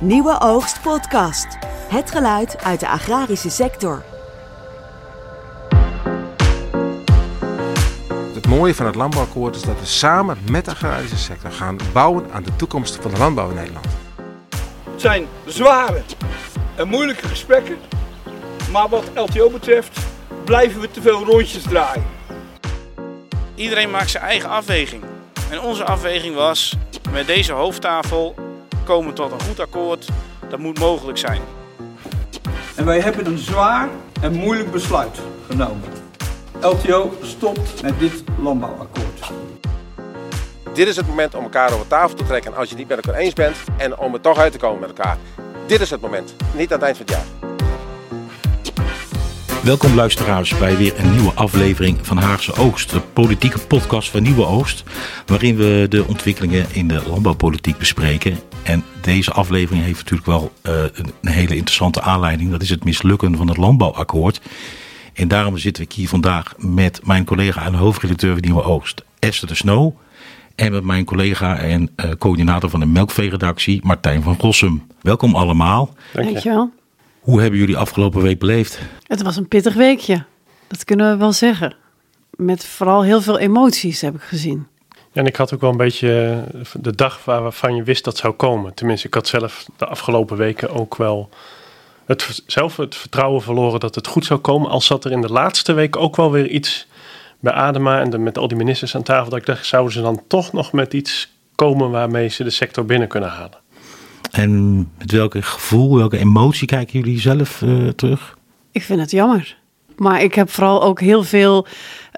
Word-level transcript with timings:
Nieuwe 0.00 0.40
Oogst 0.40 0.82
Podcast. 0.82 1.46
Het 1.88 2.10
geluid 2.10 2.62
uit 2.62 2.80
de 2.80 2.88
agrarische 2.88 3.50
sector. 3.50 4.04
Het 8.34 8.46
mooie 8.46 8.74
van 8.74 8.86
het 8.86 8.94
landbouwakkoord 8.94 9.56
is 9.56 9.62
dat 9.62 9.80
we 9.80 9.86
samen 9.86 10.38
met 10.50 10.64
de 10.64 10.70
agrarische 10.70 11.16
sector 11.16 11.52
gaan 11.52 11.76
bouwen 11.92 12.32
aan 12.32 12.42
de 12.42 12.56
toekomst 12.56 12.98
van 13.00 13.10
de 13.10 13.18
landbouw 13.18 13.48
in 13.48 13.54
Nederland. 13.54 13.86
Het 14.90 15.00
zijn 15.00 15.26
zware 15.46 16.02
en 16.76 16.88
moeilijke 16.88 17.28
gesprekken, 17.28 17.76
maar 18.72 18.88
wat 18.88 19.10
LTO 19.14 19.50
betreft 19.50 19.98
blijven 20.44 20.80
we 20.80 20.90
te 20.90 21.02
veel 21.02 21.24
rondjes 21.24 21.62
draaien. 21.62 22.06
Iedereen 23.54 23.90
maakt 23.90 24.10
zijn 24.10 24.24
eigen 24.24 24.48
afweging. 24.48 25.02
En 25.50 25.60
onze 25.60 25.84
afweging 25.84 26.34
was, 26.34 26.76
met 27.10 27.26
deze 27.26 27.52
hoofdtafel 27.52 28.47
komen 28.88 29.14
tot 29.14 29.32
een 29.32 29.40
goed 29.40 29.60
akkoord. 29.60 30.08
Dat 30.48 30.58
moet 30.58 30.78
mogelijk 30.78 31.18
zijn. 31.18 31.40
En 32.76 32.84
wij 32.84 33.00
hebben 33.00 33.26
een 33.26 33.38
zwaar 33.38 33.88
en 34.20 34.32
moeilijk 34.32 34.70
besluit 34.70 35.18
genomen. 35.48 35.88
LTO 36.60 37.12
stopt 37.22 37.82
met 37.82 37.98
dit 37.98 38.22
landbouwakkoord. 38.42 39.32
Dit 40.74 40.88
is 40.88 40.96
het 40.96 41.06
moment 41.06 41.34
om 41.34 41.42
elkaar 41.42 41.72
over 41.72 41.86
tafel 41.86 42.16
te 42.16 42.24
trekken 42.24 42.54
als 42.54 42.62
je 42.62 42.68
het 42.68 42.78
niet 42.78 42.88
met 42.88 43.06
elkaar 43.06 43.20
eens 43.20 43.34
bent 43.34 43.56
en 43.76 43.98
om 43.98 44.14
er 44.14 44.20
toch 44.20 44.38
uit 44.38 44.52
te 44.52 44.58
komen 44.58 44.80
met 44.80 44.88
elkaar. 44.88 45.16
Dit 45.66 45.80
is 45.80 45.90
het 45.90 46.00
moment, 46.00 46.34
niet 46.54 46.72
aan 46.72 46.78
het 46.78 46.86
eind 46.86 46.96
van 46.96 47.06
het 47.06 47.14
jaar. 47.14 47.48
Welkom 49.62 49.94
luisteraars 49.94 50.58
bij 50.58 50.76
weer 50.76 50.98
een 50.98 51.10
nieuwe 51.10 51.32
aflevering 51.34 52.06
van 52.06 52.16
Haagse 52.16 52.54
Oogst, 52.54 52.90
de 52.90 53.00
politieke 53.00 53.58
podcast 53.58 54.10
van 54.10 54.22
Nieuwe 54.22 54.44
Oogst, 54.44 54.84
waarin 55.26 55.56
we 55.56 55.86
de 55.88 56.04
ontwikkelingen 56.06 56.66
in 56.72 56.88
de 56.88 57.02
landbouwpolitiek 57.08 57.78
bespreken. 57.78 58.47
En 58.62 58.84
deze 59.00 59.32
aflevering 59.32 59.84
heeft 59.84 59.98
natuurlijk 59.98 60.26
wel 60.26 60.52
uh, 60.62 60.82
een 60.92 61.30
hele 61.30 61.56
interessante 61.56 62.00
aanleiding, 62.00 62.50
dat 62.50 62.62
is 62.62 62.70
het 62.70 62.84
mislukken 62.84 63.36
van 63.36 63.48
het 63.48 63.56
landbouwakkoord. 63.56 64.40
En 65.14 65.28
daarom 65.28 65.58
zit 65.58 65.78
ik 65.78 65.92
hier 65.92 66.08
vandaag 66.08 66.54
met 66.56 67.06
mijn 67.06 67.24
collega 67.24 67.64
en 67.64 67.74
hoofdredacteur 67.74 68.32
van 68.32 68.42
Nieuwe 68.42 68.62
Oogst, 68.62 69.04
Esther 69.18 69.48
de 69.48 69.54
Snow. 69.54 69.96
En 70.54 70.72
met 70.72 70.84
mijn 70.84 71.04
collega 71.04 71.58
en 71.58 71.90
uh, 71.96 72.10
coördinator 72.18 72.70
van 72.70 72.80
de 72.80 72.86
Melkveeredactie, 72.86 73.80
Martijn 73.82 74.22
van 74.22 74.36
Rossum. 74.38 74.86
Welkom 75.00 75.34
allemaal. 75.34 75.94
Dank 76.12 76.26
je. 76.26 76.32
Dankjewel. 76.32 76.72
Hoe 77.20 77.40
hebben 77.40 77.58
jullie 77.58 77.76
afgelopen 77.76 78.22
week 78.22 78.38
beleefd? 78.38 78.78
Het 79.02 79.22
was 79.22 79.36
een 79.36 79.48
pittig 79.48 79.74
weekje. 79.74 80.24
Dat 80.66 80.84
kunnen 80.84 81.10
we 81.10 81.16
wel 81.16 81.32
zeggen. 81.32 81.74
Met 82.30 82.64
vooral 82.64 83.02
heel 83.02 83.20
veel 83.22 83.38
emoties 83.38 84.00
heb 84.00 84.14
ik 84.14 84.22
gezien. 84.22 84.66
Ja, 85.12 85.20
en 85.20 85.26
ik 85.26 85.36
had 85.36 85.54
ook 85.54 85.60
wel 85.60 85.70
een 85.70 85.76
beetje 85.76 86.44
de 86.80 86.94
dag 86.94 87.24
waarvan 87.24 87.76
je 87.76 87.82
wist 87.82 88.04
dat 88.04 88.16
zou 88.16 88.34
komen. 88.34 88.74
Tenminste, 88.74 89.06
ik 89.06 89.14
had 89.14 89.28
zelf 89.28 89.66
de 89.76 89.86
afgelopen 89.86 90.36
weken 90.36 90.70
ook 90.70 90.96
wel 90.96 91.28
het, 92.06 92.42
zelf 92.46 92.76
het 92.76 92.94
vertrouwen 92.94 93.42
verloren 93.42 93.80
dat 93.80 93.94
het 93.94 94.06
goed 94.06 94.24
zou 94.24 94.40
komen. 94.40 94.70
Al 94.70 94.80
zat 94.80 95.04
er 95.04 95.12
in 95.12 95.20
de 95.20 95.32
laatste 95.32 95.72
week 95.72 95.96
ook 95.96 96.16
wel 96.16 96.30
weer 96.30 96.46
iets 96.46 96.86
bij 97.40 97.52
Adema 97.52 98.00
en 98.00 98.10
de, 98.10 98.18
met 98.18 98.38
al 98.38 98.48
die 98.48 98.56
ministers 98.56 98.94
aan 98.94 99.02
tafel. 99.02 99.30
Dat 99.30 99.38
ik 99.38 99.46
dacht, 99.46 99.66
zouden 99.66 99.92
ze 99.92 100.00
dan 100.00 100.22
toch 100.26 100.52
nog 100.52 100.72
met 100.72 100.94
iets 100.94 101.32
komen 101.54 101.90
waarmee 101.90 102.28
ze 102.28 102.44
de 102.44 102.50
sector 102.50 102.84
binnen 102.84 103.08
kunnen 103.08 103.28
halen? 103.28 103.58
En 104.30 104.78
met 104.98 105.10
welke 105.10 105.42
gevoel, 105.42 105.96
welke 105.96 106.18
emotie 106.18 106.66
kijken 106.66 107.00
jullie 107.00 107.20
zelf 107.20 107.60
uh, 107.60 107.88
terug? 107.88 108.36
Ik 108.72 108.82
vind 108.82 109.00
het 109.00 109.10
jammer. 109.10 109.56
Maar 109.98 110.22
ik 110.22 110.34
heb 110.34 110.50
vooral 110.50 110.82
ook 110.82 111.00
heel 111.00 111.22
veel 111.22 111.66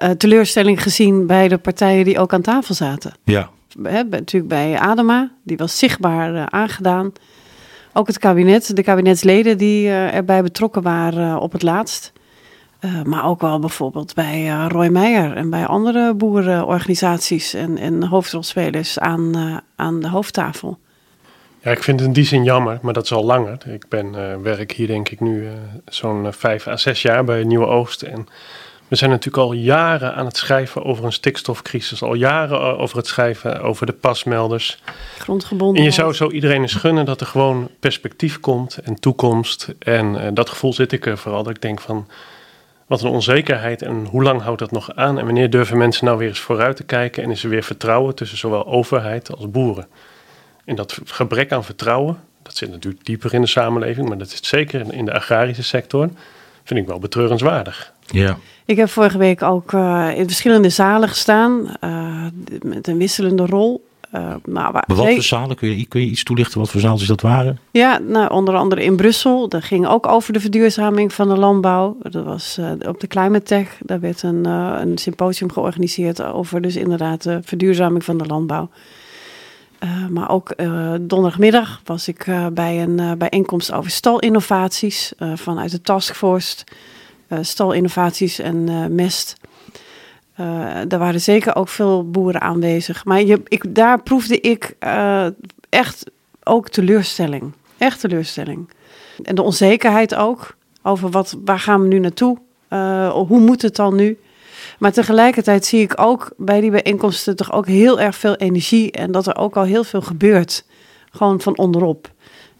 uh, 0.03 0.09
teleurstelling 0.09 0.83
gezien 0.83 1.27
bij 1.27 1.47
de 1.47 1.57
partijen 1.57 2.05
die 2.05 2.19
ook 2.19 2.33
aan 2.33 2.41
tafel 2.41 2.75
zaten. 2.75 3.13
Ja. 3.23 3.49
He, 3.83 4.03
natuurlijk 4.03 4.47
bij 4.47 4.79
Adema, 4.79 5.31
die 5.43 5.57
was 5.57 5.77
zichtbaar 5.77 6.33
uh, 6.33 6.43
aangedaan. 6.45 7.11
Ook 7.93 8.07
het 8.07 8.19
kabinet, 8.19 8.75
de 8.75 8.83
kabinetsleden 8.83 9.57
die 9.57 9.89
erbij 9.89 10.43
betrokken 10.43 10.81
waren 10.81 11.39
op 11.39 11.51
het 11.51 11.61
laatst. 11.61 12.13
maar 13.03 13.25
ook 13.25 13.41
wel 13.41 13.59
bijvoorbeeld 13.59 14.13
bij 14.13 14.47
Roy 14.67 14.87
Meijer 14.87 15.35
en 15.35 15.49
bij 15.49 15.65
andere 15.65 16.13
boerenorganisaties 16.13 17.53
en, 17.53 17.77
en 17.77 18.03
hoofdrolspelers 18.03 18.99
aan, 18.99 19.61
aan 19.75 19.99
de 19.99 20.09
hoofdtafel. 20.09 20.79
Ja, 21.63 21.71
ik 21.71 21.83
vind 21.83 21.99
het 21.99 22.07
in 22.07 22.13
die 22.13 22.25
zin 22.25 22.43
jammer, 22.43 22.79
maar 22.81 22.93
dat 22.93 23.03
is 23.03 23.11
al 23.11 23.25
langer. 23.25 23.57
Ik 23.67 23.85
ben, 23.89 24.13
uh, 24.13 24.35
werk 24.41 24.71
hier 24.71 24.87
denk 24.87 25.09
ik 25.09 25.19
nu 25.19 25.43
uh, 25.43 25.51
zo'n 25.85 26.25
uh, 26.25 26.31
vijf 26.31 26.67
à 26.67 26.77
zes 26.77 27.01
jaar 27.01 27.23
bij 27.23 27.43
Nieuwe 27.43 27.65
Oost. 27.65 28.01
En 28.01 28.27
we 28.87 28.95
zijn 28.95 29.09
natuurlijk 29.09 29.43
al 29.43 29.53
jaren 29.53 30.15
aan 30.15 30.25
het 30.25 30.37
schrijven 30.37 30.83
over 30.83 31.05
een 31.05 31.11
stikstofcrisis. 31.11 32.01
Al 32.01 32.13
jaren 32.13 32.77
over 32.77 32.97
het 32.97 33.07
schrijven 33.07 33.61
over 33.61 33.85
de 33.85 33.93
pasmelders. 33.93 34.81
Grondgebonden. 35.17 35.77
En 35.77 35.83
je 35.83 35.91
zou 35.91 36.13
zo 36.13 36.29
iedereen 36.29 36.61
eens 36.61 36.73
gunnen 36.73 37.05
dat 37.05 37.21
er 37.21 37.27
gewoon 37.27 37.69
perspectief 37.79 38.39
komt 38.39 38.77
en 38.77 38.95
toekomst. 38.95 39.73
En 39.79 40.33
dat 40.33 40.49
gevoel 40.49 40.73
zit 40.73 40.91
ik 40.91 41.05
er 41.05 41.17
vooral. 41.17 41.43
Dat 41.43 41.55
ik 41.55 41.61
denk 41.61 41.81
van, 41.81 42.07
wat 42.87 43.01
een 43.01 43.09
onzekerheid 43.09 43.81
en 43.81 44.05
hoe 44.05 44.23
lang 44.23 44.41
houdt 44.41 44.59
dat 44.59 44.71
nog 44.71 44.95
aan? 44.95 45.19
En 45.19 45.25
wanneer 45.25 45.49
durven 45.49 45.77
mensen 45.77 46.05
nou 46.05 46.17
weer 46.17 46.27
eens 46.27 46.39
vooruit 46.39 46.75
te 46.75 46.83
kijken? 46.83 47.23
En 47.23 47.31
is 47.31 47.43
er 47.43 47.49
weer 47.49 47.63
vertrouwen 47.63 48.15
tussen 48.15 48.37
zowel 48.37 48.65
overheid 48.65 49.35
als 49.35 49.49
boeren? 49.49 49.87
En 50.65 50.75
dat 50.75 50.99
gebrek 51.05 51.51
aan 51.51 51.63
vertrouwen, 51.63 52.17
dat 52.41 52.55
zit 52.55 52.71
natuurlijk 52.71 53.05
dieper 53.05 53.33
in 53.33 53.41
de 53.41 53.47
samenleving, 53.47 54.07
maar 54.07 54.17
dat 54.17 54.27
is 54.31 54.39
zeker 54.47 54.93
in 54.93 55.05
de 55.05 55.13
agrarische 55.13 55.63
sector, 55.63 56.09
vind 56.63 56.79
ik 56.79 56.87
wel 56.87 56.99
betreurenswaardig. 56.99 57.93
Ja. 58.05 58.37
Ik 58.65 58.77
heb 58.77 58.89
vorige 58.89 59.17
week 59.17 59.41
ook 59.41 59.71
uh, 59.71 60.09
in 60.15 60.25
verschillende 60.25 60.69
zalen 60.69 61.09
gestaan, 61.09 61.75
uh, 61.83 62.25
met 62.61 62.87
een 62.87 62.97
wisselende 62.97 63.45
rol. 63.45 63.89
Uh, 64.15 64.33
maar 64.45 64.71
wat 64.71 64.83
voor 64.97 65.23
zalen? 65.23 65.55
Kun 65.55 65.77
je, 65.77 65.85
kun 65.85 66.01
je 66.01 66.07
iets 66.07 66.23
toelichten 66.23 66.59
wat 66.59 66.69
voor 66.69 66.81
zalen 66.81 67.07
dat 67.07 67.21
waren? 67.21 67.59
Ja, 67.71 67.97
nou, 67.97 68.31
onder 68.31 68.55
andere 68.55 68.83
in 68.83 68.95
Brussel. 68.95 69.49
Dat 69.49 69.63
ging 69.63 69.87
ook 69.87 70.07
over 70.07 70.33
de 70.33 70.39
verduurzaming 70.39 71.13
van 71.13 71.29
de 71.29 71.37
landbouw. 71.37 71.97
Dat 72.01 72.23
was 72.23 72.59
op 72.87 72.99
de 72.99 73.07
Climate 73.07 73.43
Tech. 73.43 73.77
Daar 73.79 73.99
werd 73.99 74.23
een, 74.23 74.45
een 74.45 74.97
symposium 74.97 75.51
georganiseerd 75.51 76.23
over 76.23 76.61
dus 76.61 76.75
inderdaad 76.75 77.23
de 77.23 77.39
verduurzaming 77.43 78.03
van 78.03 78.17
de 78.17 78.25
landbouw. 78.25 78.69
Uh, 79.83 80.07
maar 80.07 80.29
ook 80.29 80.53
uh, 80.57 80.93
donderdagmiddag 81.01 81.81
was 81.83 82.07
ik 82.07 82.27
uh, 82.27 82.47
bij 82.47 82.81
een 82.81 83.17
bijeenkomst 83.17 83.71
over 83.71 83.91
stalinnovaties 83.91 85.13
vanuit 85.35 85.71
de 85.71 85.81
taskforce. 85.81 86.57
stalinnovaties 87.41 88.39
en 88.39 88.95
mest. 88.95 89.35
daar 90.87 90.99
waren 90.99 91.21
zeker 91.21 91.55
ook 91.55 91.67
veel 91.67 92.09
boeren 92.09 92.41
aanwezig. 92.41 93.05
Maar 93.05 93.23
je, 93.23 93.41
ik, 93.47 93.75
daar 93.75 94.03
proefde 94.03 94.39
ik 94.39 94.75
echt 95.69 96.11
ook 96.43 96.69
teleurstelling. 96.69 97.53
Echt 97.77 97.99
teleurstelling. 97.99 98.69
En 99.23 99.35
de 99.35 99.41
onzekerheid 99.41 100.15
ook 100.15 100.55
over 100.81 101.09
wat, 101.09 101.37
waar 101.45 101.59
gaan 101.59 101.81
we 101.81 101.87
nu 101.87 101.99
naartoe? 101.99 102.37
hoe 103.13 103.39
moet 103.39 103.61
het 103.61 103.75
dan 103.75 103.95
nu? 103.95 104.17
Maar 104.81 104.91
tegelijkertijd 104.91 105.65
zie 105.65 105.81
ik 105.81 105.93
ook 105.95 106.31
bij 106.37 106.61
die 106.61 106.71
bijeenkomsten 106.71 107.35
toch 107.35 107.51
ook 107.51 107.67
heel 107.67 107.99
erg 107.99 108.15
veel 108.15 108.35
energie 108.35 108.91
en 108.91 109.11
dat 109.11 109.27
er 109.27 109.35
ook 109.35 109.57
al 109.57 109.63
heel 109.63 109.83
veel 109.83 110.01
gebeurt. 110.01 110.65
Gewoon 111.11 111.41
van 111.41 111.57
onderop. 111.57 112.09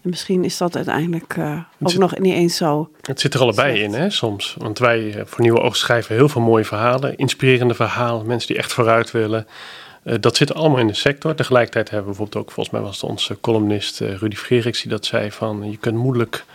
En 0.02 0.10
misschien 0.10 0.44
is 0.44 0.58
dat 0.58 0.76
uiteindelijk 0.76 1.36
uh, 1.36 1.60
ook 1.80 1.90
zit, 1.90 2.00
nog 2.00 2.18
niet 2.18 2.34
eens 2.34 2.58
zo. 2.58 2.90
Het 3.02 3.20
zit 3.20 3.34
er 3.34 3.40
allebei 3.40 3.78
slecht. 3.78 3.94
in, 3.94 4.00
hè, 4.00 4.10
soms. 4.10 4.56
Want 4.58 4.80
wij 4.80 5.02
uh, 5.02 5.22
voor 5.26 5.42
Nieuwe 5.42 5.60
Oogst 5.60 5.82
schrijven 5.82 6.16
heel 6.16 6.30
veel 6.30 6.42
mooie 6.42 6.66
verhalen, 6.66 7.18
inspirerende 7.18 7.74
verhalen, 7.74 8.28
mensen 8.28 8.48
die 8.48 8.58
echt 8.58 8.74
vooruit 8.74 9.12
willen. 9.12 9.48
Uh, 10.04 10.16
dat 10.20 10.36
zit 10.36 10.54
allemaal 10.54 10.80
in 10.80 10.88
de 10.88 10.94
sector. 10.94 11.36
Tegelijkertijd 11.36 11.90
hebben 11.90 12.12
we 12.12 12.18
bijvoorbeeld 12.18 12.46
ook, 12.46 12.52
volgens 12.52 12.76
mij 12.76 12.86
was 12.86 13.02
het 13.02 13.10
onze 13.10 13.38
columnist 13.42 14.00
Rudy 14.00 14.36
Frederiks 14.36 14.82
die 14.82 14.92
dat 14.92 15.06
zei 15.06 15.32
van 15.32 15.72
je 15.72 15.78
kunt 15.78 15.98
moeilijk 15.98 16.46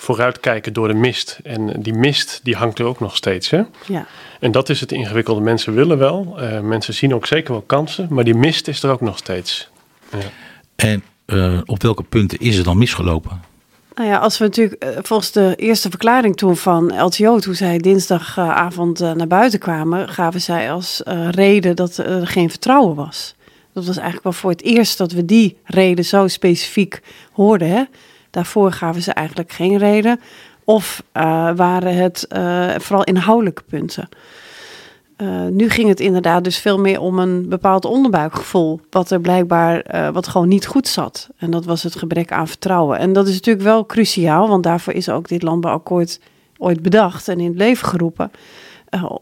vooruitkijken 0.00 0.72
door 0.72 0.88
de 0.88 0.94
mist. 0.94 1.38
En 1.42 1.82
die 1.82 1.94
mist 1.94 2.40
die 2.42 2.56
hangt 2.56 2.78
er 2.78 2.84
ook 2.84 3.00
nog 3.00 3.16
steeds. 3.16 3.50
Hè? 3.50 3.62
Ja. 3.86 4.06
En 4.40 4.52
dat 4.52 4.68
is 4.68 4.80
het 4.80 4.92
ingewikkelde. 4.92 5.40
Mensen 5.40 5.74
willen 5.74 5.98
wel, 5.98 6.36
uh, 6.38 6.60
mensen 6.60 6.94
zien 6.94 7.14
ook 7.14 7.26
zeker 7.26 7.52
wel 7.52 7.62
kansen, 7.62 8.06
maar 8.10 8.24
die 8.24 8.34
mist 8.34 8.68
is 8.68 8.82
er 8.82 8.90
ook 8.90 9.00
nog 9.00 9.18
steeds. 9.18 9.68
Ja. 10.10 10.18
En 10.76 11.02
uh, 11.26 11.60
op 11.64 11.82
welke 11.82 12.02
punten 12.02 12.38
is 12.38 12.56
het 12.56 12.64
dan 12.64 12.78
misgelopen? 12.78 13.40
Nou 13.94 14.08
ja, 14.10 14.18
als 14.18 14.38
we 14.38 14.44
natuurlijk 14.44 14.84
uh, 14.84 14.90
volgens 15.02 15.32
de 15.32 15.54
eerste 15.56 15.88
verklaring 15.88 16.36
toen 16.36 16.56
van 16.56 17.02
LTO, 17.02 17.38
toen 17.38 17.54
zij 17.54 17.78
dinsdagavond 17.78 18.98
naar 18.98 19.26
buiten 19.26 19.58
kwamen, 19.58 20.08
gaven 20.08 20.40
zij 20.40 20.72
als 20.72 21.02
reden 21.30 21.76
dat 21.76 21.96
er 21.96 22.26
geen 22.26 22.50
vertrouwen 22.50 22.94
was. 22.94 23.34
Dat 23.72 23.86
was 23.86 23.96
eigenlijk 23.96 24.24
wel 24.24 24.32
voor 24.32 24.50
het 24.50 24.62
eerst 24.62 24.98
dat 24.98 25.12
we 25.12 25.24
die 25.24 25.56
reden 25.64 26.04
zo 26.04 26.28
specifiek 26.28 27.00
hoorden. 27.32 27.68
Hè? 27.68 27.84
Daarvoor 28.30 28.72
gaven 28.72 29.02
ze 29.02 29.12
eigenlijk 29.12 29.52
geen 29.52 29.78
reden. 29.78 30.20
Of 30.64 31.02
uh, 31.16 31.22
waren 31.56 31.96
het 31.96 32.26
uh, 32.28 32.70
vooral 32.76 33.04
inhoudelijke 33.04 33.62
punten. 33.62 34.08
Uh, 35.16 35.46
nu 35.46 35.68
ging 35.68 35.88
het 35.88 36.00
inderdaad 36.00 36.44
dus 36.44 36.58
veel 36.58 36.78
meer 36.78 37.00
om 37.00 37.18
een 37.18 37.48
bepaald 37.48 37.84
onderbuikgevoel. 37.84 38.80
Wat 38.90 39.10
er 39.10 39.20
blijkbaar 39.20 39.82
wat 40.12 40.28
gewoon 40.28 40.48
niet 40.48 40.66
goed 40.66 40.88
zat. 40.88 41.28
En 41.36 41.50
dat 41.50 41.64
was 41.64 41.82
het 41.82 41.96
gebrek 41.96 42.32
aan 42.32 42.48
vertrouwen. 42.48 42.98
En 42.98 43.12
dat 43.12 43.28
is 43.28 43.34
natuurlijk 43.34 43.64
wel 43.64 43.86
cruciaal, 43.86 44.48
want 44.48 44.62
daarvoor 44.62 44.92
is 44.92 45.08
ook 45.08 45.28
dit 45.28 45.42
landbouwakkoord 45.42 46.20
ooit 46.58 46.82
bedacht 46.82 47.28
en 47.28 47.40
in 47.40 47.48
het 47.48 47.58
leven 47.58 47.88
geroepen. 47.88 48.30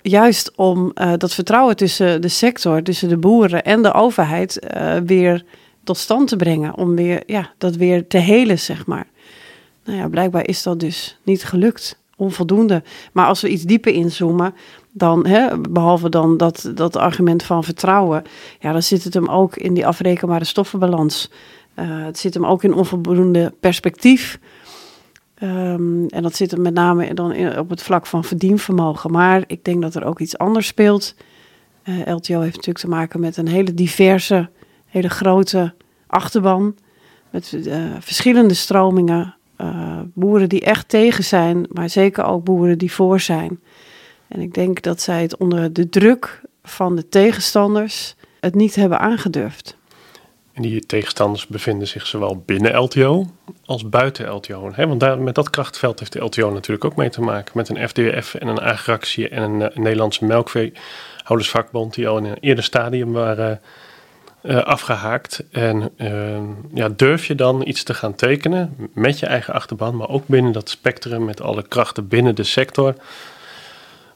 juist 0.03 0.53
om 0.57 0.93
dat 1.17 1.35
vertrouwen 1.35 1.77
tussen 1.77 2.21
de 2.21 2.29
sector, 2.29 2.83
tussen 2.83 3.09
de 3.09 3.17
boeren 3.17 3.65
en 3.65 3.83
de 3.83 3.93
overheid 3.93 4.67
weer 5.05 5.45
tot 5.87 5.97
stand 5.97 6.29
te 6.29 6.37
brengen. 6.37 6.77
Om 6.77 6.97
weer, 6.97 7.23
ja, 7.27 7.51
dat 7.59 7.77
weer 7.77 8.07
te 8.07 8.19
helen, 8.19 8.59
zeg 8.59 8.87
maar. 8.87 9.07
Nou 9.85 9.99
ja, 9.99 10.09
blijkbaar 10.09 10.47
is 10.47 10.63
dat 10.63 10.81
dus 10.81 11.19
niet 11.23 11.45
gelukt. 11.45 11.99
Onvoldoende. 12.17 12.83
Maar 13.13 13.27
als 13.27 13.41
we 13.41 13.49
iets 13.49 13.63
dieper 13.63 13.93
inzoomen, 13.93 14.55
dan, 14.93 15.27
hè, 15.27 15.61
behalve 15.61 16.09
dan 16.09 16.37
dat, 16.37 16.71
dat 16.75 16.97
argument 16.97 17.43
van 17.43 17.65
vertrouwen, 17.65 18.23
ja, 18.61 18.73
dan 18.73 18.83
zit 18.83 19.05
het 19.05 19.15
hem 19.15 19.29
ook 19.29 19.57
in 19.57 19.75
die 19.75 19.87
afrekenbare 19.87 20.45
stoffenbalans. 20.45 21.31
Uh, 21.79 22.05
het 22.05 22.19
zit 22.19 22.35
hem 22.35 22.47
ook 22.47 22.63
in 22.63 22.75
onvoldoende 22.75 23.53
perspectief. 23.61 24.39
Um, 25.43 26.07
en 26.09 26.23
dat 26.23 26.37
zit 26.37 26.51
hem 26.51 26.63
met 26.63 26.75
name 26.75 27.15
dan 27.15 27.59
op 27.59 27.71
het 27.71 27.83
vlak 27.83 28.07
van 28.07 28.25
verdienvermogen. 28.25 29.11
Maar 29.11 29.45
ik 29.47 29.65
denk 29.65 29.83
dat 29.83 29.95
er 29.95 30.05
ook 30.05 30.21
iets 30.21 30.39
anders 30.39 30.67
speelt. 30.67 31.15
Uh, 31.85 32.15
LTO 32.15 32.41
heeft 32.41 32.57
natuurlijk 32.57 32.79
te 32.79 32.89
maken 32.89 33.21
met 33.21 33.37
een 33.37 33.49
hele 33.49 33.75
diverse, 33.75 34.49
hele 34.87 35.11
grote 35.11 35.75
achterban. 36.07 36.77
Met 37.31 37.53
uh, 37.53 37.95
verschillende 38.01 38.55
stromingen. 38.55 39.35
Uh, 39.61 40.01
boeren 40.15 40.49
die 40.49 40.61
echt 40.61 40.89
tegen 40.89 41.25
zijn, 41.25 41.67
maar 41.73 41.91
zeker 41.91 42.25
ook 42.25 42.45
boeren 42.45 42.79
die 42.79 42.93
voor 42.93 43.21
zijn. 43.21 43.61
En 44.29 44.41
ik 44.41 44.55
denk 44.55 44.83
dat 44.83 45.01
zij 45.01 45.23
het 45.23 45.37
onder 45.37 45.73
de 45.73 45.89
druk 45.89 46.43
van 46.63 46.97
de 46.97 47.09
tegenstanders 47.09 48.15
het 48.41 48.55
niet 48.55 48.75
hebben 48.75 48.99
aangedurfd. 48.99 49.77
En 50.53 50.63
die 50.63 50.87
tegenstanders 50.87 51.47
bevinden 51.47 51.89
zich 51.89 52.07
zowel 52.07 52.43
binnen 52.47 52.77
LTO 52.77 53.27
als 53.65 53.89
buiten 53.89 54.29
LTO. 54.29 54.73
Want 54.77 55.21
met 55.21 55.35
dat 55.35 55.51
krachtveld 55.51 55.99
heeft 55.99 56.13
de 56.13 56.25
LTO 56.25 56.51
natuurlijk 56.51 56.85
ook 56.85 56.97
mee 56.97 57.11
te 57.11 57.21
maken. 57.21 57.53
Met 57.55 57.69
een 57.69 57.89
FDF 57.89 58.35
en 58.35 58.49
een 58.49 58.61
agractie 58.61 59.29
en 59.29 59.43
een, 59.43 59.61
een 59.61 59.83
Nederlandse 59.83 60.25
melkveehoudersvakbond... 60.25 61.95
die 61.95 62.09
al 62.09 62.19
in 62.19 62.25
een 62.25 62.39
eerder 62.41 62.65
stadium 62.65 63.13
waren 63.13 63.61
uh, 64.47 64.63
afgehaakt. 64.63 65.45
En 65.51 65.91
uh, 65.97 66.39
ja, 66.75 66.89
durf 66.89 67.27
je 67.27 67.35
dan 67.35 67.67
iets 67.67 67.83
te 67.83 67.95
gaan 67.95 68.15
tekenen 68.15 68.91
met 68.95 69.19
je 69.19 69.27
eigen 69.27 69.55
achterban... 69.55 69.97
maar 69.97 70.09
ook 70.09 70.27
binnen 70.27 70.53
dat 70.53 70.69
spectrum 70.69 71.25
met 71.25 71.41
alle 71.41 71.69
krachten 71.69 72.09
binnen 72.09 72.35
de 72.35 72.45
sector... 72.45 72.95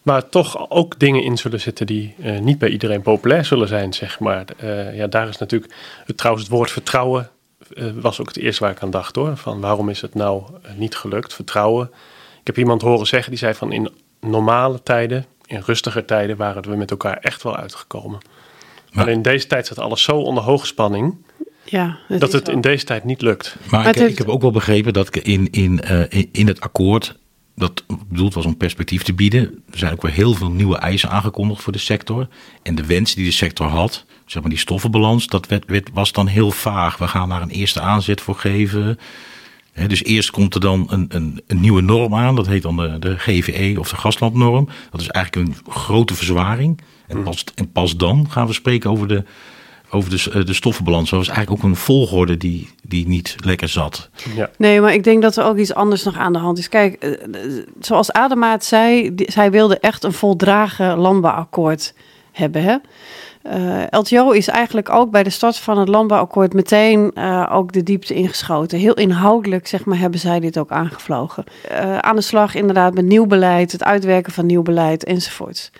Maar 0.02 0.28
toch 0.28 0.70
ook 0.70 0.98
dingen 0.98 1.22
in 1.22 1.36
zullen 1.36 1.60
zitten 1.60 1.86
die 1.86 2.14
uh, 2.18 2.38
niet 2.38 2.58
bij 2.58 2.68
iedereen 2.68 3.02
populair 3.02 3.44
zullen 3.44 3.68
zijn, 3.68 3.92
zeg 3.92 4.20
maar. 4.20 4.44
Uh, 4.62 4.96
ja, 4.96 5.06
daar 5.06 5.28
is 5.28 5.38
natuurlijk, 5.38 5.74
het, 6.04 6.16
trouwens 6.16 6.46
het 6.46 6.54
woord 6.54 6.70
vertrouwen 6.70 7.30
was 7.94 8.20
ook 8.20 8.28
het 8.28 8.36
eerste 8.36 8.62
waar 8.62 8.72
ik 8.72 8.82
aan 8.82 8.90
dacht 8.90 9.16
hoor. 9.16 9.36
Van 9.36 9.60
waarom 9.60 9.88
is 9.88 10.00
het 10.00 10.14
nou 10.14 10.42
niet 10.76 10.96
gelukt, 10.96 11.34
vertrouwen. 11.34 11.90
Ik 12.40 12.46
heb 12.46 12.58
iemand 12.58 12.82
horen 12.82 13.06
zeggen, 13.06 13.30
die 13.30 13.38
zei 13.38 13.54
van 13.54 13.72
in 13.72 13.90
normale 14.20 14.82
tijden, 14.82 15.26
in 15.46 15.62
rustiger 15.64 16.04
tijden 16.04 16.36
waren 16.36 16.62
we 16.62 16.76
met 16.76 16.90
elkaar 16.90 17.16
echt 17.16 17.42
wel 17.42 17.56
uitgekomen. 17.56 18.18
Maar, 18.92 19.08
in 19.08 19.22
deze 19.22 19.46
tijd 19.46 19.66
staat 19.66 19.78
alles 19.78 20.02
zo 20.02 20.16
onder 20.16 20.42
hoogspanning. 20.42 21.16
Ja, 21.64 21.98
dat 22.08 22.32
het 22.32 22.48
in 22.48 22.60
deze 22.60 22.84
tijd 22.84 23.04
niet 23.04 23.22
lukt. 23.22 23.56
Maar, 23.70 23.82
maar 23.82 23.96
ik, 23.96 24.08
ik, 24.08 24.18
heb 24.18 24.28
ook 24.28 24.42
wel 24.42 24.50
begrepen 24.50 24.92
dat 24.92 25.16
in, 25.16 25.50
in, 25.50 25.80
in, 26.08 26.28
in 26.32 26.46
het 26.46 26.60
akkoord 26.60 27.18
dat 27.60 27.84
bedoeld 28.08 28.34
was 28.34 28.44
om 28.44 28.56
perspectief 28.56 29.02
te 29.02 29.12
bieden. 29.12 29.62
Er 29.70 29.78
zijn 29.78 29.92
ook 29.92 30.02
weer 30.02 30.12
heel 30.12 30.34
veel 30.34 30.50
nieuwe 30.50 30.76
eisen 30.76 31.10
aangekondigd 31.10 31.62
voor 31.62 31.72
de 31.72 31.78
sector. 31.78 32.28
En 32.62 32.74
de 32.74 32.86
wens 32.86 33.14
die 33.14 33.24
de 33.24 33.30
sector 33.30 33.66
had, 33.66 34.04
zeg 34.26 34.42
maar 34.42 34.50
die 34.50 34.60
stoffenbalans, 34.60 35.26
dat 35.26 35.46
werd, 35.46 35.90
was 35.92 36.12
dan 36.12 36.26
heel 36.26 36.50
vaag. 36.50 36.96
We 36.96 37.08
gaan 37.08 37.28
daar 37.28 37.42
een 37.42 37.50
eerste 37.50 37.80
aanzet 37.80 38.20
voor 38.20 38.34
geven. 38.34 38.98
dus 39.86 40.04
eerst 40.04 40.30
komt 40.30 40.54
er 40.54 40.60
dan 40.60 40.86
een, 40.90 41.06
een, 41.08 41.42
een, 41.46 41.60
nieuwe 41.60 41.80
norm 41.80 42.14
aan, 42.14 42.36
dat 42.36 42.46
heet 42.46 42.62
dan 42.62 42.76
de, 42.76 42.98
de 42.98 43.18
GVE 43.18 43.80
of 43.80 43.88
de 43.88 43.96
gaslandnorm. 43.96 44.68
Dat 44.90 45.00
is 45.00 45.08
eigenlijk 45.08 45.48
een 45.48 45.72
grote 45.72 46.14
verzwaring. 46.14 46.80
En 47.10 47.22
pas, 47.22 47.44
en 47.54 47.72
pas 47.72 47.96
dan 47.96 48.26
gaan 48.30 48.46
we 48.46 48.52
spreken 48.52 48.90
over 48.90 49.08
de 49.08 49.24
over 49.92 50.10
de, 50.10 50.30
eh, 50.32 50.44
de 50.44 50.54
stoffenbalans. 50.54 51.10
Dat 51.10 51.18
was 51.18 51.28
eigenlijk 51.28 51.64
ook 51.64 51.70
een 51.70 51.76
volgorde 51.76 52.36
die, 52.36 52.68
die 52.82 53.08
niet 53.08 53.36
lekker 53.44 53.68
zat. 53.68 54.08
Ja. 54.34 54.50
Nee, 54.56 54.80
maar 54.80 54.94
ik 54.94 55.04
denk 55.04 55.22
dat 55.22 55.36
er 55.36 55.44
ook 55.44 55.56
iets 55.56 55.74
anders 55.74 56.02
nog 56.02 56.16
aan 56.16 56.32
de 56.32 56.38
hand 56.38 56.58
is. 56.58 56.68
Kijk, 56.68 56.94
eh, 56.94 57.10
zoals 57.80 58.12
Ademaat 58.12 58.64
zei, 58.64 59.12
zij 59.16 59.50
wilde 59.50 59.78
echt 59.78 60.04
een 60.04 60.12
voldragen 60.12 60.98
landbouwakkoord 60.98 61.94
hebben. 62.32 62.62
Hè? 62.62 62.76
Uh, 63.46 63.82
eh, 63.82 63.86
LTO 63.90 64.30
is 64.30 64.48
eigenlijk 64.48 64.90
ook 64.90 65.10
bij 65.10 65.22
de 65.22 65.30
start 65.30 65.56
van 65.56 65.78
het 65.78 65.88
landbouwakkoord 65.88 66.52
meteen 66.52 67.10
uh, 67.14 67.50
ook 67.52 67.72
de 67.72 67.82
diepte 67.82 68.14
ingeschoten. 68.14 68.78
Heel 68.78 68.94
inhoudelijk, 68.94 69.66
zeg 69.66 69.84
maar, 69.84 69.98
hebben 69.98 70.20
zij 70.20 70.40
dit 70.40 70.58
ook 70.58 70.70
aangevlogen. 70.70 71.44
Uh, 71.70 71.98
aan 71.98 72.16
de 72.16 72.22
slag 72.22 72.54
inderdaad 72.54 72.94
met 72.94 73.04
nieuw 73.04 73.26
beleid, 73.26 73.72
het 73.72 73.84
uitwerken 73.84 74.32
van 74.32 74.46
nieuw 74.46 74.62
beleid 74.62 75.04
enzovoorts. 75.04 75.70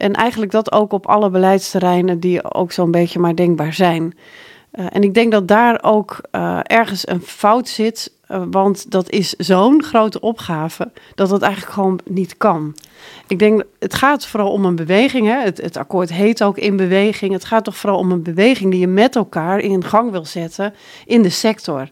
En 0.00 0.12
eigenlijk 0.12 0.52
dat 0.52 0.72
ook 0.72 0.92
op 0.92 1.06
alle 1.06 1.30
beleidsterreinen 1.30 2.20
die 2.20 2.54
ook 2.54 2.72
zo'n 2.72 2.90
beetje 2.90 3.18
maar 3.18 3.34
denkbaar 3.34 3.72
zijn. 3.72 4.14
Uh, 4.74 4.86
en 4.90 5.02
ik 5.02 5.14
denk 5.14 5.32
dat 5.32 5.48
daar 5.48 5.78
ook 5.82 6.20
uh, 6.32 6.60
ergens 6.62 7.08
een 7.08 7.20
fout 7.20 7.68
zit, 7.68 8.12
uh, 8.30 8.42
want 8.50 8.90
dat 8.90 9.10
is 9.10 9.30
zo'n 9.30 9.82
grote 9.82 10.20
opgave 10.20 10.90
dat 11.14 11.28
dat 11.28 11.42
eigenlijk 11.42 11.72
gewoon 11.72 12.00
niet 12.04 12.36
kan. 12.36 12.74
Ik 13.26 13.38
denk, 13.38 13.62
het 13.78 13.94
gaat 13.94 14.26
vooral 14.26 14.52
om 14.52 14.64
een 14.64 14.76
beweging. 14.76 15.26
Hè? 15.26 15.40
Het, 15.40 15.60
het 15.60 15.76
akkoord 15.76 16.12
heet 16.12 16.42
ook 16.42 16.58
in 16.58 16.76
beweging. 16.76 17.32
Het 17.32 17.44
gaat 17.44 17.64
toch 17.64 17.76
vooral 17.76 17.98
om 17.98 18.12
een 18.12 18.22
beweging 18.22 18.70
die 18.70 18.80
je 18.80 18.86
met 18.86 19.16
elkaar 19.16 19.58
in 19.58 19.84
gang 19.84 20.10
wil 20.10 20.24
zetten 20.24 20.74
in 21.06 21.22
de 21.22 21.28
sector. 21.28 21.88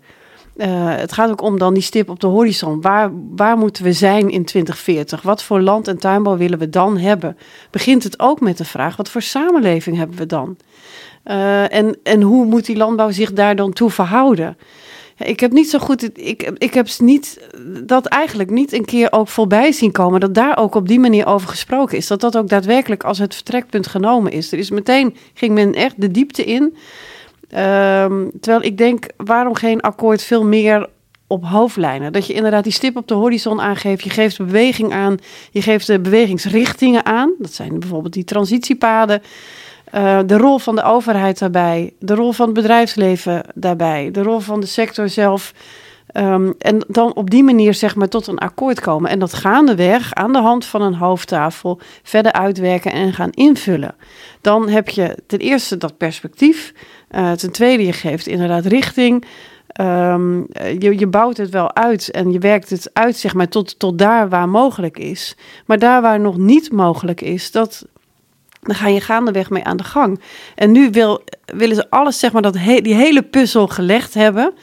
Uh, 0.58 0.66
het 0.96 1.12
gaat 1.12 1.30
ook 1.30 1.42
om 1.42 1.58
dan 1.58 1.74
die 1.74 1.82
stip 1.82 2.08
op 2.08 2.20
de 2.20 2.26
horizon. 2.26 2.80
Waar, 2.80 3.10
waar 3.36 3.58
moeten 3.58 3.84
we 3.84 3.92
zijn 3.92 4.30
in 4.30 4.44
2040? 4.44 5.22
Wat 5.22 5.42
voor 5.42 5.60
land- 5.60 5.88
en 5.88 5.98
tuinbouw 5.98 6.36
willen 6.36 6.58
we 6.58 6.68
dan 6.68 6.96
hebben? 6.96 7.36
Begint 7.70 8.02
het 8.02 8.20
ook 8.20 8.40
met 8.40 8.58
de 8.58 8.64
vraag: 8.64 8.96
wat 8.96 9.10
voor 9.10 9.22
samenleving 9.22 9.96
hebben 9.96 10.16
we 10.16 10.26
dan? 10.26 10.56
Uh, 11.24 11.74
en, 11.74 11.96
en 12.02 12.22
hoe 12.22 12.44
moet 12.44 12.66
die 12.66 12.76
landbouw 12.76 13.10
zich 13.10 13.32
daar 13.32 13.56
dan 13.56 13.72
toe 13.72 13.90
verhouden? 13.90 14.56
Ik 15.18 15.40
heb 15.40 15.52
niet 15.52 15.70
zo 15.70 15.78
goed, 15.78 16.18
ik, 16.18 16.42
ik 16.42 16.74
heb 16.74 16.88
niet, 16.98 17.40
dat 17.84 18.06
eigenlijk 18.06 18.50
niet 18.50 18.72
een 18.72 18.84
keer 18.84 19.12
ook 19.12 19.28
voorbij 19.28 19.72
zien 19.72 19.92
komen. 19.92 20.20
Dat 20.20 20.34
daar 20.34 20.56
ook 20.56 20.74
op 20.74 20.88
die 20.88 21.00
manier 21.00 21.26
over 21.26 21.48
gesproken 21.48 21.96
is. 21.96 22.06
Dat 22.06 22.20
dat 22.20 22.36
ook 22.36 22.48
daadwerkelijk 22.48 23.04
als 23.04 23.18
het 23.18 23.34
vertrekpunt 23.34 23.86
genomen 23.86 24.32
is. 24.32 24.52
Er 24.52 24.58
is 24.58 24.70
meteen, 24.70 25.16
ging 25.34 25.54
men 25.54 25.74
echt 25.74 26.00
de 26.00 26.10
diepte 26.10 26.44
in. 26.44 26.76
Um, 27.56 28.30
terwijl 28.40 28.64
ik 28.64 28.78
denk, 28.78 29.06
waarom 29.16 29.54
geen 29.54 29.80
akkoord 29.80 30.22
veel 30.22 30.44
meer 30.44 30.88
op 31.26 31.44
hoofdlijnen? 31.44 32.12
Dat 32.12 32.26
je 32.26 32.32
inderdaad 32.32 32.64
die 32.64 32.72
stip 32.72 32.96
op 32.96 33.08
de 33.08 33.14
horizon 33.14 33.60
aangeeft. 33.60 34.04
Je 34.04 34.10
geeft 34.10 34.38
beweging 34.38 34.92
aan. 34.92 35.16
Je 35.50 35.62
geeft 35.62 35.86
de 35.86 36.00
bewegingsrichtingen 36.00 37.04
aan. 37.04 37.32
Dat 37.38 37.52
zijn 37.52 37.78
bijvoorbeeld 37.78 38.12
die 38.12 38.24
transitiepaden. 38.24 39.22
Uh, 39.94 40.18
de 40.26 40.36
rol 40.36 40.58
van 40.58 40.74
de 40.76 40.82
overheid 40.82 41.38
daarbij. 41.38 41.92
De 41.98 42.14
rol 42.14 42.32
van 42.32 42.46
het 42.46 42.54
bedrijfsleven 42.54 43.42
daarbij. 43.54 44.10
De 44.10 44.22
rol 44.22 44.38
van 44.38 44.60
de 44.60 44.66
sector 44.66 45.08
zelf. 45.08 45.52
Um, 46.18 46.54
en 46.58 46.84
dan 46.88 47.14
op 47.14 47.30
die 47.30 47.42
manier 47.42 47.74
zeg 47.74 47.96
maar 47.96 48.08
tot 48.08 48.26
een 48.26 48.38
akkoord 48.38 48.80
komen. 48.80 49.10
En 49.10 49.18
dat 49.18 49.34
gaandeweg 49.34 50.14
aan 50.14 50.32
de 50.32 50.38
hand 50.38 50.64
van 50.64 50.82
een 50.82 50.94
hoofdtafel 50.94 51.80
verder 52.02 52.32
uitwerken 52.32 52.92
en 52.92 53.12
gaan 53.12 53.30
invullen. 53.30 53.94
Dan 54.40 54.68
heb 54.68 54.88
je 54.88 55.18
ten 55.26 55.38
eerste 55.38 55.76
dat 55.76 55.96
perspectief. 55.96 56.72
Uh, 57.10 57.32
ten 57.32 57.52
tweede, 57.52 57.86
je 57.86 57.92
geeft 57.92 58.26
inderdaad 58.26 58.66
richting. 58.66 59.24
Um, 59.80 60.46
je, 60.78 60.98
je 60.98 61.06
bouwt 61.06 61.36
het 61.36 61.50
wel 61.50 61.74
uit 61.74 62.10
en 62.10 62.32
je 62.32 62.38
werkt 62.38 62.70
het 62.70 62.90
uit 62.92 63.16
zeg 63.16 63.34
maar, 63.34 63.48
tot, 63.48 63.78
tot 63.78 63.98
daar 63.98 64.28
waar 64.28 64.48
mogelijk 64.48 64.98
is. 64.98 65.36
Maar 65.66 65.78
daar 65.78 66.02
waar 66.02 66.20
nog 66.20 66.36
niet 66.36 66.72
mogelijk 66.72 67.20
is, 67.20 67.50
dat, 67.50 67.86
dan 68.60 68.74
ga 68.74 68.88
je 68.88 69.00
gaandeweg 69.00 69.50
mee 69.50 69.64
aan 69.64 69.76
de 69.76 69.84
gang. 69.84 70.20
En 70.54 70.72
nu 70.72 70.90
wil, 70.90 71.22
willen 71.44 71.76
ze 71.76 71.90
alles, 71.90 72.18
zeg 72.18 72.32
maar, 72.32 72.42
dat 72.42 72.54
die 72.54 72.94
hele 72.94 73.22
puzzel 73.22 73.66
gelegd 73.66 74.14
hebben. 74.14 74.54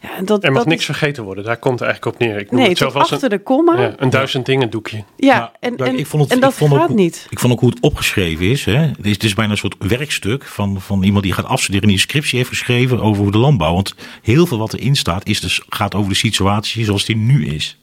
Ja, 0.00 0.22
dat, 0.22 0.44
er 0.44 0.52
mag 0.52 0.64
niks 0.64 0.84
vergeten 0.84 1.24
worden, 1.24 1.44
daar 1.44 1.56
komt 1.56 1.78
het 1.78 1.88
eigenlijk 1.88 2.16
op 2.16 2.26
neer. 2.26 2.38
Ik 2.38 2.50
noem 2.50 2.60
nee, 2.60 2.68
het 2.68 2.78
zelf 2.78 2.94
als 2.94 3.12
achter 3.12 3.32
een, 3.32 3.38
de 3.38 3.42
komma. 3.42 3.80
Ja, 3.80 3.94
een 3.96 4.10
duizend 4.10 4.46
dingen 4.46 4.70
doekje. 4.70 5.04
Ja, 5.16 5.52
en, 5.60 5.76
en, 5.76 5.98
ik 5.98 6.06
vond 6.06 6.22
het, 6.22 6.32
en 6.32 6.40
dat 6.40 6.50
ik 6.50 6.56
vond 6.56 6.72
gaat 6.72 6.90
ook, 6.90 6.96
niet. 6.96 7.26
Ik 7.30 7.38
vond 7.38 7.52
ook 7.52 7.60
hoe 7.60 7.70
het 7.70 7.80
opgeschreven 7.80 8.46
is. 8.46 8.64
Hè. 8.64 8.76
Het, 8.76 9.06
is 9.06 9.12
het 9.12 9.24
is 9.24 9.34
bijna 9.34 9.52
een 9.52 9.58
soort 9.58 9.76
werkstuk 9.78 10.44
van, 10.44 10.80
van 10.80 11.02
iemand 11.02 11.24
die 11.24 11.32
gaat 11.32 11.44
afstuderen... 11.44 11.82
en 11.82 11.88
die 11.88 11.96
een 11.96 12.08
scriptie 12.08 12.38
heeft 12.38 12.50
geschreven 12.50 13.00
over 13.00 13.32
de 13.32 13.38
landbouw. 13.38 13.74
Want 13.74 13.94
heel 14.22 14.46
veel 14.46 14.58
wat 14.58 14.72
erin 14.72 14.96
staat 14.96 15.26
is 15.26 15.40
dus, 15.40 15.62
gaat 15.68 15.94
over 15.94 16.08
de 16.08 16.16
situatie 16.16 16.84
zoals 16.84 17.04
die 17.04 17.16
nu 17.16 17.46
is. 17.46 17.78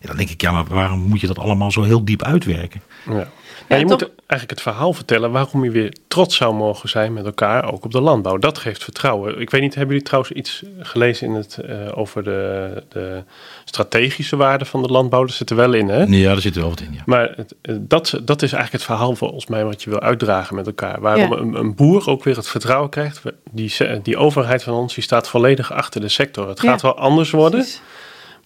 En 0.00 0.08
dan 0.08 0.16
denk 0.16 0.30
ik, 0.30 0.40
ja, 0.40 0.52
maar 0.52 0.64
waarom 0.64 1.00
moet 1.00 1.20
je 1.20 1.26
dat 1.26 1.38
allemaal 1.38 1.70
zo 1.70 1.82
heel 1.82 2.04
diep 2.04 2.22
uitwerken? 2.22 2.82
Ja. 3.10 3.30
Ja, 3.68 3.76
je 3.76 3.86
moet 3.86 4.10
eigenlijk 4.16 4.50
het 4.50 4.60
verhaal 4.60 4.92
vertellen 4.92 5.30
waarom 5.30 5.64
je 5.64 5.70
weer 5.70 5.96
trots 6.08 6.36
zou 6.36 6.54
mogen 6.54 6.88
zijn 6.88 7.12
met 7.12 7.24
elkaar, 7.24 7.72
ook 7.72 7.84
op 7.84 7.92
de 7.92 8.00
landbouw. 8.00 8.38
Dat 8.38 8.58
geeft 8.58 8.84
vertrouwen. 8.84 9.40
Ik 9.40 9.50
weet 9.50 9.60
niet, 9.60 9.74
hebben 9.74 9.92
jullie 9.92 10.06
trouwens 10.08 10.32
iets 10.34 10.62
gelezen 10.80 11.26
in 11.26 11.34
het, 11.34 11.58
uh, 11.64 11.98
over 11.98 12.24
de, 12.24 12.82
de, 12.88 13.22
strategische 13.64 14.36
waarde 14.36 14.64
van 14.64 14.82
de 14.82 14.88
landbouw? 14.88 15.24
Dat 15.24 15.34
zit 15.34 15.50
er 15.50 15.56
wel 15.56 15.72
in, 15.72 15.88
hè? 15.88 16.02
Ja, 16.02 16.32
daar 16.32 16.40
zit 16.40 16.54
er 16.54 16.60
wel 16.60 16.70
wat 16.70 16.80
in, 16.80 16.92
ja. 16.92 17.02
Maar 17.06 17.32
het, 17.36 17.54
eh, 17.62 17.74
dat, 17.78 18.20
dat 18.22 18.42
is 18.42 18.52
eigenlijk 18.52 18.72
het 18.72 18.82
verhaal 18.82 19.16
volgens 19.16 19.46
mij 19.46 19.64
wat 19.64 19.82
je 19.82 19.90
wil 19.90 20.00
uitdragen 20.00 20.54
met 20.54 20.66
elkaar. 20.66 21.00
Waarom 21.00 21.32
ja. 21.32 21.38
een, 21.38 21.54
een, 21.54 21.74
boer 21.74 22.08
ook 22.08 22.24
weer 22.24 22.36
het 22.36 22.48
vertrouwen 22.48 22.90
krijgt. 22.90 23.22
Die, 23.50 23.72
die 24.02 24.16
overheid 24.16 24.62
van 24.62 24.74
ons, 24.74 24.94
die 24.94 25.02
staat 25.02 25.28
volledig 25.28 25.72
achter 25.72 26.00
de 26.00 26.08
sector. 26.08 26.48
Het 26.48 26.60
gaat 26.60 26.80
ja, 26.80 26.86
wel 26.86 26.98
anders 26.98 27.30
worden. 27.30 27.60
Precies. 27.60 27.82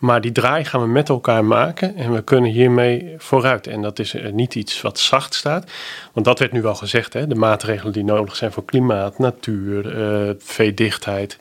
Maar 0.03 0.21
die 0.21 0.33
draai 0.33 0.65
gaan 0.65 0.81
we 0.81 0.87
met 0.87 1.09
elkaar 1.09 1.45
maken 1.45 1.97
en 1.97 2.13
we 2.13 2.23
kunnen 2.23 2.51
hiermee 2.51 3.15
vooruit. 3.19 3.67
En 3.67 3.83
dat 3.83 3.99
is 3.99 4.15
eh, 4.15 4.33
niet 4.33 4.55
iets 4.55 4.81
wat 4.81 4.99
zacht 4.99 5.35
staat. 5.35 5.71
Want 6.13 6.27
dat 6.27 6.39
werd 6.39 6.53
nu 6.53 6.65
al 6.65 6.75
gezegd. 6.75 7.13
Hè? 7.13 7.27
De 7.27 7.35
maatregelen 7.35 7.93
die 7.93 8.05
nodig 8.05 8.37
zijn 8.37 8.53
voor 8.53 8.65
klimaat, 8.65 9.19
natuur, 9.19 9.97
uh, 9.97 10.31
veedichtheid. 10.39 11.39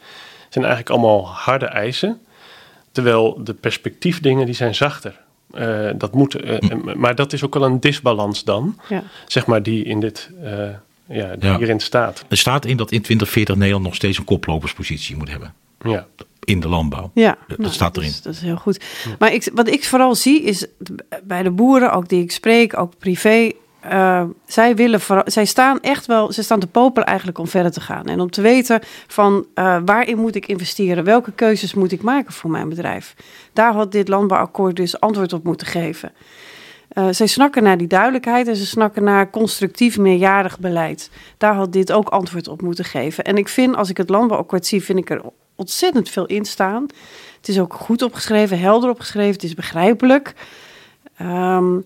zijn 0.50 0.66
eigenlijk 0.66 0.94
allemaal 0.94 1.28
harde 1.28 1.66
eisen. 1.66 2.20
Terwijl 2.92 3.44
de 3.44 3.54
perspectiefdingen 3.54 4.46
die 4.46 4.56
zijn 4.56 4.76
zachter. 4.76 5.20
Uh, 5.54 5.90
dat 5.96 6.14
moet, 6.14 6.44
uh, 6.44 6.58
maar 6.96 7.16
dat 7.16 7.34
is 7.34 7.44
ook 7.44 7.54
wel 7.54 7.64
een 7.64 7.80
disbalans 7.80 8.44
dan. 8.44 8.80
Ja. 8.90 9.04
Zeg 9.28 9.46
maar 9.46 9.64
die 9.64 9.84
in 9.84 10.00
dit... 10.00 10.30
ja, 11.08 11.36
die 11.36 11.58
hierin 11.58 11.80
staat. 11.80 12.26
Er 12.28 12.38
staat 12.38 12.66
in 12.66 12.78
dat 12.78 12.92
in 12.92 13.02
2040 13.02 13.56
Nederland 13.56 13.86
nog 13.86 13.96
steeds 13.96 14.18
een 14.18 14.24
koploperspositie 14.24 15.16
moet 15.16 15.30
hebben. 15.30 15.54
Ja 15.84 16.08
in 16.44 16.60
de 16.60 16.70
landbouw. 16.70 17.12
Ja, 17.14 17.38
dat 17.48 17.58
nou, 17.58 17.72
staat 17.74 17.98
erin. 17.98 18.10
Dat 18.10 18.18
is, 18.18 18.24
dat 18.24 18.34
is 18.34 18.42
heel 18.42 18.56
goed. 18.56 18.86
Maar 19.20 19.34
ik, 19.34 19.50
wat 19.54 19.68
ik 19.68 19.86
vooral 19.86 20.16
zie 20.16 20.42
is 20.42 20.66
bij 21.24 21.44
de 21.44 21.52
boeren, 21.52 21.94
ook 21.94 22.10
die 22.10 22.24
ik 22.24 22.32
spreek, 22.32 22.80
ook 22.80 22.98
privé. 22.98 23.52
Uh, 23.92 24.24
zij, 24.46 24.76
willen 24.76 25.02
zij 25.26 25.46
staan 25.46 25.80
echt 25.80 26.06
wel, 26.06 26.32
ze 26.32 26.44
staan 26.44 26.60
te 26.60 26.68
popelen 26.68 27.08
eigenlijk 27.08 27.38
om 27.38 27.48
verder 27.48 27.72
te 27.72 27.82
gaan. 27.82 28.06
En 28.06 28.20
om 28.20 28.30
te 28.30 28.42
weten 28.42 28.82
van 29.08 29.46
uh, 29.56 29.78
waarin 29.86 30.18
moet 30.18 30.36
ik 30.36 30.46
investeren, 30.46 31.04
welke 31.04 31.32
keuzes 31.32 31.74
moet 31.74 31.92
ik 31.92 32.02
maken 32.02 32.34
voor 32.34 32.50
mijn 32.50 32.70
bedrijf. 32.70 33.16
Daar 33.54 33.74
had 33.74 33.92
dit 33.92 34.08
landbouwakkoord 34.08 34.76
dus 34.76 35.00
antwoord 35.00 35.34
op 35.34 35.44
moeten 35.44 35.68
geven. 35.68 36.12
Uh, 36.94 37.08
zij 37.12 37.28
snakken 37.28 37.64
naar 37.64 37.78
die 37.78 37.88
duidelijkheid 37.88 38.48
en 38.48 38.56
ze 38.56 38.66
snakken 38.66 39.04
naar 39.04 39.30
constructief 39.30 39.98
meerjarig 39.98 40.60
beleid. 40.60 41.10
Daar 41.38 41.56
had 41.56 41.74
dit 41.74 41.92
ook 41.92 42.10
antwoord 42.10 42.48
op 42.48 42.62
moeten 42.62 42.86
geven. 42.86 43.24
En 43.24 43.38
ik 43.38 43.50
vind, 43.50 43.76
als 43.76 43.90
ik 43.90 43.98
het 43.98 44.10
landbouwakkoord 44.10 44.66
zie, 44.66 44.84
vind 44.84 45.00
ik 45.00 45.10
er 45.10 45.22
ontzettend 45.62 46.10
veel 46.10 46.26
in 46.26 46.46
staan. 46.46 46.86
Het 47.38 47.48
is 47.48 47.60
ook 47.60 47.74
goed 47.74 48.02
opgeschreven, 48.02 48.60
helder 48.60 48.90
opgeschreven, 48.90 49.34
het 49.34 49.44
is 49.44 49.54
begrijpelijk. 49.54 50.34
Um, 51.22 51.86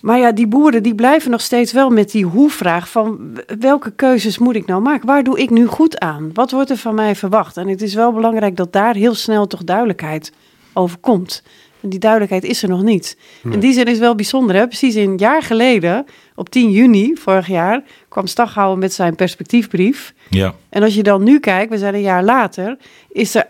maar 0.00 0.18
ja, 0.18 0.32
die 0.32 0.46
boeren 0.46 0.82
die 0.82 0.94
blijven 0.94 1.30
nog 1.30 1.40
steeds 1.40 1.72
wel 1.72 1.90
met 1.90 2.10
die 2.10 2.24
hoe-vraag 2.24 2.90
van 2.90 3.38
welke 3.58 3.90
keuzes 3.90 4.38
moet 4.38 4.54
ik 4.54 4.66
nou 4.66 4.82
maken? 4.82 5.06
Waar 5.06 5.22
doe 5.22 5.38
ik 5.38 5.50
nu 5.50 5.66
goed 5.66 5.98
aan? 5.98 6.30
Wat 6.32 6.50
wordt 6.50 6.70
er 6.70 6.76
van 6.76 6.94
mij 6.94 7.14
verwacht? 7.14 7.56
En 7.56 7.68
het 7.68 7.82
is 7.82 7.94
wel 7.94 8.12
belangrijk 8.12 8.56
dat 8.56 8.72
daar 8.72 8.94
heel 8.94 9.14
snel 9.14 9.46
toch 9.46 9.64
duidelijkheid 9.64 10.32
over 10.72 10.98
komt. 10.98 11.42
En 11.80 11.88
die 11.88 11.98
duidelijkheid 11.98 12.44
is 12.44 12.62
er 12.62 12.68
nog 12.68 12.82
niet. 12.82 13.16
Nee. 13.42 13.54
In 13.54 13.60
die 13.60 13.72
zin 13.72 13.84
is 13.84 13.98
wel 13.98 14.14
bijzonder. 14.14 14.56
Hè? 14.56 14.66
Precies 14.66 14.94
een 14.94 15.16
jaar 15.16 15.42
geleden, 15.42 16.06
op 16.34 16.48
10 16.48 16.70
juni 16.70 17.12
vorig 17.14 17.46
jaar, 17.46 17.82
kwam 18.08 18.26
Staghouwer 18.26 18.78
met 18.78 18.92
zijn 18.92 19.14
perspectiefbrief. 19.14 20.14
Ja. 20.30 20.54
En 20.68 20.82
als 20.82 20.94
je 20.94 21.02
dan 21.02 21.22
nu 21.22 21.40
kijkt, 21.40 21.70
we 21.70 21.78
zijn 21.78 21.94
een 21.94 22.00
jaar 22.00 22.24
later, 22.24 22.76
is 23.08 23.34
er 23.34 23.46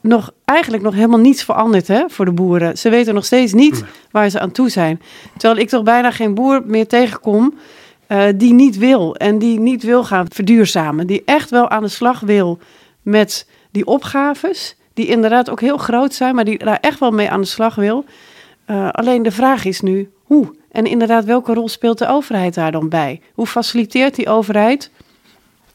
nog, 0.00 0.32
eigenlijk 0.44 0.82
nog 0.82 0.94
helemaal 0.94 1.18
niets 1.18 1.44
veranderd 1.44 1.88
hè, 1.88 2.04
voor 2.08 2.24
de 2.24 2.32
boeren. 2.32 2.78
Ze 2.78 2.88
weten 2.88 3.14
nog 3.14 3.24
steeds 3.24 3.52
niet 3.52 3.72
nee. 3.72 3.90
waar 4.10 4.30
ze 4.30 4.40
aan 4.40 4.52
toe 4.52 4.68
zijn. 4.68 5.00
Terwijl 5.36 5.60
ik 5.60 5.68
toch 5.68 5.82
bijna 5.82 6.10
geen 6.10 6.34
boer 6.34 6.62
meer 6.64 6.86
tegenkom 6.86 7.54
uh, 8.08 8.24
die 8.34 8.52
niet 8.52 8.78
wil. 8.78 9.16
En 9.16 9.38
die 9.38 9.60
niet 9.60 9.82
wil 9.82 10.04
gaan 10.04 10.26
verduurzamen. 10.28 11.06
Die 11.06 11.22
echt 11.24 11.50
wel 11.50 11.68
aan 11.70 11.82
de 11.82 11.88
slag 11.88 12.20
wil 12.20 12.58
met 13.02 13.48
die 13.70 13.86
opgaves 13.86 14.76
die 14.96 15.06
inderdaad 15.06 15.50
ook 15.50 15.60
heel 15.60 15.76
groot 15.76 16.14
zijn, 16.14 16.34
maar 16.34 16.44
die 16.44 16.58
daar 16.58 16.78
echt 16.80 16.98
wel 17.00 17.10
mee 17.10 17.30
aan 17.30 17.40
de 17.40 17.46
slag 17.46 17.74
wil. 17.74 18.04
Uh, 18.70 18.88
alleen 18.90 19.22
de 19.22 19.30
vraag 19.30 19.64
is 19.64 19.80
nu 19.80 20.10
hoe? 20.22 20.54
En 20.70 20.86
inderdaad, 20.86 21.24
welke 21.24 21.54
rol 21.54 21.68
speelt 21.68 21.98
de 21.98 22.08
overheid 22.08 22.54
daar 22.54 22.72
dan 22.72 22.88
bij? 22.88 23.20
Hoe 23.34 23.46
faciliteert 23.46 24.14
die 24.14 24.28
overheid 24.28 24.90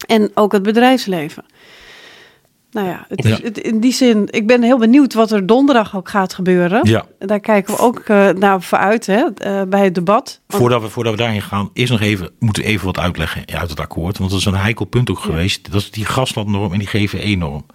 en 0.07 0.31
ook 0.33 0.51
het 0.51 0.63
bedrijfsleven? 0.63 1.45
Nou 2.71 2.87
ja, 2.87 3.05
het, 3.07 3.23
ja. 3.23 3.37
Het, 3.41 3.57
in 3.57 3.79
die 3.79 3.93
zin, 3.93 4.27
ik 4.29 4.47
ben 4.47 4.63
heel 4.63 4.77
benieuwd 4.77 5.13
wat 5.13 5.31
er 5.31 5.45
donderdag 5.45 5.95
ook 5.95 6.09
gaat 6.09 6.33
gebeuren. 6.33 6.79
Ja. 6.83 7.05
Daar 7.19 7.39
kijken 7.39 7.75
we 7.75 7.81
ook 7.81 8.07
uh, 8.07 8.29
naar 8.29 8.61
vooruit 8.61 9.05
hè, 9.05 9.23
uh, 9.23 9.61
bij 9.67 9.83
het 9.83 9.95
debat. 9.95 10.39
Voordat 10.47 10.81
we, 10.81 10.89
voordat 10.89 11.13
we 11.13 11.19
daarin 11.19 11.41
gaan, 11.41 11.69
is 11.73 11.89
nog 11.89 12.01
even, 12.01 12.29
moeten 12.39 12.63
we 12.63 12.69
even 12.69 12.85
wat 12.85 12.99
uitleggen 12.99 13.43
uit 13.59 13.69
het 13.69 13.79
akkoord. 13.79 14.17
Want 14.17 14.29
dat 14.31 14.39
is 14.39 14.45
een 14.45 14.53
heikel 14.53 14.85
punt 14.85 15.09
ook 15.09 15.17
ja. 15.17 15.23
geweest. 15.23 15.71
Dat 15.71 15.81
is 15.81 15.91
die 15.91 16.05
gaslandnorm 16.05 16.73
en 16.73 16.79
die 16.79 16.87
GVE-norm. 16.87 17.65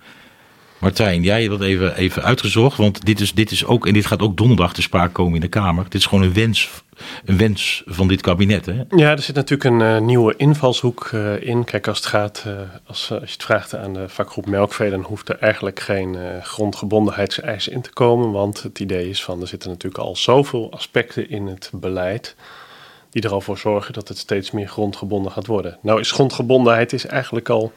Martijn, 0.79 1.23
jij 1.23 1.43
hebt 1.43 1.59
dat 1.59 1.69
even, 1.69 1.97
even 1.97 2.23
uitgezocht, 2.23 2.77
want 2.77 3.07
dit 3.07 3.21
is, 3.21 3.33
dit 3.33 3.51
is 3.51 3.65
ook, 3.65 3.87
en 3.87 3.93
dit 3.93 4.07
gaat 4.07 4.23
ook 4.23 4.37
donderdag 4.37 4.73
te 4.73 4.83
sprake 4.83 5.13
komen 5.13 5.35
in 5.35 5.41
de 5.41 5.49
Kamer. 5.49 5.85
Dit 5.85 5.95
is 5.95 6.07
gewoon 6.07 6.25
een 6.25 6.33
wens, 6.33 6.71
een 7.25 7.37
wens 7.37 7.83
van 7.87 8.09
dit 8.09 8.21
kabinet. 8.21 8.67
Hè? 8.67 8.83
Ja, 8.91 9.11
er 9.11 9.23
zit 9.23 9.35
natuurlijk 9.35 9.71
een 9.71 9.81
uh, 9.81 9.99
nieuwe 9.99 10.35
invalshoek 10.37 11.11
uh, 11.15 11.43
in. 11.43 11.65
Kijk, 11.65 11.89
als 11.89 11.99
het 11.99 12.07
gaat, 12.07 12.45
uh, 12.47 12.53
als, 12.87 13.11
als 13.11 13.21
je 13.21 13.33
het 13.33 13.43
vraagt 13.43 13.75
aan 13.75 13.93
de 13.93 14.09
vakgroep 14.09 14.47
Melkvee, 14.47 14.91
dan 14.91 15.03
hoeft 15.03 15.29
er 15.29 15.39
eigenlijk 15.39 15.81
geen 15.81 16.17
grondgebondenheidseisen 16.43 17.73
in 17.73 17.81
te 17.81 17.93
komen. 17.93 18.31
Want 18.31 18.63
het 18.63 18.79
idee 18.79 19.09
is 19.09 19.25
van, 19.25 19.41
er 19.41 19.49
zitten 19.49 19.71
natuurlijk 19.71 20.05
al 20.05 20.17
zoveel 20.17 20.73
aspecten 20.73 21.31
in 21.31 21.47
het 21.47 21.71
beleid 21.73 22.35
die 23.11 23.23
er 23.23 23.33
al 23.33 23.41
voor 23.41 23.59
zorgen 23.59 23.93
dat 23.93 24.09
het 24.09 24.19
steeds 24.19 24.51
meer 24.51 24.69
grondgebonden 24.69 25.33
gaat 25.33 25.47
worden. 25.47 25.79
Nou 25.83 26.01
is 26.01 26.11
grondgebondenheid 26.11 26.93
is 26.93 27.07
eigenlijk 27.07 27.49
al 27.49 27.73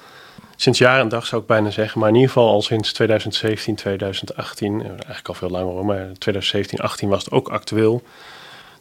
sinds 0.62 0.80
jaar 0.80 1.00
en 1.00 1.10
dag 1.10 1.26
zou 1.26 1.42
ik 1.42 1.48
bijna 1.48 1.70
zeggen, 1.70 2.00
maar 2.00 2.10
in 2.10 2.16
ieder 2.16 2.32
geval 2.32 2.50
al 2.50 2.62
sinds 2.62 2.94
2017, 2.94 3.76
2018, 3.76 4.82
eigenlijk 4.82 5.28
al 5.28 5.34
veel 5.34 5.50
langer 5.50 5.74
hoor, 5.74 5.86
maar 5.86 6.08
2017, 6.18 6.80
18 6.80 7.10
was 7.10 7.24
het 7.24 7.34
ook 7.34 7.50
actueel. 7.50 8.02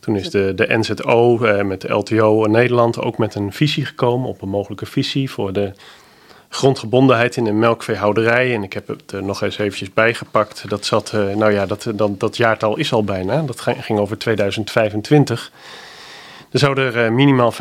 Toen 0.01 0.17
is 0.17 0.31
de, 0.31 0.53
de 0.55 0.79
NZO 0.79 1.45
eh, 1.45 1.65
met 1.65 1.81
de 1.81 1.93
LTO 1.93 2.47
Nederland 2.47 3.01
ook 3.01 3.19
met 3.19 3.35
een 3.35 3.53
visie 3.53 3.85
gekomen 3.85 4.29
op 4.29 4.43
een 4.43 4.49
mogelijke 4.49 4.87
visie 4.87 5.31
voor 5.31 5.53
de 5.53 5.73
grondgebondenheid 6.49 7.37
in 7.37 7.45
de 7.45 7.53
melkveehouderij. 7.53 8.55
En 8.55 8.63
ik 8.63 8.73
heb 8.73 8.89
het 8.89 9.13
er 9.13 9.23
nog 9.23 9.43
eens 9.43 9.59
eventjes 9.59 9.93
bijgepakt. 9.93 10.65
Dat 10.69 10.85
zat, 10.85 11.13
uh, 11.15 11.35
nou 11.35 11.53
ja, 11.53 11.67
dat, 11.67 11.91
dat, 11.95 12.21
dat 12.21 12.37
jaartal 12.37 12.77
is 12.77 12.93
al 12.93 13.05
bijna. 13.05 13.43
Dat 13.43 13.61
ging 13.61 13.99
over 13.99 14.19
2025. 14.19 15.51
Er 16.51 16.59
zou 16.59 16.81
er 16.81 17.05
uh, 17.05 17.11
minimaal 17.11 17.53
65% 17.53 17.57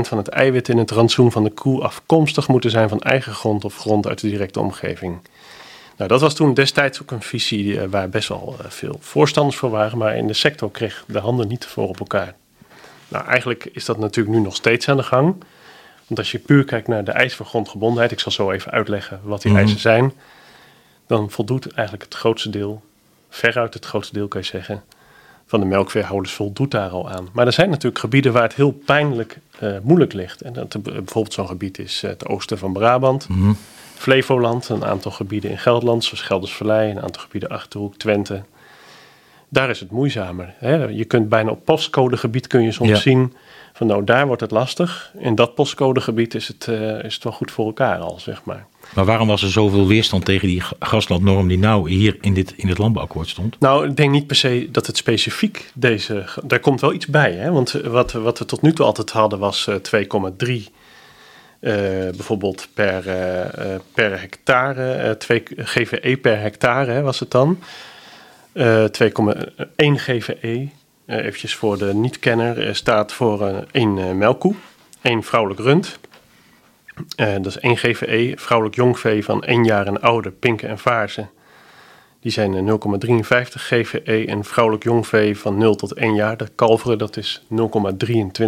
van 0.00 0.18
het 0.18 0.28
eiwit 0.28 0.68
in 0.68 0.78
het 0.78 0.90
rantsoen 0.90 1.32
van 1.32 1.44
de 1.44 1.50
koe 1.50 1.82
afkomstig 1.82 2.48
moeten 2.48 2.70
zijn 2.70 2.88
van 2.88 3.00
eigen 3.00 3.32
grond 3.32 3.64
of 3.64 3.76
grond 3.76 4.06
uit 4.06 4.20
de 4.20 4.28
directe 4.28 4.60
omgeving. 4.60 5.18
Nou, 5.96 6.08
dat 6.08 6.20
was 6.20 6.34
toen 6.34 6.54
destijds 6.54 7.02
ook 7.02 7.10
een 7.10 7.22
visie 7.22 7.64
uh, 7.64 7.82
waar 7.84 8.08
best 8.08 8.28
wel 8.28 8.56
uh, 8.60 8.70
veel 8.70 8.96
voorstanders 9.00 9.56
voor 9.56 9.70
waren, 9.70 9.98
maar 9.98 10.16
in 10.16 10.26
de 10.26 10.32
sector 10.32 10.70
kreeg 10.70 11.04
de 11.06 11.18
handen 11.18 11.48
niet 11.48 11.66
voor 11.66 11.88
op 11.88 11.98
elkaar. 11.98 12.34
Nou, 13.08 13.26
eigenlijk 13.26 13.68
is 13.72 13.84
dat 13.84 13.98
natuurlijk 13.98 14.36
nu 14.36 14.42
nog 14.42 14.54
steeds 14.54 14.88
aan 14.88 14.96
de 14.96 15.02
gang. 15.02 15.34
Want 16.06 16.18
als 16.18 16.32
je 16.32 16.38
puur 16.38 16.64
kijkt 16.64 16.88
naar 16.88 17.04
de 17.04 17.12
eisen 17.12 17.36
voor 17.36 17.46
grondgebondenheid, 17.46 18.12
ik 18.12 18.20
zal 18.20 18.32
zo 18.32 18.50
even 18.50 18.72
uitleggen 18.72 19.20
wat 19.22 19.42
die 19.42 19.50
mm. 19.50 19.56
eisen 19.56 19.78
zijn, 19.78 20.12
dan 21.06 21.30
voldoet 21.30 21.72
eigenlijk 21.72 22.04
het 22.04 22.14
grootste 22.14 22.50
deel, 22.50 22.82
veruit 23.28 23.74
het 23.74 23.84
grootste 23.84 24.14
deel 24.14 24.28
kan 24.28 24.40
je 24.40 24.46
zeggen, 24.46 24.82
van 25.52 25.60
de 25.60 25.66
melkveehouders 25.66 26.34
voldoet 26.34 26.70
daar 26.70 26.90
al 26.90 27.10
aan. 27.10 27.28
Maar 27.32 27.46
er 27.46 27.52
zijn 27.52 27.70
natuurlijk 27.70 27.98
gebieden 27.98 28.32
waar 28.32 28.42
het 28.42 28.54
heel 28.54 28.72
pijnlijk 28.72 29.38
uh, 29.62 29.76
moeilijk 29.82 30.12
ligt. 30.12 30.40
En 30.40 30.52
dat, 30.52 30.74
uh, 30.74 30.82
bijvoorbeeld 30.82 31.32
zo'n 31.32 31.46
gebied 31.46 31.78
is 31.78 32.02
uh, 32.02 32.10
het 32.10 32.26
oosten 32.26 32.58
van 32.58 32.72
Brabant, 32.72 33.28
mm 33.28 33.40
-hmm. 33.40 33.56
Flevoland, 33.94 34.68
een 34.68 34.84
aantal 34.84 35.10
gebieden 35.10 35.50
in 35.50 35.58
Gelderland, 35.58 36.04
zoals 36.04 36.20
Geldersvallei, 36.20 36.90
een 36.90 37.02
aantal 37.02 37.22
gebieden 37.22 37.48
Achterhoek, 37.48 37.96
Twente. 37.96 38.42
Daar 39.52 39.70
is 39.70 39.80
het 39.80 39.90
moeizamer. 39.90 40.54
Hè? 40.58 40.84
Je 40.84 41.04
kunt 41.04 41.28
bijna 41.28 41.50
op 41.50 41.64
postcodegebied 41.64 42.46
kun 42.46 42.62
je 42.62 42.72
soms 42.72 42.88
ja. 42.88 42.96
zien 42.96 43.32
van 43.72 43.86
nou 43.86 44.04
daar 44.04 44.26
wordt 44.26 44.42
het 44.42 44.50
lastig. 44.50 45.12
In 45.18 45.34
dat 45.34 45.54
postcodegebied 45.54 46.34
is 46.34 46.48
het, 46.48 46.68
is 47.02 47.14
het 47.14 47.24
wel 47.24 47.32
goed 47.32 47.50
voor 47.50 47.66
elkaar 47.66 47.98
al, 47.98 48.20
zeg 48.20 48.44
maar. 48.44 48.66
Maar 48.94 49.04
waarom 49.04 49.28
was 49.28 49.42
er 49.42 49.50
zoveel 49.50 49.86
weerstand 49.86 50.24
tegen 50.24 50.48
die 50.48 50.62
gaslandnorm 50.78 51.48
die 51.48 51.58
nou 51.58 51.90
hier 51.90 52.16
in 52.20 52.34
dit, 52.34 52.54
in 52.56 52.66
dit 52.66 52.78
landbouwakkoord 52.78 53.28
stond? 53.28 53.56
Nou, 53.60 53.88
ik 53.88 53.96
denk 53.96 54.10
niet 54.10 54.26
per 54.26 54.36
se 54.36 54.68
dat 54.70 54.86
het 54.86 54.96
specifiek 54.96 55.70
deze... 55.74 56.24
Daar 56.44 56.60
komt 56.60 56.80
wel 56.80 56.92
iets 56.92 57.06
bij, 57.06 57.32
hè? 57.32 57.50
want 57.50 57.72
wat, 57.72 58.12
wat 58.12 58.38
we 58.38 58.44
tot 58.44 58.62
nu 58.62 58.72
toe 58.72 58.86
altijd 58.86 59.10
hadden 59.10 59.38
was 59.38 59.66
uh, 59.66 59.74
2,3 59.74 60.48
uh, 61.60 61.72
bijvoorbeeld 62.10 62.68
per, 62.74 63.06
uh, 63.06 63.74
per 63.94 64.20
hectare, 64.20 65.16
2 65.16 65.42
GVE 65.56 66.16
per 66.16 66.40
hectare 66.40 66.92
hè, 66.92 67.02
was 67.02 67.20
het 67.20 67.30
dan. 67.30 67.58
2,1 68.52 68.62
GVE, 69.76 70.68
eventjes 71.06 71.54
voor 71.54 71.78
de 71.78 71.94
niet-kenner, 71.94 72.76
staat 72.76 73.12
voor 73.12 73.64
één 73.70 74.18
melkkoe, 74.18 74.54
één 75.02 75.22
vrouwelijk 75.22 75.60
rund... 75.60 75.98
Uh, 77.16 77.32
dat 77.32 77.46
is 77.46 77.58
1 77.58 77.76
GVE, 77.76 78.32
vrouwelijk 78.36 78.76
jongvee 78.76 79.24
van 79.24 79.44
1 79.44 79.64
jaar 79.64 79.86
en 79.86 80.00
ouder, 80.00 80.32
pinken 80.32 80.68
en 80.68 80.78
vaarzen. 80.78 81.30
Die 82.20 82.32
zijn 82.32 82.70
0,53 82.70 83.24
GVE 83.54 84.24
en 84.26 84.44
vrouwelijk 84.44 84.84
jongvee 84.84 85.38
van 85.38 85.58
0 85.58 85.74
tot 85.74 85.92
1 85.92 86.14
jaar, 86.14 86.36
de 86.36 86.48
kalveren, 86.54 86.98
dat 86.98 87.16
is 87.16 87.42
0,23 87.50 87.56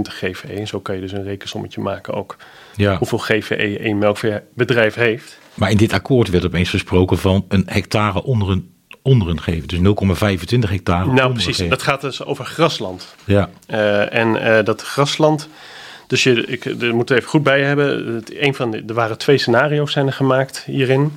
GVE. 0.02 0.52
En 0.52 0.66
zo 0.66 0.80
kan 0.80 0.94
je 0.94 1.00
dus 1.00 1.12
een 1.12 1.24
rekensommetje 1.24 1.80
maken 1.80 2.14
ook 2.14 2.36
ja. 2.76 2.96
hoeveel 2.96 3.18
GVE 3.18 3.78
één 3.78 3.98
melkveebedrijf 3.98 4.94
heeft. 4.94 5.38
Maar 5.54 5.70
in 5.70 5.76
dit 5.76 5.92
akkoord 5.92 6.30
werd 6.30 6.44
opeens 6.44 6.70
gesproken 6.70 7.18
van 7.18 7.44
een 7.48 7.64
hectare 7.66 8.22
onder 8.22 8.50
een, 8.50 8.73
onder 9.04 9.28
een 9.28 9.40
geven, 9.40 9.68
dus 9.68 9.78
0,25 9.78 10.70
hectare. 10.70 11.12
Nou 11.12 11.32
precies, 11.32 11.68
dat 11.68 11.82
gaat 11.82 12.00
dus 12.00 12.24
over 12.24 12.44
grasland. 12.44 13.14
Ja. 13.24 13.50
Uh, 13.66 14.14
en 14.14 14.28
uh, 14.34 14.64
dat 14.64 14.82
grasland... 14.82 15.48
Dus 16.06 16.22
je, 16.22 16.46
ik 16.46 16.64
er 16.64 16.94
moet 16.94 17.10
even 17.10 17.28
goed 17.28 17.42
bij 17.42 17.62
hebben. 17.62 18.22
Een 18.32 18.54
van 18.54 18.70
de, 18.70 18.82
er 18.86 18.94
waren 18.94 19.18
twee 19.18 19.38
scenario's 19.38 19.92
zijn 19.92 20.06
er 20.06 20.12
gemaakt 20.12 20.62
hierin. 20.66 21.12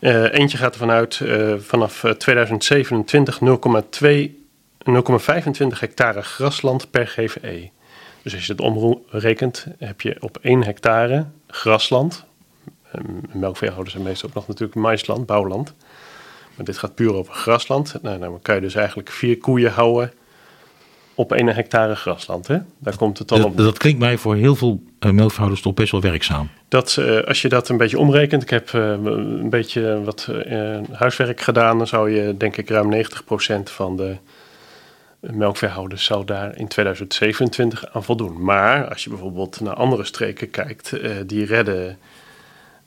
Uh, 0.00 0.32
eentje 0.32 0.58
gaat 0.58 0.72
ervan 0.72 0.90
uit 0.90 1.20
vanaf 1.58 2.04
2027 2.18 3.38
0,2 3.40 4.42
0,25 4.90 5.78
hectare 5.78 6.22
grasland 6.22 6.90
per 6.90 7.06
GVE. 7.06 7.70
Dus 8.22 8.34
als 8.34 8.46
je 8.46 8.52
het 8.52 8.60
omrekent, 8.60 9.66
heb 9.78 10.00
je 10.00 10.16
op 10.20 10.38
1 10.42 10.64
hectare 10.64 11.26
grasland. 11.46 12.24
Melkveehouders 13.32 13.92
zijn 13.92 14.04
meestal 14.04 14.28
ook 14.28 14.34
nog 14.34 14.48
natuurlijk 14.48 14.78
maisland, 14.78 15.26
bouwland. 15.26 15.74
Maar 16.54 16.64
dit 16.64 16.78
gaat 16.78 16.94
puur 16.94 17.14
over 17.14 17.34
grasland. 17.34 17.94
Nou, 18.02 18.18
dan 18.18 18.38
kan 18.42 18.54
je 18.54 18.60
dus 18.60 18.74
eigenlijk 18.74 19.10
vier 19.10 19.38
koeien 19.38 19.72
houden 19.72 20.12
op 21.14 21.32
1 21.32 21.46
hectare 21.46 21.94
grasland. 21.94 22.46
Hè? 22.46 22.58
Daar 22.78 22.96
komt 22.96 23.18
het 23.18 23.28
dan 23.28 23.38
dat, 23.38 23.46
op. 23.46 23.56
Dat 23.56 23.78
klinkt 23.78 23.98
mij 23.98 24.18
voor 24.18 24.36
heel 24.36 24.54
veel 24.54 24.82
uh, 25.00 25.10
melkveehouders 25.10 25.62
toch 25.62 25.74
best 25.74 25.92
wel 25.92 26.00
werkzaam. 26.00 26.48
Dat, 26.68 26.96
uh, 26.98 27.20
als 27.20 27.42
je 27.42 27.48
dat 27.48 27.68
een 27.68 27.76
beetje 27.76 27.98
omrekent, 27.98 28.42
ik 28.42 28.50
heb 28.50 28.72
uh, 28.72 28.90
een 28.90 29.50
beetje 29.50 30.02
wat 30.04 30.28
huiswerk 30.92 31.40
gedaan, 31.40 31.78
dan 31.78 31.86
zou 31.86 32.10
je 32.10 32.36
denk 32.36 32.56
ik 32.56 32.68
ruim 32.68 33.04
90% 33.04 33.62
van 33.62 33.96
de 33.96 34.16
melkveehouders 35.20 36.04
zou 36.04 36.24
daar 36.24 36.56
in 36.58 36.68
2027 36.68 37.92
aan 37.92 38.04
voldoen. 38.04 38.44
Maar 38.44 38.88
als 38.88 39.04
je 39.04 39.10
bijvoorbeeld 39.10 39.60
naar 39.60 39.74
andere 39.74 40.04
streken 40.04 40.50
kijkt, 40.50 40.96
die 41.26 41.44
redden 41.44 41.98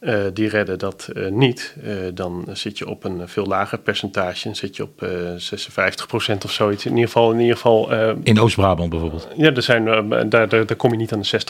uh, 0.06 0.24
die 0.34 0.50
redden 0.50 0.80
dat 0.80 1.10
uh, 1.14 1.32
niet, 1.32 1.76
uh, 1.84 1.94
dan 2.14 2.46
zit 2.54 2.78
je 2.78 2.88
op 2.88 3.04
een 3.04 3.28
veel 3.28 3.46
lager 3.46 3.78
percentage. 3.78 4.44
Dan 4.44 4.56
zit 4.56 4.76
je 4.76 4.84
op 4.84 5.06
56% 5.06 6.38
of 6.46 6.52
zoiets. 6.52 6.86
In 6.86 6.92
ieder 6.92 7.06
geval. 7.06 7.32
In, 7.32 7.40
ieder 7.40 7.56
geval, 7.56 7.92
in 8.24 8.40
Oost-Brabant 8.40 8.90
bijvoorbeeld? 8.90 9.28
Ja, 9.36 9.54
er 9.54 9.62
zijn, 9.62 9.86
daar, 10.10 10.30
daar, 10.30 10.50
daar, 10.50 10.76
kom 10.76 10.92
je 10.92 10.98
niet 10.98 11.14
aan 11.14 11.22
de 11.22 11.42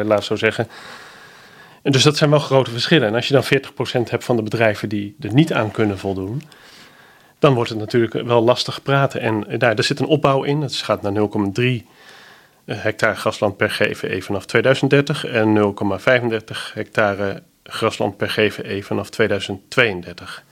60%, 0.00 0.06
laat 0.06 0.24
zo 0.24 0.36
zeggen. 0.36 0.68
En 1.82 1.92
dus 1.92 2.02
dat 2.02 2.16
zijn 2.16 2.30
wel 2.30 2.38
grote 2.38 2.70
verschillen. 2.70 3.08
En 3.08 3.14
als 3.14 3.28
je 3.28 3.34
dan 3.34 3.44
40% 3.44 4.10
hebt 4.10 4.24
van 4.24 4.36
de 4.36 4.42
bedrijven 4.42 4.88
die 4.88 5.16
er 5.20 5.34
niet 5.34 5.52
aan 5.52 5.70
kunnen 5.70 5.98
voldoen, 5.98 6.42
dan 7.38 7.54
wordt 7.54 7.70
het 7.70 7.78
natuurlijk 7.78 8.12
wel 8.12 8.42
lastig 8.42 8.82
praten. 8.82 9.20
En 9.20 9.58
daar, 9.58 9.74
daar 9.74 9.84
zit 9.84 10.00
een 10.00 10.06
opbouw 10.06 10.42
in. 10.42 10.60
Het 10.60 10.74
gaat 10.74 11.02
naar 11.02 11.28
0,3 11.56 11.86
hectare 12.64 13.14
grasland 13.14 13.56
per 13.56 13.70
GVE 13.70 14.22
vanaf 14.22 14.46
2030 14.46 15.26
en 15.26 15.74
0,35 16.40 16.74
hectare 16.74 17.42
grasland 17.70 18.16
per 18.16 18.28
GVE 18.30 18.82
vanaf 18.82 19.10
2032. 19.10 20.44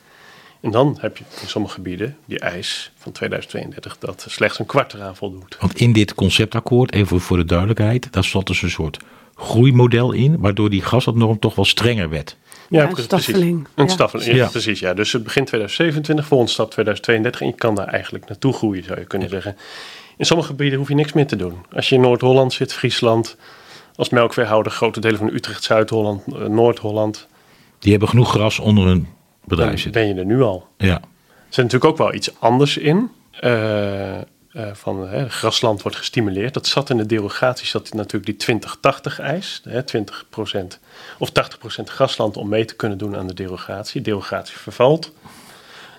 En 0.61 0.71
dan 0.71 0.99
heb 1.01 1.17
je 1.17 1.25
in 1.43 1.49
sommige 1.49 1.75
gebieden 1.75 2.17
die 2.25 2.39
eis 2.39 2.91
van 2.97 3.13
2032 3.13 3.99
dat 3.99 4.27
slechts 4.29 4.59
een 4.59 4.67
kwart 4.67 4.95
eraan 4.95 5.17
voldoet. 5.17 5.57
Want 5.61 5.81
in 5.81 5.93
dit 5.93 6.15
conceptakkoord, 6.15 6.93
even 6.93 7.21
voor 7.21 7.37
de 7.37 7.45
duidelijkheid, 7.45 8.13
daar 8.13 8.25
zat 8.25 8.47
dus 8.47 8.63
een 8.63 8.71
soort 8.71 8.99
groeimodel 9.35 10.13
in, 10.13 10.39
waardoor 10.41 10.71
die 10.71 10.83
graslandnorm 10.83 11.39
toch 11.39 11.55
wel 11.55 11.65
strenger 11.65 12.09
werd. 12.09 12.37
Ja, 12.69 12.81
Ja, 12.81 12.87
precies. 12.87 13.05
staffeling. 13.05 13.69
Een 13.75 13.85
Ja. 13.85 13.91
staffeling, 13.91 14.29
ja, 14.31 14.35
Ja. 14.37 14.49
precies. 14.49 14.81
Ja. 14.81 14.95
Dus 14.95 15.13
het 15.13 15.23
begint 15.23 15.47
2027, 15.47 16.27
volgende 16.27 16.53
stap 16.53 16.71
2032 16.71 17.41
en 17.41 17.47
je 17.47 17.55
kan 17.55 17.75
daar 17.75 17.87
eigenlijk 17.87 18.29
naartoe 18.29 18.53
groeien, 18.53 18.85
zou 18.85 18.99
je 18.99 19.05
kunnen 19.07 19.29
zeggen. 19.29 19.57
In 20.17 20.27
sommige 20.27 20.49
gebieden 20.49 20.79
hoef 20.79 20.89
je 20.89 20.95
niks 20.95 21.13
meer 21.13 21.27
te 21.27 21.37
doen. 21.37 21.55
Als 21.73 21.89
je 21.89 21.95
in 21.95 22.01
Noord-Holland 22.01 22.53
zit, 22.53 22.73
Friesland, 22.73 23.37
als 23.99 24.09
melkveehouder, 24.09 24.73
grote 24.73 25.01
delen 25.01 25.19
van 25.19 25.29
Utrecht, 25.29 25.63
Zuid-Holland, 25.63 26.23
eh, 26.27 26.47
Noord-Holland, 26.47 27.27
Die 27.79 27.91
hebben 27.91 28.09
genoeg 28.09 28.31
gras 28.31 28.59
onder 28.59 28.87
hun 28.87 29.09
bedrijf 29.45 29.81
zitten. 29.81 30.03
ben 30.03 30.15
je 30.15 30.21
er 30.21 30.27
nu 30.27 30.43
al. 30.43 30.67
Ja. 30.77 30.95
Er 30.95 31.55
zit 31.55 31.65
natuurlijk 31.65 31.85
ook 31.85 31.97
wel 31.99 32.15
iets 32.15 32.41
anders 32.41 32.77
in. 32.77 33.11
Eh, 33.41 34.17
eh, 34.19 34.25
van 34.73 35.09
hè, 35.09 35.29
grasland 35.29 35.83
wordt 35.83 35.97
gestimuleerd. 35.97 36.55
Dat 36.55 36.67
zat 36.67 36.91
in 36.91 36.97
de 36.97 37.07
derogatie, 37.07 37.67
zat 37.67 37.93
natuurlijk 37.93 38.25
die 38.25 38.37
2080-eis. 38.37 39.61
Hè, 39.65 39.83
20% 39.83 40.79
of 41.19 41.31
80% 41.31 41.91
grasland 41.91 42.37
om 42.37 42.49
mee 42.49 42.65
te 42.65 42.77
kunnen 42.77 42.99
doen 42.99 43.17
aan 43.17 43.27
de 43.27 43.35
derogatie. 43.35 44.01
Derogatie 44.01 44.57
vervalt. 44.57 45.13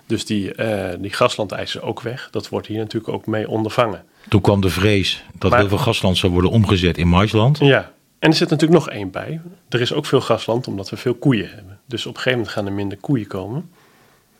Dus 0.05 0.25
die, 0.25 0.53
eh 0.53 0.97
die 0.99 1.11
graslandeis 1.11 1.75
is 1.75 1.81
ook 1.81 2.01
weg. 2.01 2.27
Dat 2.31 2.49
wordt 2.49 2.67
hier 2.67 2.77
natuurlijk 2.79 3.13
ook 3.13 3.25
mee 3.25 3.49
ondervangen. 3.49 4.03
Toen 4.27 4.41
kwam 4.41 4.61
de 4.61 4.69
vrees 4.69 5.23
dat 5.33 5.51
Maar- 5.51 5.59
heel 5.59 5.69
veel 5.69 5.77
grasland 5.77 6.17
zou 6.17 6.31
worden 6.31 6.51
omgezet 6.51 6.97
in 6.97 7.07
maisland. 7.07 7.57
Ja, 7.57 7.91
en 8.19 8.29
er 8.29 8.35
zit 8.35 8.49
natuurlijk 8.49 8.79
nog 8.79 8.89
één 8.89 9.11
bij. 9.11 9.41
Er 9.69 9.81
is 9.81 9.93
ook 9.93 10.05
veel 10.05 10.19
grasland 10.19 10.67
omdat 10.67 10.89
we 10.89 10.97
veel 10.97 11.13
koeien 11.15 11.49
hebben. 11.55 11.79
Dus 11.85 12.05
op 12.05 12.15
een 12.15 12.21
gegeven 12.21 12.37
moment 12.37 12.55
gaan 12.55 12.65
er 12.65 12.73
minder 12.73 12.97
koeien 12.97 13.27
komen. 13.27 13.69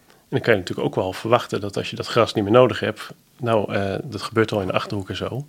En 0.08 0.36
dan 0.36 0.40
kan 0.42 0.54
je 0.54 0.60
natuurlijk 0.60 0.88
ook 0.88 0.96
wel 0.96 1.14
verwachten 1.14 1.62
dat 1.62 1.78
als 1.78 1.90
je 1.90 1.96
dat 1.96 2.08
gras 2.08 2.34
niet 2.34 2.44
meer 2.44 2.54
nodig 2.54 2.80
hebt. 2.80 3.10
Nou, 3.40 3.74
eh, 3.74 3.96
dat 4.04 4.22
gebeurt 4.22 4.52
al 4.52 4.62
in 4.62 4.68
de 4.68 4.74
achterhoek 4.74 5.10
en 5.10 5.16
zo. 5.16 5.46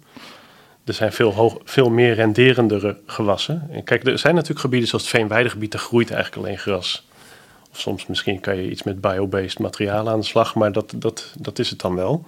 Er 0.85 0.95
zijn 0.95 1.13
veel, 1.13 1.33
hoog, 1.35 1.59
veel 1.65 1.91
meer 1.91 2.15
renderendere 2.15 2.97
gewassen. 3.07 3.69
En 3.71 3.85
kijk, 3.85 4.07
er 4.07 4.19
zijn 4.19 4.35
natuurlijk 4.35 4.61
gebieden 4.61 4.89
zoals 4.89 5.05
het 5.05 5.13
Veenweidegebied, 5.13 5.73
daar 5.73 5.81
groeit 5.81 6.11
eigenlijk 6.11 6.45
alleen 6.47 6.59
gras. 6.59 7.07
Of 7.73 7.81
soms 7.81 8.07
misschien 8.07 8.41
kan 8.41 8.57
je 8.57 8.71
iets 8.71 8.83
met 8.83 9.01
biobased 9.01 9.59
materialen 9.59 10.13
aan 10.13 10.21
de 10.21 10.27
slag, 10.27 10.55
maar 10.55 10.73
dat, 10.73 10.93
dat, 10.97 11.33
dat 11.39 11.59
is 11.59 11.71
het 11.71 11.81
dan 11.81 11.95
wel. 11.95 12.27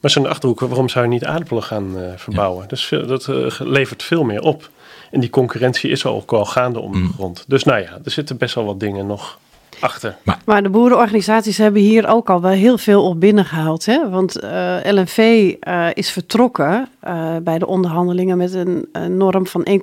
Maar 0.00 0.10
zo'n 0.10 0.26
achterhoek, 0.28 0.60
waarom 0.60 0.88
zou 0.88 1.04
je 1.04 1.10
niet 1.10 1.24
aardappelen 1.24 1.62
gaan 1.62 1.98
eh, 1.98 2.12
verbouwen? 2.16 2.68
Dus 2.68 2.88
dat 3.06 3.28
eh, 3.28 3.46
levert 3.58 4.02
veel 4.02 4.24
meer 4.24 4.40
op. 4.42 4.70
En 5.10 5.20
die 5.20 5.30
concurrentie 5.30 5.90
is 5.90 6.04
ook 6.06 6.32
al 6.32 6.44
gaande 6.44 6.80
om 6.80 6.92
de 6.92 7.08
grond. 7.14 7.44
Dus 7.48 7.64
nou 7.64 7.80
ja, 7.80 7.98
er 8.04 8.10
zitten 8.10 8.36
best 8.36 8.54
wel 8.54 8.64
wat 8.64 8.80
dingen 8.80 9.06
nog 9.06 9.38
achter. 9.80 10.16
Maar 10.44 10.62
de 10.62 10.68
boerenorganisaties 10.68 11.58
hebben 11.58 11.82
hier 11.82 12.08
ook 12.08 12.30
al 12.30 12.40
wel 12.40 12.50
heel 12.50 12.78
veel 12.78 13.04
op 13.04 13.20
binnengehaald. 13.20 13.84
Hè? 13.86 14.08
Want 14.10 14.38
eh, 14.40 14.76
LNV 14.82 15.52
eh, 15.60 15.86
is 15.94 16.10
vertrokken 16.10 16.88
eh, 17.00 17.36
bij 17.42 17.58
de 17.58 17.66
onderhandelingen 17.66 18.36
met 18.36 18.54
een, 18.54 18.88
een 18.92 19.16
norm 19.16 19.46
van 19.46 19.66
1,7 19.70 19.78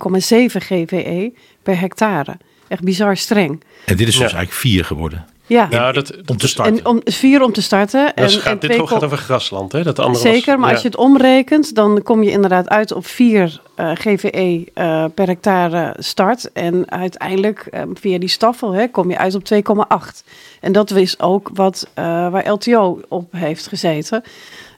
GVE 0.58 1.34
per 1.64 1.80
hectare. 1.80 2.38
Echt 2.68 2.84
bizar 2.84 3.18
streng. 3.18 3.64
En 3.86 3.98
dit 3.98 4.00
is 4.00 4.06
dus 4.06 4.16
Ja. 4.16 4.22
eigenlijk 4.22 4.52
vier 4.52 4.86
geworden. 4.86 5.26
Ja, 5.54 5.68
Nou, 5.70 5.94
dat, 5.94 6.14
Om 6.26 6.38
te 6.38 6.48
starten. 6.48 6.78
en 6.78 6.86
om, 6.86 7.02
vier 7.04 7.42
om 7.44 7.52
te 7.54 7.62
starten. 7.62 8.14
en, 8.14 8.30
gaat, 8.30 8.46
en 8.54 8.60
dit 8.60 8.72
twee 8.72 8.88
gaat 8.88 9.04
over 9.04 9.18
grasland, 9.18 9.72
hè? 9.72 9.84
Dat 9.84 10.00
andere 10.00 10.20
Zeker, 10.20 10.46
was- 10.52 10.56
maar 10.60 10.68
ja. 10.68 10.74
als 10.74 10.82
je 10.82 10.88
het 10.88 10.98
omrekent, 10.98 11.76
dan 11.76 12.02
kom 12.04 12.24
je 12.24 12.32
inderdaad 12.32 12.70
uit 12.70 12.92
op 12.92 13.06
4 13.06 13.62
eh, 13.76 13.92
GVE 13.94 14.66
eh, 14.74 15.06
per 15.16 15.28
hectare 15.28 15.96
start. 16.00 16.52
En 16.52 16.92
uiteindelijk 16.92 17.60
eh, 17.72 17.82
via 17.94 18.20
die 18.20 18.30
staffel 18.30 18.72
hè, 18.72 18.88
kom 18.88 19.10
je 19.10 19.18
uit 19.18 19.36
op 19.36 19.44
2,8. 19.44 20.24
En 20.62 20.72
dat 20.72 20.92
is 20.92 21.20
ook 21.20 21.50
wat, 21.54 21.88
eh, 21.94 22.04
waar 22.30 22.50
LTO 22.50 23.00
op 23.08 23.32
heeft 23.32 23.68
gezeten. 23.68 24.24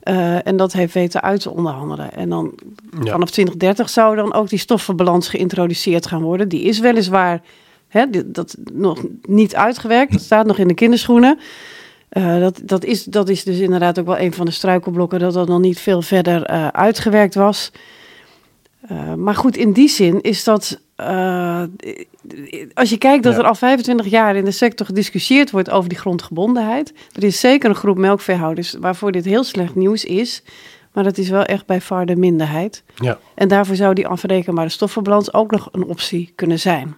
Eh, 0.01 0.47
en 0.47 0.57
dat 0.57 0.73
heeft 0.73 0.93
weten 0.93 1.21
uit 1.21 1.41
te 1.41 1.49
onderhandelen. 1.51 2.13
En 2.13 2.29
dan 2.29 2.53
Ja. 3.03 3.11
vanaf 3.11 3.29
2030 3.29 3.89
zou 3.89 4.15
dan 4.15 4.33
ook 4.33 4.49
die 4.49 4.59
stoffenbalans 4.59 5.29
geïntroduceerd 5.29 6.07
gaan 6.07 6.21
worden. 6.21 6.49
Die 6.49 6.61
is 6.61 6.79
weliswaar 6.79 7.41
hè, 7.95 8.31
dat 8.31 8.55
nog 8.73 9.03
niet 9.21 9.55
uitgewerkt. 9.55 10.11
Dat 10.11 10.21
staat 10.21 10.45
nog 10.45 10.57
in 10.57 10.67
de 10.67 10.73
kinderschoenen. 10.73 11.39
Eh, 12.09 12.39
dat, 12.39 12.61
dat, 12.63 12.83
is, 12.83 13.03
dat 13.03 13.29
is 13.29 13.43
dus 13.43 13.59
inderdaad 13.59 13.99
ook 13.99 14.05
wel 14.05 14.19
een 14.19 14.33
van 14.33 14.45
de 14.45 14.51
struikelblokken 14.51 15.19
dat 15.19 15.33
dat 15.33 15.47
nog 15.47 15.59
niet 15.59 15.79
veel 15.79 16.01
verder 16.01 16.43
eh, 16.43 16.67
uitgewerkt 16.67 17.35
was. 17.35 17.71
Eh, 18.87 19.13
maar 19.13 19.35
goed, 19.35 19.57
in 19.57 19.71
die 19.71 19.89
zin 19.89 20.21
is 20.21 20.43
dat. 20.43 20.79
als 22.73 22.89
je 22.89 22.97
kijkt 22.97 23.23
dat 23.23 23.33
Ja. 23.33 23.39
er 23.39 23.45
al 23.45 23.55
25 23.55 24.05
jaar 24.07 24.35
in 24.35 24.45
de 24.45 24.51
sector 24.51 24.85
gediscussieerd 24.85 25.51
wordt 25.51 25.69
over 25.69 25.89
die 25.89 25.97
grondgebondenheid. 25.97 26.93
Er 27.11 27.23
is 27.23 27.39
zeker 27.39 27.69
een 27.69 27.75
groep 27.75 27.97
melkveehouders 27.97 28.75
waarvoor 28.79 29.11
dit 29.11 29.25
heel 29.25 29.43
slecht 29.43 29.75
nieuws 29.75 30.05
is. 30.05 30.43
Maar 30.93 31.03
dat 31.03 31.17
is 31.17 31.29
wel 31.29 31.43
echt 31.43 31.65
bij 31.65 31.81
far 31.81 32.05
de 32.05 32.15
minderheid. 32.15 32.83
Ja. 32.95 33.19
En 33.35 33.47
daarvoor 33.47 33.75
zou 33.75 33.93
die 33.93 34.07
afrekenbare 34.07 34.69
stoffenbalans 34.69 35.33
ook 35.33 35.51
nog 35.51 35.69
een 35.71 35.83
optie 35.83 36.31
kunnen 36.35 36.59
zijn. 36.59 36.95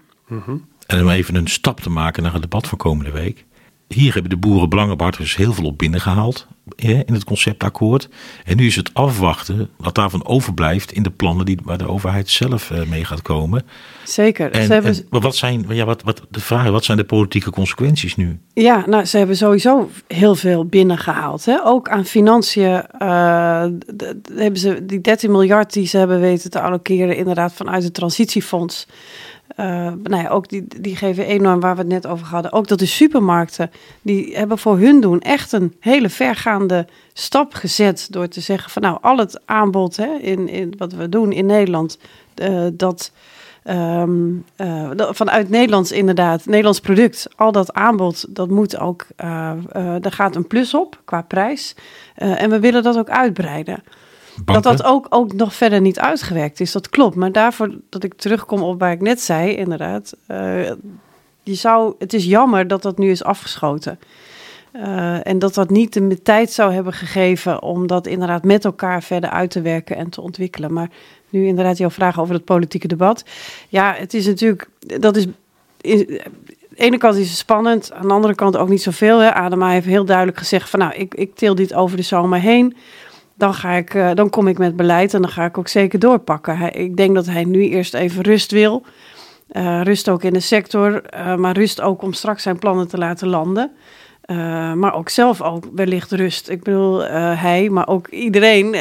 En 0.87 1.01
om 1.01 1.09
even 1.09 1.35
een 1.35 1.47
stap 1.47 1.79
te 1.79 1.89
maken 1.89 2.23
naar 2.23 2.33
het 2.33 2.41
debat 2.41 2.67
van 2.67 2.77
komende 2.77 3.11
week. 3.11 3.45
Hier 3.87 4.13
hebben 4.13 4.29
de 4.29 4.37
boerenbelangenbehartigers 4.37 5.35
heel 5.35 5.53
veel 5.53 5.65
op 5.65 5.77
binnengehaald 5.77 6.47
in 6.75 7.13
het 7.13 7.23
conceptakkoord. 7.23 8.09
En 8.45 8.57
nu 8.57 8.65
is 8.65 8.75
het 8.75 8.93
afwachten 8.93 9.69
wat 9.77 9.95
daarvan 9.95 10.25
overblijft 10.25 10.91
in 10.91 11.03
de 11.03 11.09
plannen 11.09 11.45
die, 11.45 11.59
waar 11.63 11.77
de 11.77 11.87
overheid 11.87 12.29
zelf 12.29 12.71
eh, 12.71 12.83
mee 12.83 13.05
gaat 13.05 13.21
komen. 13.21 13.63
Zeker. 14.03 14.51
En, 14.51 14.65
ze 14.65 14.73
hebben, 14.73 14.95
en 15.11 15.21
wat 15.21 15.35
zijn, 15.35 15.65
ja, 15.69 15.85
wat, 15.85 16.03
wat, 16.03 16.21
de 16.29 16.39
vraag 16.39 16.69
wat 16.69 16.85
zijn 16.85 16.97
de 16.97 17.03
politieke 17.03 17.49
consequenties 17.49 18.15
nu? 18.15 18.39
Ja, 18.53 18.83
nou, 18.87 19.05
ze 19.05 19.17
hebben 19.17 19.37
sowieso 19.37 19.89
heel 20.07 20.35
veel 20.35 20.65
binnengehaald. 20.65 21.45
Hè? 21.45 21.65
Ook 21.65 21.89
aan 21.89 22.05
financiën 22.05 22.87
eh, 22.87 23.65
hebben 24.33 24.59
ze 24.59 24.85
die 24.85 25.01
13 25.01 25.31
miljard 25.31 25.73
die 25.73 25.87
ze 25.87 25.97
hebben 25.97 26.19
weten 26.19 26.51
te 26.51 26.61
allokeren, 26.61 27.15
inderdaad 27.15 27.53
vanuit 27.53 27.83
het 27.83 27.93
transitiefonds. 27.93 28.87
Eh, 29.55 29.65
nou 30.03 30.23
ja, 30.23 30.29
ook 30.29 30.49
die, 30.49 30.65
die 30.81 30.95
GVE-norm 30.95 31.59
waar 31.59 31.75
we 31.75 31.81
het 31.81 31.89
net 31.89 32.07
over 32.07 32.27
hadden. 32.27 32.51
Ook 32.51 32.67
dat 32.67 32.79
de 32.79 32.85
supermarkten, 32.85 33.71
die 34.01 34.37
hebben 34.37 34.57
voor 34.57 34.77
hun 34.77 35.01
doen 35.01 35.21
echt 35.21 35.51
een 35.51 35.75
hele 35.79 36.09
vergaande 36.09 36.85
stap 37.13 37.53
gezet. 37.53 38.07
Door 38.11 38.27
te 38.27 38.41
zeggen 38.41 38.71
van 38.71 38.81
nou, 38.81 38.97
al 39.01 39.17
het 39.17 39.41
aanbod 39.45 39.97
hè, 39.97 40.17
in, 40.21 40.49
in 40.49 40.73
wat 40.77 40.93
we 40.93 41.09
doen 41.09 41.31
in 41.31 41.45
Nederland, 41.45 41.97
eh, 42.35 42.65
dat... 42.73 43.11
Ehm, 43.63 44.19
eh, 44.55 44.89
dat- 44.95 45.15
vanuit 45.15 45.49
Nederlands 45.49 45.91
inderdaad, 45.91 46.45
Nederlands 46.45 46.79
product, 46.79 47.27
al 47.35 47.51
dat 47.51 47.73
aanbod, 47.73 48.35
dat 48.35 48.49
moet 48.49 48.77
ook, 48.79 49.05
daar 49.15 50.11
gaat 50.11 50.35
een 50.35 50.47
plus 50.47 50.73
op 50.73 51.01
qua 51.05 51.21
prijs. 51.21 51.75
En 52.15 52.49
we 52.49 52.59
willen 52.59 52.83
dat 52.83 52.97
ook 52.97 53.09
uitbreiden. 53.09 53.83
Banken? 54.45 54.63
Dat 54.63 54.77
dat 54.77 54.87
ook, 54.87 55.05
ook 55.09 55.33
nog 55.33 55.53
verder 55.53 55.81
niet 55.81 55.99
uitgewerkt 55.99 56.59
is, 56.59 56.71
dat 56.71 56.89
klopt. 56.89 57.15
Maar 57.15 57.31
daarvoor 57.31 57.71
dat 57.89 58.03
ik 58.03 58.13
terugkom 58.13 58.61
op 58.61 58.79
waar 58.79 58.91
ik 58.91 59.01
net 59.01 59.21
zei, 59.21 59.55
inderdaad. 59.55 60.15
eh, 60.27 60.71
je 61.43 61.53
zou, 61.53 61.93
het 61.99 62.13
is 62.13 62.25
jammer 62.25 62.67
dat 62.67 62.81
dat 62.81 62.97
nu 62.97 63.09
is 63.09 63.23
afgeschoten. 63.23 63.99
Uh, 64.75 65.27
en 65.27 65.39
dat 65.39 65.53
dat 65.53 65.69
niet 65.69 65.93
de 65.93 66.21
tijd 66.21 66.51
zou 66.51 66.73
hebben 66.73 66.93
gegeven 66.93 67.61
om 67.61 67.87
dat 67.87 68.07
inderdaad 68.07 68.43
met 68.43 68.65
elkaar 68.65 69.03
verder 69.03 69.29
uit 69.29 69.51
te 69.51 69.61
werken 69.61 69.95
en 69.95 70.09
te 70.09 70.21
ontwikkelen. 70.21 70.73
Maar 70.73 70.89
nu 71.29 71.45
inderdaad 71.45 71.77
jouw 71.77 71.89
vraag 71.89 72.19
over 72.19 72.33
het 72.33 72.45
politieke 72.45 72.87
debat. 72.87 73.23
Ja, 73.69 73.95
het 73.97 74.13
is 74.13 74.25
natuurlijk, 74.25 74.69
dat 74.79 75.15
is, 75.15 75.25
is 75.81 75.99
aan 75.99 76.33
de 76.69 76.75
ene 76.75 76.97
kant 76.97 77.15
is 77.15 77.29
het 77.29 77.37
spannend, 77.37 77.91
aan 77.93 78.07
de 78.07 78.13
andere 78.13 78.35
kant 78.35 78.57
ook 78.57 78.69
niet 78.69 78.81
zoveel. 78.81 79.19
Hè. 79.19 79.33
Adema 79.33 79.69
heeft 79.69 79.85
heel 79.85 80.05
duidelijk 80.05 80.37
gezegd 80.37 80.69
van 80.69 80.79
nou, 80.79 80.93
ik, 80.93 81.15
ik 81.15 81.35
til 81.35 81.55
dit 81.55 81.73
over 81.73 81.97
de 81.97 82.03
zomer 82.03 82.39
heen. 82.39 82.75
Dan, 83.37 83.53
ga 83.53 83.71
ik, 83.71 83.93
uh, 83.93 84.09
dan 84.13 84.29
kom 84.29 84.47
ik 84.47 84.57
met 84.57 84.75
beleid 84.75 85.13
en 85.13 85.21
dan 85.21 85.31
ga 85.31 85.45
ik 85.45 85.57
ook 85.57 85.67
zeker 85.67 85.99
doorpakken. 85.99 86.57
Hij, 86.57 86.71
ik 86.71 86.95
denk 86.97 87.15
dat 87.15 87.25
hij 87.25 87.43
nu 87.43 87.69
eerst 87.69 87.93
even 87.93 88.23
rust 88.23 88.51
wil. 88.51 88.85
Uh, 89.51 89.81
rust 89.83 90.09
ook 90.09 90.23
in 90.23 90.33
de 90.33 90.39
sector, 90.39 91.01
uh, 91.15 91.35
maar 91.35 91.57
rust 91.57 91.81
ook 91.81 92.01
om 92.01 92.13
straks 92.13 92.43
zijn 92.43 92.59
plannen 92.59 92.87
te 92.87 92.97
laten 92.97 93.27
landen. 93.27 93.71
Maar 94.75 94.93
ook 94.93 95.09
zelf 95.09 95.41
ook 95.41 95.67
wellicht 95.75 96.11
rust. 96.11 96.49
Ik 96.49 96.63
bedoel, 96.63 97.03
hij, 97.35 97.69
maar 97.69 97.87
ook 97.87 98.07
iedereen 98.07 98.75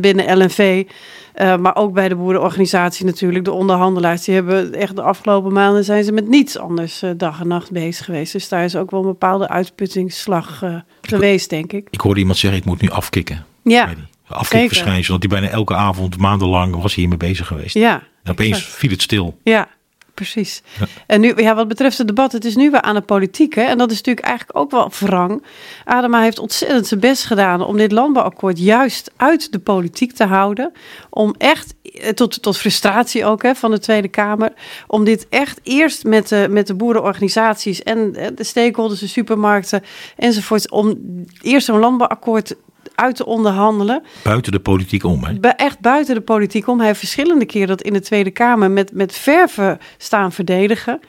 binnen 0.00 0.38
LNV, 0.38 0.86
maar 1.34 1.76
ook 1.76 1.92
bij 1.92 2.08
de 2.08 2.16
boerenorganisatie 2.16 3.06
natuurlijk, 3.06 3.44
de 3.44 3.52
onderhandelaars, 3.52 4.24
die 4.24 4.34
hebben 4.34 4.74
echt 4.74 4.96
de 4.96 5.02
afgelopen 5.02 5.52
maanden 5.52 5.84
zijn 5.84 6.04
ze 6.04 6.12
met 6.12 6.28
niets 6.28 6.58
anders 6.58 7.02
dag 7.16 7.40
en 7.40 7.48
nacht 7.48 7.70
bezig 7.70 8.04
geweest. 8.04 8.32
Dus 8.32 8.48
daar 8.48 8.64
is 8.64 8.76
ook 8.76 8.90
wel 8.90 9.00
een 9.00 9.06
bepaalde 9.06 9.48
uitputtingsslag 9.48 10.64
geweest, 11.00 11.50
denk 11.50 11.72
ik. 11.72 11.88
Ik 11.90 12.00
hoorde 12.00 12.20
iemand 12.20 12.38
zeggen, 12.38 12.60
ik 12.60 12.66
moet 12.66 12.80
nu 12.80 12.90
afkicken. 12.90 13.44
Ja. 13.70 13.94
Afkikverschijnsel, 14.28 15.10
want 15.10 15.20
die 15.20 15.30
bijna 15.30 15.48
elke 15.48 15.74
avond, 15.74 16.18
maandenlang, 16.18 16.74
was 16.74 16.94
hij 16.94 17.04
hiermee 17.04 17.28
bezig 17.28 17.46
geweest. 17.46 17.74
Ja. 17.74 18.02
En 18.22 18.32
opeens 18.32 18.64
viel 18.64 18.90
het 18.90 19.02
stil. 19.02 19.38
Ja, 19.42 19.68
precies. 20.14 20.62
Ja. 20.78 20.86
En 21.06 21.20
nu, 21.20 21.32
ja, 21.36 21.54
wat 21.54 21.68
betreft 21.68 21.98
het 21.98 22.06
debat, 22.06 22.32
het 22.32 22.44
is 22.44 22.56
nu 22.56 22.70
weer 22.70 22.82
aan 22.82 22.94
de 22.94 23.00
politiek. 23.00 23.54
Hè? 23.54 23.62
En 23.62 23.78
dat 23.78 23.90
is 23.90 23.96
natuurlijk 23.96 24.26
eigenlijk 24.26 24.58
ook 24.58 24.70
wel 24.70 24.90
wrang. 24.98 25.44
Adema 25.84 26.22
heeft 26.22 26.38
ontzettend 26.38 26.86
zijn 26.86 27.00
best 27.00 27.24
gedaan 27.24 27.64
om 27.64 27.76
dit 27.76 27.92
landbouwakkoord 27.92 28.58
juist 28.58 29.10
uit 29.16 29.52
de 29.52 29.58
politiek 29.58 30.12
te 30.12 30.24
houden. 30.24 30.72
Om 31.10 31.34
echt, 31.38 31.74
tot, 32.14 32.42
tot 32.42 32.58
frustratie 32.58 33.24
ook 33.24 33.42
hè, 33.42 33.54
van 33.54 33.70
de 33.70 33.78
Tweede 33.78 34.08
Kamer, 34.08 34.52
om 34.86 35.04
dit 35.04 35.26
echt 35.28 35.60
eerst 35.62 36.04
met 36.04 36.28
de, 36.28 36.46
met 36.50 36.66
de 36.66 36.74
boerenorganisaties 36.74 37.82
en 37.82 38.12
de 38.34 38.44
stakeholders, 38.44 39.00
de 39.00 39.06
supermarkten 39.06 39.84
enzovoort, 40.16 40.70
om 40.70 40.98
eerst 41.42 41.66
zo'n 41.66 41.78
landbouwakkoord 41.78 42.54
uit 42.98 43.16
te 43.16 43.26
onderhandelen. 43.26 44.02
Buiten 44.22 44.52
de 44.52 44.60
politiek 44.60 45.04
om, 45.04 45.24
hè? 45.24 45.50
Echt 45.50 45.80
buiten 45.80 46.14
de 46.14 46.20
politiek 46.20 46.68
om. 46.68 46.78
Hij 46.78 46.86
heeft 46.86 46.98
verschillende 46.98 47.46
keren 47.46 47.68
dat 47.68 47.82
in 47.82 47.92
de 47.92 48.00
Tweede 48.00 48.30
Kamer 48.30 48.70
met, 48.70 48.92
met 48.92 49.12
verven 49.16 49.78
staan 49.96 50.32
verdedigen. 50.32 51.00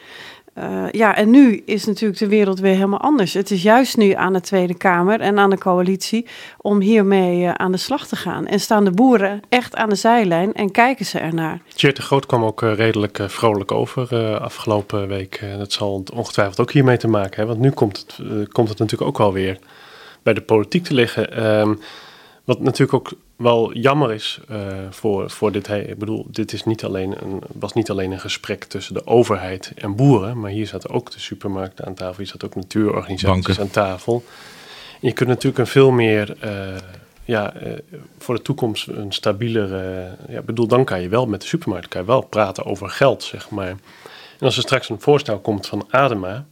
Uh, 0.57 0.91
ja, 0.91 1.15
en 1.15 1.29
nu 1.29 1.61
is 1.65 1.85
natuurlijk 1.85 2.19
de 2.19 2.27
wereld 2.27 2.59
weer 2.59 2.73
helemaal 2.73 2.99
anders. 2.99 3.33
Het 3.33 3.51
is 3.51 3.63
juist 3.63 3.97
nu 3.97 4.13
aan 4.13 4.33
de 4.33 4.41
Tweede 4.41 4.77
Kamer 4.77 5.19
en 5.19 5.39
aan 5.39 5.49
de 5.49 5.57
coalitie 5.57 6.25
om 6.57 6.79
hiermee 6.79 7.41
uh, 7.41 7.51
aan 7.51 7.71
de 7.71 7.77
slag 7.77 8.07
te 8.07 8.15
gaan. 8.15 8.47
En 8.47 8.59
staan 8.59 8.83
de 8.83 8.91
boeren 8.91 9.41
echt 9.49 9.75
aan 9.75 9.89
de 9.89 9.95
zijlijn 9.95 10.53
en 10.53 10.71
kijken 10.71 11.05
ze 11.05 11.19
ernaar. 11.19 11.61
Tjeerd 11.73 11.95
de 11.95 12.01
Groot 12.01 12.25
kwam 12.25 12.43
ook 12.43 12.61
uh, 12.61 12.73
redelijk 12.73 13.19
vrolijk 13.27 13.71
over 13.71 14.39
afgelopen 14.39 15.07
week. 15.07 15.43
dat 15.57 15.71
zal 15.71 16.03
ongetwijfeld 16.13 16.59
ook 16.59 16.71
hiermee 16.71 16.97
te 16.97 17.07
maken 17.07 17.35
hebben, 17.35 17.55
want 17.55 17.67
nu 17.67 17.71
komt 17.71 17.97
het, 17.97 18.15
komt 18.51 18.69
het 18.69 18.79
natuurlijk 18.79 19.09
ook 19.09 19.17
wel 19.17 19.33
weer 19.33 19.59
bij 20.33 20.37
de 20.37 20.53
politiek 20.53 20.83
te 20.83 20.93
liggen. 20.93 21.49
Um, 21.59 21.79
wat 22.43 22.59
natuurlijk 22.59 22.93
ook 22.93 23.11
wel 23.35 23.73
jammer 23.73 24.13
is 24.13 24.39
uh, 24.51 24.57
voor, 24.89 25.29
voor 25.29 25.51
dit. 25.51 25.69
Ik 25.69 25.97
bedoel, 25.97 26.25
dit 26.29 26.53
is 26.53 26.63
niet 26.63 26.83
alleen 26.83 27.15
een, 27.21 27.41
was 27.53 27.73
niet 27.73 27.89
alleen 27.89 28.11
een 28.11 28.19
gesprek 28.19 28.63
tussen 28.63 28.93
de 28.93 29.07
overheid 29.07 29.71
en 29.75 29.95
boeren, 29.95 30.39
maar 30.39 30.51
hier 30.51 30.67
zaten 30.67 30.89
ook 30.89 31.11
de 31.11 31.19
supermarkten 31.19 31.85
aan 31.85 31.93
tafel, 31.93 32.17
hier 32.17 32.27
zaten 32.27 32.47
ook 32.47 32.55
natuurorganisaties 32.55 33.45
Banken. 33.45 33.61
aan 33.61 33.69
tafel. 33.69 34.23
En 35.01 35.07
je 35.07 35.13
kunt 35.13 35.29
natuurlijk 35.29 35.57
een 35.57 35.67
veel 35.67 35.91
meer. 35.91 36.37
Uh, 36.43 36.51
ja, 37.23 37.53
uh, 37.63 37.73
voor 38.17 38.35
de 38.35 38.41
toekomst 38.41 38.87
een 38.87 39.11
stabielere. 39.11 40.15
ja, 40.27 40.41
bedoel, 40.41 40.67
dan 40.67 40.85
kan 40.85 41.01
je 41.01 41.09
wel 41.09 41.25
met 41.25 41.41
de 41.41 41.47
supermarkt 41.47 41.87
kan 41.87 42.01
je 42.01 42.07
wel 42.07 42.21
praten 42.21 42.65
over 42.65 42.89
geld, 42.89 43.23
zeg 43.23 43.49
maar. 43.49 43.67
En 43.67 44.45
als 44.45 44.55
er 44.55 44.63
straks 44.63 44.89
een 44.89 45.01
voorstel 45.01 45.39
komt 45.39 45.67
van 45.67 45.87
Adema, 45.89 46.45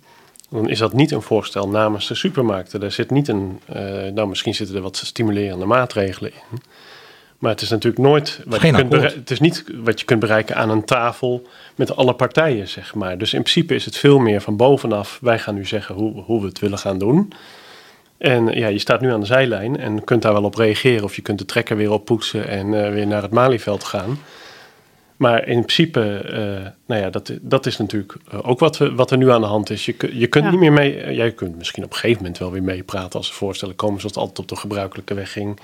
dan 0.49 0.69
is 0.69 0.79
dat 0.79 0.93
niet 0.93 1.11
een 1.11 1.21
voorstel 1.21 1.69
namens 1.69 2.07
de 2.07 2.15
supermarkten. 2.15 2.79
Daar 2.79 2.91
zit 2.91 3.11
niet 3.11 3.27
een, 3.27 3.59
uh, 3.75 3.75
nou 4.13 4.27
misschien 4.27 4.55
zitten 4.55 4.75
er 4.75 4.81
wat 4.81 4.97
stimulerende 4.97 5.65
maatregelen 5.65 6.31
in. 6.31 6.61
Maar 7.37 7.51
het 7.51 7.61
is 7.61 7.69
natuurlijk 7.69 8.03
nooit, 8.03 8.41
wat 8.45 8.59
Geen 8.59 8.75
je 8.75 8.87
kunt 8.87 9.13
het 9.13 9.31
is 9.31 9.39
niet 9.39 9.63
wat 9.83 9.99
je 9.99 10.05
kunt 10.05 10.19
bereiken 10.19 10.55
aan 10.55 10.69
een 10.69 10.85
tafel 10.85 11.47
met 11.75 11.95
alle 11.95 12.13
partijen, 12.13 12.67
zeg 12.67 12.95
maar. 12.95 13.17
Dus 13.17 13.33
in 13.33 13.41
principe 13.41 13.75
is 13.75 13.85
het 13.85 13.97
veel 13.97 14.19
meer 14.19 14.41
van 14.41 14.55
bovenaf, 14.55 15.17
wij 15.21 15.39
gaan 15.39 15.55
nu 15.55 15.65
zeggen 15.65 15.95
hoe, 15.95 16.21
hoe 16.21 16.41
we 16.41 16.47
het 16.47 16.59
willen 16.59 16.77
gaan 16.77 16.97
doen. 16.97 17.33
En 18.17 18.47
ja, 18.47 18.67
je 18.67 18.79
staat 18.79 19.01
nu 19.01 19.11
aan 19.11 19.19
de 19.19 19.25
zijlijn 19.25 19.77
en 19.77 20.03
kunt 20.03 20.21
daar 20.21 20.33
wel 20.33 20.43
op 20.43 20.55
reageren. 20.55 21.03
Of 21.03 21.15
je 21.15 21.21
kunt 21.21 21.39
de 21.39 21.45
trekker 21.45 21.77
weer 21.77 21.91
oppoetsen 21.91 22.47
en 22.47 22.73
uh, 22.73 22.89
weer 22.89 23.07
naar 23.07 23.21
het 23.21 23.31
Malieveld 23.31 23.83
gaan. 23.83 24.19
Maar 25.17 25.47
in 25.47 25.59
principe, 25.61 26.21
uh, 26.25 26.69
nou 26.85 27.01
ja, 27.01 27.09
dat, 27.09 27.31
dat 27.41 27.65
is 27.65 27.77
natuurlijk 27.77 28.15
ook 28.41 28.59
wat, 28.59 28.77
we, 28.77 28.95
wat 28.95 29.11
er 29.11 29.17
nu 29.17 29.31
aan 29.31 29.41
de 29.41 29.47
hand 29.47 29.69
is. 29.69 29.85
Je, 29.85 29.95
je 30.11 30.27
kunt 30.27 30.43
Ja. 30.45 30.51
niet 30.51 30.59
meer 30.59 30.73
mee, 30.73 30.97
uh, 31.05 31.15
jij 31.15 31.31
kunt 31.31 31.57
misschien 31.57 31.83
op 31.83 31.89
een 31.91 31.95
gegeven 31.97 32.21
moment 32.21 32.37
wel 32.39 32.51
weer 32.51 32.63
meepraten 32.63 33.19
als 33.19 33.29
er 33.29 33.35
voorstellen 33.35 33.75
komen, 33.75 33.99
zoals 33.99 34.15
het 34.15 34.23
altijd 34.23 34.39
op 34.39 34.47
de 34.47 34.55
gebruikelijke 34.55 35.13
weg 35.13 35.31
ging. 35.31 35.59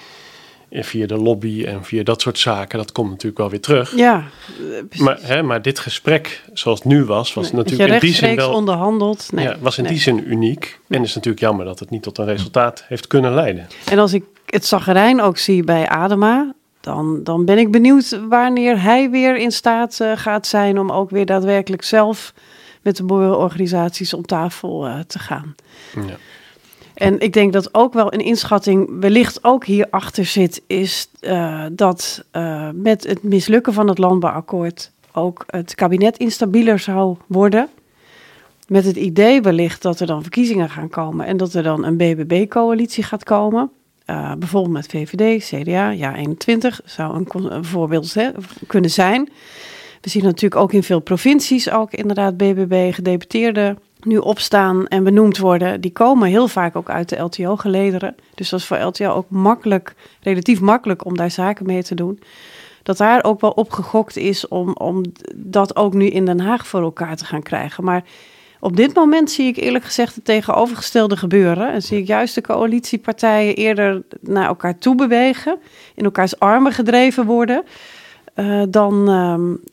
En 0.69 0.83
via 0.83 1.07
de 1.07 1.17
lobby 1.17 1.63
en 1.65 1.83
via 1.83 2.03
dat 2.03 2.21
soort 2.21 2.39
zaken, 2.39 2.77
dat 2.77 2.91
komt 2.91 3.09
natuurlijk 3.09 3.37
wel 3.37 3.49
weer 3.49 3.61
terug. 3.61 3.95
Ja, 3.95 4.15
eh, 4.15 4.83
precies. 4.87 5.05
Maar, 5.05 5.17
hè, 5.21 5.43
maar 5.43 5.61
dit 5.61 5.79
gesprek, 5.79 6.41
zoals 6.53 6.79
het 6.79 6.87
nu 6.87 7.03
was, 7.05 7.33
was 7.33 7.51
Nee, 7.51 7.61
natuurlijk 7.63 7.91
in 7.93 7.99
die 7.99 8.13
zin 8.17 8.35
wel. 8.35 8.53
onderhandeld. 8.53 9.27
Nee, 9.31 9.45
ja, 9.45 9.55
was 9.59 9.77
in 9.77 9.83
nee. 9.83 9.91
die 9.91 10.01
zin 10.01 10.31
uniek. 10.31 10.79
En 10.89 11.03
is 11.03 11.15
natuurlijk 11.15 11.43
jammer 11.43 11.65
dat 11.65 11.79
het 11.79 11.89
niet 11.89 12.03
tot 12.03 12.17
een 12.17 12.25
resultaat 12.25 12.83
heeft 12.87 13.07
kunnen 13.07 13.33
leiden. 13.33 13.67
En 13.89 13.99
als 13.99 14.13
ik 14.13 14.23
het 14.45 14.65
zagrijn 14.65 15.21
ook 15.21 15.37
zie 15.37 15.63
bij 15.63 15.87
Adema, 15.87 16.53
dan, 16.83 17.23
dan 17.23 17.45
ben 17.45 17.57
ik 17.57 17.71
benieuwd 17.71 18.19
wanneer 18.29 18.81
hij 18.81 19.09
weer 19.09 19.37
in 19.37 19.51
staat 19.51 19.99
eh, 19.99 20.11
gaat 20.15 20.47
zijn 20.47 20.79
om 20.79 20.91
ook 20.91 21.09
weer 21.09 21.25
daadwerkelijk 21.25 21.83
zelf 21.83 22.33
met 22.81 22.97
de 22.97 23.03
boerenorganisaties 23.03 24.13
om 24.13 24.25
tafel 24.25 24.87
eh, 24.87 24.99
te 24.99 25.19
gaan. 25.19 25.55
Ja. 25.95 26.15
En 26.93 27.19
ik 27.19 27.33
denk 27.33 27.53
dat 27.53 27.73
ook 27.73 27.93
wel 27.93 28.13
een 28.13 28.19
inschatting 28.19 28.99
wellicht 28.99 29.43
ook 29.43 29.65
hierachter 29.65 30.25
zit, 30.25 30.61
is 30.67 31.09
eh, 31.19 31.65
dat 31.71 32.25
met 32.73 33.03
het 33.03 33.23
mislukken 33.23 33.73
van 33.73 33.87
het 33.87 33.97
landbouwakkoord 33.97 34.91
ook 35.11 35.43
het 35.47 35.75
kabinet 35.75 36.17
instabieler 36.17 36.79
zou 36.79 37.17
worden. 37.27 37.69
Met 38.67 38.85
het 38.85 38.95
idee 38.95 39.41
wellicht 39.41 39.81
dat 39.81 39.99
er 39.99 40.07
dan 40.07 40.21
verkiezingen 40.21 40.69
gaan 40.69 40.89
komen 40.89 41.25
en 41.25 41.37
dat 41.37 41.53
er 41.53 41.63
dan 41.63 41.85
een 41.85 41.97
BBB-coalitie 41.97 43.03
gaat 43.03 43.23
komen. 43.23 43.71
Uh, 44.09 44.33
bijvoorbeeld 44.33 44.73
met 44.73 44.87
VVD, 44.87 45.45
CDA, 45.45 45.89
ja 45.89 46.15
21 46.15 46.81
zou 46.85 47.25
een, 47.33 47.65
voorbeeld 47.65 48.13
hè, 48.13 48.29
kunnen 48.67 48.89
zijn. 48.89 49.29
We 50.01 50.09
zien 50.09 50.23
natuurlijk 50.23 50.61
ook 50.61 50.73
in 50.73 50.83
veel 50.83 50.99
provincies 50.99 51.71
ook 51.71 51.91
inderdaad 51.91 52.37
BBB 52.37 52.93
gedeputeerden 52.93 53.77
nu 54.05 54.17
opstaan 54.17 54.87
en 54.87 55.03
benoemd 55.03 55.37
worden. 55.37 55.81
Die 55.81 55.91
komen 55.91 56.29
heel 56.29 56.47
vaak 56.47 56.75
ook 56.75 56.89
uit 56.89 57.09
de 57.09 57.17
LTO-gelederen. 57.17 58.15
Dus 58.35 58.49
dat 58.49 58.59
is 58.59 58.65
voor 58.65 58.77
LTO 58.77 59.09
ook 59.11 59.29
makkelijk, 59.29 59.95
relatief 60.21 60.59
makkelijk 60.59 61.05
om 61.05 61.17
daar 61.17 61.31
zaken 61.31 61.65
mee 61.65 61.83
te 61.83 61.95
doen. 61.95 62.19
Dat 62.83 62.97
daar 62.97 63.23
ook 63.23 63.41
wel 63.41 63.51
op 63.51 63.71
gegokt 63.71 64.17
is 64.17 64.47
om, 64.47 64.73
om 64.73 65.01
dat 65.35 65.75
ook 65.75 65.93
nu 65.93 66.05
in 66.05 66.25
Den 66.25 66.39
Haag 66.39 66.67
voor 66.67 66.81
elkaar 66.81 67.15
te 67.15 67.25
gaan 67.25 67.43
krijgen. 67.43 67.83
Maar 67.83 68.03
op 68.63 68.75
dit 68.75 68.95
moment 68.95 69.31
zie 69.31 69.47
ik 69.47 69.57
eerlijk 69.57 69.85
gezegd 69.85 70.15
het 70.15 70.25
tegenovergestelde 70.25 71.17
gebeuren. 71.17 71.73
En 71.73 71.81
zie 71.81 71.97
ik 71.97 72.07
juist 72.07 72.35
de 72.35 72.41
coalitiepartijen 72.41 73.55
eerder 73.55 74.01
naar 74.21 74.47
elkaar 74.47 74.77
toe 74.77 74.95
bewegen, 74.95 75.57
in 75.95 76.03
elkaars 76.03 76.39
armen 76.39 76.71
gedreven 76.71 77.25
worden. 77.25 77.63
uh, 78.35 78.63
dan, 78.69 79.09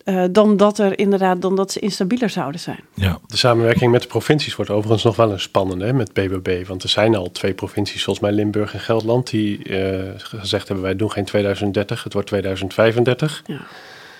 uh, 0.05 0.25
dan 0.31 0.57
dat 0.57 0.79
er 0.79 0.99
inderdaad 0.99 1.43
dan 1.43 1.57
dat 1.57 1.73
ze 1.73 1.81
instabieler 1.81 2.31
zouden 2.31 2.61
zijn. 2.61 2.81
Ja. 2.95 3.19
De 3.27 3.37
samenwerking 3.37 3.91
met 3.93 4.03
de 4.03 4.09
provincies 4.09 4.57
wordt 4.57 4.71
overigens 4.71 5.05
nog 5.05 5.17
wel 5.17 5.33
een 5.33 5.41
spannende 5.41 5.85
hè, 5.85 5.93
met 5.93 6.13
BBB. 6.13 6.67
Want 6.67 6.83
er 6.83 6.89
zijn 6.89 7.15
al 7.15 7.31
twee 7.33 7.55
provincies, 7.55 8.03
zoals 8.03 8.21
mij 8.21 8.33
Limburg 8.33 8.75
en 8.75 8.81
Gelderland, 8.81 9.31
die 9.31 9.69
uh, 9.69 10.01
gezegd 10.17 10.67
hebben: 10.67 10.85
wij 10.85 10.97
doen 10.97 11.11
geen 11.11 11.25
2030, 11.25 12.05
het 12.05 12.13
wordt 12.13 12.29
2035. 12.29 13.43
Ja. 13.47 13.61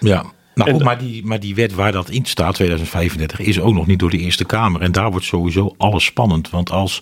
Ja, 0.01 0.25
nou, 0.55 0.85
maar, 0.85 0.99
die, 0.99 1.25
maar 1.25 1.41
die 1.41 1.55
wet 1.55 1.75
waar 1.75 1.93
dat 1.93 2.11
in 2.11 2.25
staat, 2.25 2.55
2035, 2.55 3.41
is 3.41 3.61
ook 3.61 3.75
nog 3.75 3.87
niet 3.87 3.99
door 3.99 4.11
de 4.11 4.19
Eerste 4.19 4.45
Kamer. 4.45 4.81
En 4.81 4.93
daar 4.93 5.11
wordt 5.11 5.27
sowieso 5.27 5.75
alles 5.79 6.05
spannend. 6.05 6.51
Want 6.51 6.71
als 6.71 6.99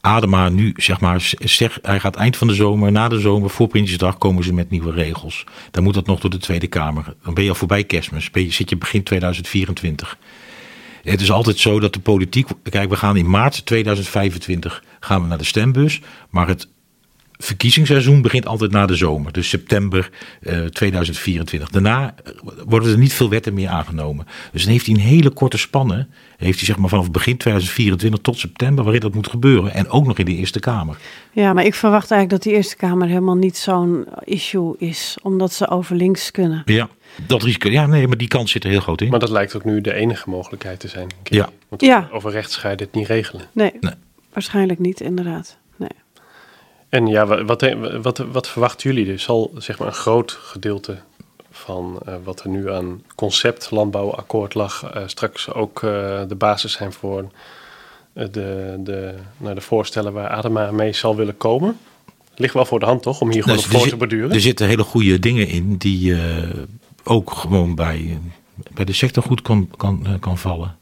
Adema 0.00 0.48
nu, 0.48 0.72
zeg 0.76 1.00
maar, 1.00 1.32
zegt, 1.38 1.78
hij 1.82 2.00
gaat 2.00 2.16
eind 2.16 2.36
van 2.36 2.46
de 2.46 2.54
zomer, 2.54 2.92
na 2.92 3.08
de 3.08 3.20
zomer, 3.20 3.50
voor 3.50 3.68
Prinsjesdag, 3.68 4.18
komen 4.18 4.44
ze 4.44 4.54
met 4.54 4.70
nieuwe 4.70 4.90
regels. 4.90 5.44
Dan 5.70 5.82
moet 5.82 5.94
dat 5.94 6.06
nog 6.06 6.20
door 6.20 6.30
de 6.30 6.38
Tweede 6.38 6.66
Kamer. 6.66 7.14
Dan 7.22 7.34
ben 7.34 7.42
je 7.44 7.50
al 7.50 7.56
voorbij 7.56 7.84
kerstmis, 7.84 8.30
ben 8.30 8.42
je, 8.42 8.52
zit 8.52 8.70
je 8.70 8.76
begin 8.76 9.02
2024. 9.02 10.18
Het 11.02 11.20
is 11.20 11.30
altijd 11.30 11.58
zo 11.58 11.80
dat 11.80 11.92
de 11.92 12.00
politiek, 12.00 12.48
kijk, 12.62 12.90
we 12.90 12.96
gaan 12.96 13.16
in 13.16 13.30
maart 13.30 13.66
2025 13.66 14.84
gaan 15.00 15.22
we 15.22 15.28
naar 15.28 15.38
de 15.38 15.44
stembus. 15.44 16.00
Maar 16.30 16.48
het 16.48 16.68
verkiezingsseizoen 17.44 18.22
begint 18.22 18.46
altijd 18.46 18.70
na 18.70 18.86
de 18.86 18.94
zomer, 18.94 19.32
dus 19.32 19.48
september 19.48 20.10
uh, 20.40 20.64
2024. 20.64 21.70
Daarna 21.70 22.14
worden 22.66 22.92
er 22.92 22.98
niet 22.98 23.12
veel 23.12 23.28
wetten 23.28 23.54
meer 23.54 23.68
aangenomen. 23.68 24.26
Dus 24.52 24.62
dan 24.62 24.72
heeft 24.72 24.86
hij 24.86 24.94
een 24.94 25.00
hele 25.00 25.30
korte 25.30 25.58
spanne, 25.58 26.06
heeft 26.36 26.56
hij 26.58 26.66
zeg 26.66 26.76
maar 26.76 26.88
vanaf 26.88 27.10
begin 27.10 27.36
2024 27.36 28.20
tot 28.20 28.38
september, 28.38 28.84
waarin 28.84 29.00
dat 29.02 29.14
moet 29.14 29.28
gebeuren. 29.28 29.74
En 29.74 29.88
ook 29.88 30.06
nog 30.06 30.18
in 30.18 30.24
de 30.24 30.34
Eerste 30.36 30.60
Kamer. 30.60 30.96
Ja, 31.32 31.52
maar 31.52 31.64
ik 31.64 31.74
verwacht 31.74 32.10
eigenlijk 32.10 32.42
dat 32.42 32.52
die 32.52 32.60
Eerste 32.62 32.76
Kamer 32.76 33.08
helemaal 33.08 33.34
niet 33.36 33.56
zo'n 33.56 34.06
issue 34.24 34.74
is, 34.78 35.16
omdat 35.22 35.52
ze 35.52 35.68
over 35.68 35.96
links 35.96 36.30
kunnen. 36.30 36.62
Ja, 36.64 36.88
dat 37.26 37.42
risico. 37.42 37.68
Ja, 37.68 37.86
nee, 37.86 38.06
maar 38.08 38.16
die 38.16 38.28
kans 38.28 38.50
zit 38.50 38.64
er 38.64 38.70
heel 38.70 38.80
groot 38.80 39.00
in. 39.00 39.08
Maar 39.10 39.18
dat 39.18 39.30
lijkt 39.30 39.56
ook 39.56 39.64
nu 39.64 39.80
de 39.80 39.92
enige 39.94 40.30
mogelijkheid 40.30 40.80
te 40.80 40.88
zijn. 40.88 41.06
Ja. 41.22 41.48
Want 41.68 41.82
Ja. 41.82 42.08
over 42.12 42.30
rechts 42.30 42.56
ga 42.56 42.70
je 42.70 42.76
dit 42.76 42.94
niet 42.94 43.06
regelen. 43.06 43.42
Nee, 43.52 43.72
Nee. 43.80 43.92
waarschijnlijk 44.32 44.78
niet, 44.78 45.00
inderdaad. 45.00 45.58
En 46.90 47.06
ja, 47.06 47.26
wa- 47.26 47.44
wat, 47.44 47.74
wat, 48.02 48.18
wat, 48.18 48.48
verwachten 48.48 48.94
jullie? 48.94 49.12
Er 49.12 49.18
zal 49.18 49.50
zeg 49.56 49.78
maar 49.78 49.88
een 49.88 49.94
groot 49.94 50.32
gedeelte 50.32 50.98
van 51.50 51.98
eh, 52.06 52.14
wat 52.24 52.40
er 52.40 52.48
nu 52.48 52.70
aan 52.70 53.02
concept 53.14 53.70
landbouwakkoord 53.70 54.54
lag, 54.54 54.90
eh, 54.94 55.02
straks 55.06 55.52
ook 55.52 55.82
eh, 55.82 56.20
de 56.28 56.34
basis 56.38 56.72
zijn 56.72 56.92
voor 56.92 57.30
de, 58.12 58.76
de, 58.78 59.14
nou, 59.36 59.54
de 59.54 59.60
voorstellen 59.60 60.12
waar 60.12 60.28
Adema 60.28 60.70
mee 60.70 60.92
zal 60.92 61.16
willen 61.16 61.36
komen. 61.36 61.78
Ligt 62.34 62.54
wel 62.54 62.64
voor 62.64 62.80
de 62.80 62.86
hand 62.86 63.02
toch, 63.02 63.20
om 63.20 63.30
hier 63.30 63.42
gewoon 63.42 63.56
Nou, 63.56 63.68
op 63.68 63.74
er 63.74 63.80
voor 63.80 63.88
te 63.88 63.96
borduren? 63.96 64.32
Er 64.32 64.40
zitten 64.40 64.66
hele 64.66 64.82
goede 64.82 65.18
dingen 65.18 65.48
in 65.48 65.76
die 65.76 66.16
ook 67.04 67.30
gewoon 67.30 67.74
bij, 67.74 68.18
bij 68.74 68.84
de 68.84 68.92
sector 68.92 69.22
goed 69.22 69.42
kan, 69.42 69.68
kan, 69.76 70.06
kan 70.20 70.38
vallen. 70.38 70.76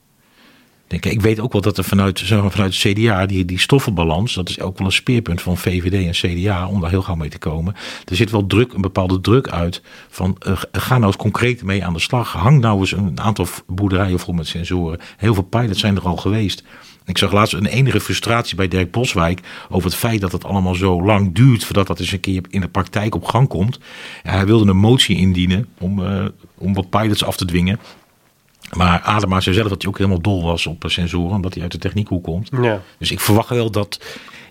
Denk, 0.88 1.04
ik 1.04 1.20
weet 1.20 1.40
ook 1.40 1.52
wel 1.52 1.60
dat 1.60 1.78
er 1.78 1.84
vanuit, 1.84 2.18
zeg 2.18 2.40
maar, 2.40 2.50
vanuit 2.50 2.74
CDA, 2.74 3.26
die, 3.26 3.44
die 3.44 3.58
stoffenbalans, 3.58 4.34
dat 4.34 4.48
is 4.48 4.60
ook 4.60 4.78
wel 4.78 4.86
een 4.86 4.92
speerpunt 4.92 5.42
van 5.42 5.56
VVD 5.56 6.06
en 6.22 6.40
CDA 6.40 6.68
om 6.68 6.80
daar 6.80 6.90
heel 6.90 7.02
gauw 7.02 7.14
mee 7.14 7.28
te 7.28 7.38
komen. 7.38 7.74
Er 8.04 8.16
zit 8.16 8.30
wel 8.30 8.46
druk, 8.46 8.72
een 8.72 8.80
bepaalde 8.80 9.20
druk 9.20 9.48
uit 9.48 9.82
van 10.08 10.36
eh, 10.38 10.52
ga 10.72 10.94
nou 10.94 11.06
eens 11.06 11.16
concreet 11.16 11.62
mee 11.62 11.84
aan 11.84 11.92
de 11.92 11.98
slag. 11.98 12.32
Hang 12.32 12.60
nou 12.60 12.80
eens 12.80 12.92
een 12.92 13.20
aantal 13.20 13.46
boerderijen 13.66 14.18
vol 14.18 14.34
met 14.34 14.46
sensoren. 14.46 15.00
Heel 15.16 15.34
veel 15.34 15.42
pilots 15.42 15.80
zijn 15.80 15.96
er 15.96 16.02
al 16.02 16.16
geweest. 16.16 16.64
Ik 17.08 17.18
zag 17.18 17.32
laatst 17.32 17.54
een 17.54 17.66
enige 17.66 18.00
frustratie 18.00 18.56
bij 18.56 18.68
Dirk 18.68 18.90
Boswijk 18.90 19.40
over 19.68 19.90
het 19.90 19.98
feit 19.98 20.20
dat 20.20 20.32
het 20.32 20.44
allemaal 20.44 20.74
zo 20.74 21.02
lang 21.02 21.34
duurt 21.34 21.64
voordat 21.64 21.86
dat 21.86 22.00
eens 22.00 22.12
een 22.12 22.20
keer 22.20 22.42
in 22.50 22.60
de 22.60 22.68
praktijk 22.68 23.14
op 23.14 23.24
gang 23.24 23.48
komt. 23.48 23.78
Hij 24.22 24.46
wilde 24.46 24.70
een 24.70 24.76
motie 24.76 25.16
indienen 25.16 25.68
om, 25.78 26.04
eh, 26.04 26.24
om 26.54 26.74
wat 26.74 26.90
pilots 26.90 27.24
af 27.24 27.36
te 27.36 27.44
dwingen. 27.44 27.78
Maar 28.76 29.00
Adema 29.00 29.40
zei 29.40 29.54
zelf 29.54 29.68
dat 29.68 29.82
hij 29.82 29.90
ook 29.90 29.98
helemaal 29.98 30.20
dol 30.20 30.42
was 30.42 30.66
op 30.66 30.84
eh, 30.84 30.90
sensoren, 30.90 31.36
omdat 31.36 31.54
hij 31.54 31.62
uit 31.62 31.72
de 31.72 31.78
techniekhoek 31.78 32.24
komt. 32.24 32.48
Ja. 32.62 32.80
Dus 32.98 33.10
ik 33.10 33.20
verwacht 33.20 33.48
wel 33.48 33.70
dat, 33.70 34.00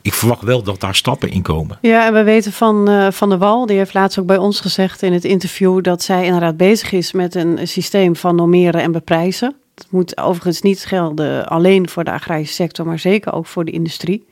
ik 0.02 0.14
verwacht 0.14 0.42
wel 0.42 0.64
dat 0.64 0.80
daar 0.80 0.96
stappen 0.96 1.30
in 1.30 1.42
komen. 1.42 1.78
Ja, 1.82 2.06
en 2.06 2.14
we 2.14 2.24
weten 2.24 2.52
van 2.52 2.90
eh, 2.90 3.12
Van 3.12 3.30
der 3.30 3.38
Wal, 3.38 3.66
die 3.66 3.78
heeft 3.78 3.94
laatst 3.94 4.20
ook 4.20 4.26
bij 4.26 4.38
ons 4.38 4.60
gezegd 4.60 5.02
in 5.02 5.14
het 5.14 5.24
interview 5.24 5.84
dat 5.84 6.02
zij 6.02 6.26
inderdaad 6.26 6.58
bezig 6.58 6.92
is 6.92 7.12
met 7.12 7.36
een 7.36 7.68
systeem 7.68 8.16
van 8.16 8.36
normeren 8.36 8.82
en 8.82 8.92
beprijzen. 8.92 9.56
Het 9.76 9.88
moet 9.90 10.18
overigens 10.18 10.62
niet 10.62 10.86
gelden 10.86 11.48
alleen 11.48 11.90
voor 11.90 12.04
de 12.04 12.12
agrarische 12.12 12.54
sector, 12.54 12.86
maar 12.86 13.00
zeker 13.00 13.34
ook 13.34 13.46
voor 13.46 13.66
de 13.66 13.72
industrie. 13.72 14.26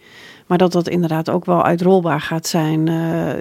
Maar 0.48 0.58
dat 0.58 0.72
dat 0.72 0.90
inderdaad 0.90 1.30
ook 1.30 1.46
wel 1.46 1.64
uitrolbaar 1.64 2.22
gaat 2.22 2.48
zijn 2.48 2.88
eh, 2.88 2.94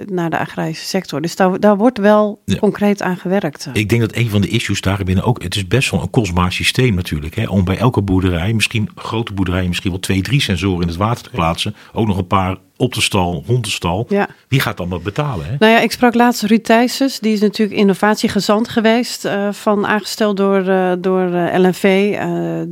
naar 0.05 0.29
de 0.29 0.39
agrarische 0.39 0.85
sector. 0.85 1.21
Dus 1.21 1.35
daar, 1.35 1.59
daar 1.59 1.77
wordt 1.77 1.97
wel 1.97 2.41
Ja. 2.45 2.57
concreet 2.57 3.01
aan 3.01 3.17
gewerkt. 3.17 3.69
Ik 3.73 3.89
denk 3.89 4.01
dat 4.01 4.15
een 4.15 4.29
van 4.29 4.41
de 4.41 4.47
issues 4.47 4.81
daarbinnen 4.81 5.23
ook, 5.23 5.43
het 5.43 5.55
is 5.55 5.67
best 5.67 5.91
wel 5.91 6.01
een 6.01 6.09
kostbaar 6.09 6.51
systeem 6.51 6.95
natuurlijk. 6.95 7.35
Hè, 7.35 7.47
om 7.47 7.63
bij 7.63 7.77
elke 7.77 8.01
boerderij, 8.01 8.53
misschien 8.53 8.89
grote 8.95 9.33
boerderijen, 9.33 9.67
misschien 9.67 9.91
wel 9.91 9.99
twee, 9.99 10.21
drie 10.21 10.41
sensoren 10.41 10.81
in 10.81 10.87
het 10.87 10.97
water 10.97 11.23
te 11.23 11.29
plaatsen. 11.29 11.75
Ook 11.93 12.07
nog 12.07 12.17
een 12.17 12.27
paar 12.27 12.57
op 12.77 12.93
de 12.93 13.01
stal, 13.01 13.43
rond 13.47 13.63
de 13.63 13.69
stal. 13.71 14.05
Ja. 14.09 14.27
Wie 14.47 14.59
gaat 14.59 14.77
dan 14.77 14.89
dat 14.89 15.03
betalen? 15.03 15.45
Hè? 15.45 15.55
Nou 15.59 15.71
ja, 15.71 15.79
ik 15.79 15.91
sprak 15.91 16.13
laatst 16.13 16.43
Ruud 16.43 16.63
Thijssens. 16.63 17.19
Die 17.19 17.33
is 17.33 17.41
natuurlijk 17.41 17.79
innovatiegezant 17.79 18.69
geweest. 18.69 19.25
eh, 19.25 19.51
van 19.51 19.85
aangesteld 19.85 20.37
door, 20.37 20.67
eh, 20.67 20.91
door 20.99 21.33
eh, 21.33 21.59
LNV. 21.59 22.13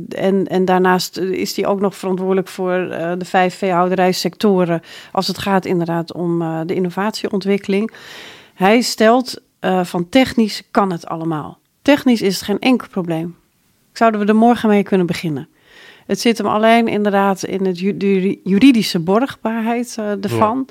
en, 0.08 0.46
en 0.46 0.64
daarnaast 0.64 1.18
is 1.18 1.56
hij 1.56 1.66
ook 1.66 1.80
nog 1.80 1.96
verantwoordelijk 1.96 2.48
voor 2.48 2.72
de 3.18 3.24
vijf 3.24 3.58
veehouderijsectoren. 3.58 4.80
Als 5.12 5.26
het 5.26 5.38
gaat 5.38 5.64
inderdaad 5.64 6.12
om 6.12 6.38
de 6.66 6.74
innovatieontwikkeling. 6.74 7.92
Hij 8.54 8.80
stelt 8.80 9.42
van 9.82 10.08
technisch 10.08 10.62
kan 10.70 10.92
het 10.92 11.06
allemaal. 11.06 11.58
Technisch 11.82 12.22
is 12.22 12.34
het 12.34 12.44
geen 12.44 12.58
enkel 12.58 12.88
probleem. 12.88 13.36
Zouden 13.92 14.20
we 14.20 14.26
er 14.26 14.36
morgen 14.36 14.68
mee 14.68 14.82
kunnen 14.82 15.06
beginnen? 15.06 15.48
Het 16.06 16.20
zit 16.20 16.38
hem 16.38 16.46
alleen 16.46 16.88
inderdaad 16.88 17.44
in 17.44 17.66
het 17.66 17.78
ju- 17.78 17.96
de 17.96 18.40
juridische 18.44 18.98
borgbaarheid 18.98 19.94
eh, 19.98 20.10
ervan. 20.24 20.68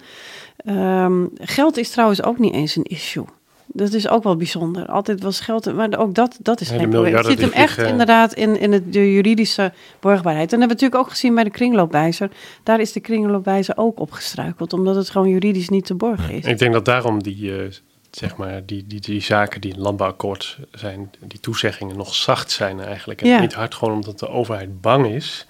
Ehm, 0.58 1.26
geld 1.36 1.78
is 1.78 1.90
trouwens 1.90 2.24
ook 2.24 2.40
niet 2.40 2.54
eens 2.54 2.76
een 2.76 2.84
issue. 2.84 3.26
Dat 3.68 3.94
is 3.94 4.08
ook 4.08 4.24
wel 4.24 4.36
bijzonder. 4.36 4.86
Altijd 4.86 5.24
was 5.24 5.40
geld, 5.40 5.74
maar 5.76 5.98
ook 6.00 6.14
dat, 6.16 6.38
dat 6.42 6.62
is 6.62 6.68
geen 6.70 6.90
probleem. 6.90 7.16
Het 7.16 7.26
zit 7.26 7.42
hem 7.42 7.52
echt 7.52 7.78
inderdaad 7.92 8.34
in, 8.34 8.60
in 8.60 8.72
het, 8.72 8.94
de 8.94 9.12
juridische 9.14 9.74
borgbaarheid. 10.00 10.54
En 10.54 10.60
dat 10.60 10.60
hebben 10.60 10.68
we 10.68 10.74
natuurlijk 10.84 11.02
ook 11.02 11.10
gezien 11.10 11.36
bij 11.36 11.44
de 11.44 11.50
kringloopwijzer. 11.50 12.30
Daar 12.64 12.80
is 12.80 12.92
de 12.92 13.00
kringloopwijzer 13.00 13.78
ook 13.78 14.00
op 14.00 14.12
gestruikeld, 14.12 14.74
omdat 14.74 14.96
het 14.96 15.10
gewoon 15.10 15.30
juridisch 15.30 15.70
niet 15.70 15.86
te 15.86 15.96
borgen 15.96 16.34
is. 16.34 16.46
Ik 16.46 16.58
denk 16.60 16.74
dat 16.74 16.86
daarom 16.86 17.24
die, 17.24 17.58
eh, 17.58 17.66
zeg 18.18 18.36
maar, 18.36 18.66
die, 18.66 18.88
die, 18.88 19.00
die 19.00 19.22
zaken 19.22 19.62
die 19.62 19.70
in 19.70 19.76
het 19.76 19.86
landbouwakkoord 19.86 20.58
zijn, 20.72 21.12
die 21.20 21.40
toezeggingen 21.40 21.98
nog 21.98 22.16
zacht 22.16 22.52
zijn 22.52 22.80
eigenlijk. 22.80 23.22
En 23.22 23.28
Ja. 23.28 23.40
niet 23.40 23.54
hard 23.54 23.76
gewoon 23.76 23.94
omdat 23.94 24.20
de 24.20 24.30
overheid 24.30 24.82
bang 24.82 25.06
is 25.08 25.46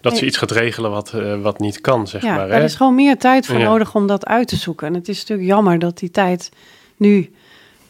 dat 0.00 0.16
ze 0.16 0.26
iets 0.26 0.36
gaat 0.36 0.50
regelen 0.50 0.90
wat, 0.90 1.12
eh, 1.12 1.40
wat 1.40 1.58
niet 1.58 1.80
kan, 1.80 2.06
zeg 2.06 2.22
Ja, 2.22 2.34
maar. 2.36 2.48
hè? 2.48 2.64
is 2.64 2.74
gewoon 2.74 2.94
meer 2.94 3.18
tijd 3.18 3.46
voor 3.46 3.58
Ja. 3.58 3.64
nodig 3.64 3.94
om 3.94 4.06
dat 4.06 4.26
uit 4.26 4.48
te 4.48 4.56
zoeken. 4.56 4.86
En 4.86 4.94
het 4.94 5.08
is 5.08 5.18
natuurlijk 5.20 5.48
jammer 5.48 5.78
dat 5.78 5.98
die 5.98 6.10
tijd 6.10 6.50
nu 6.96 7.32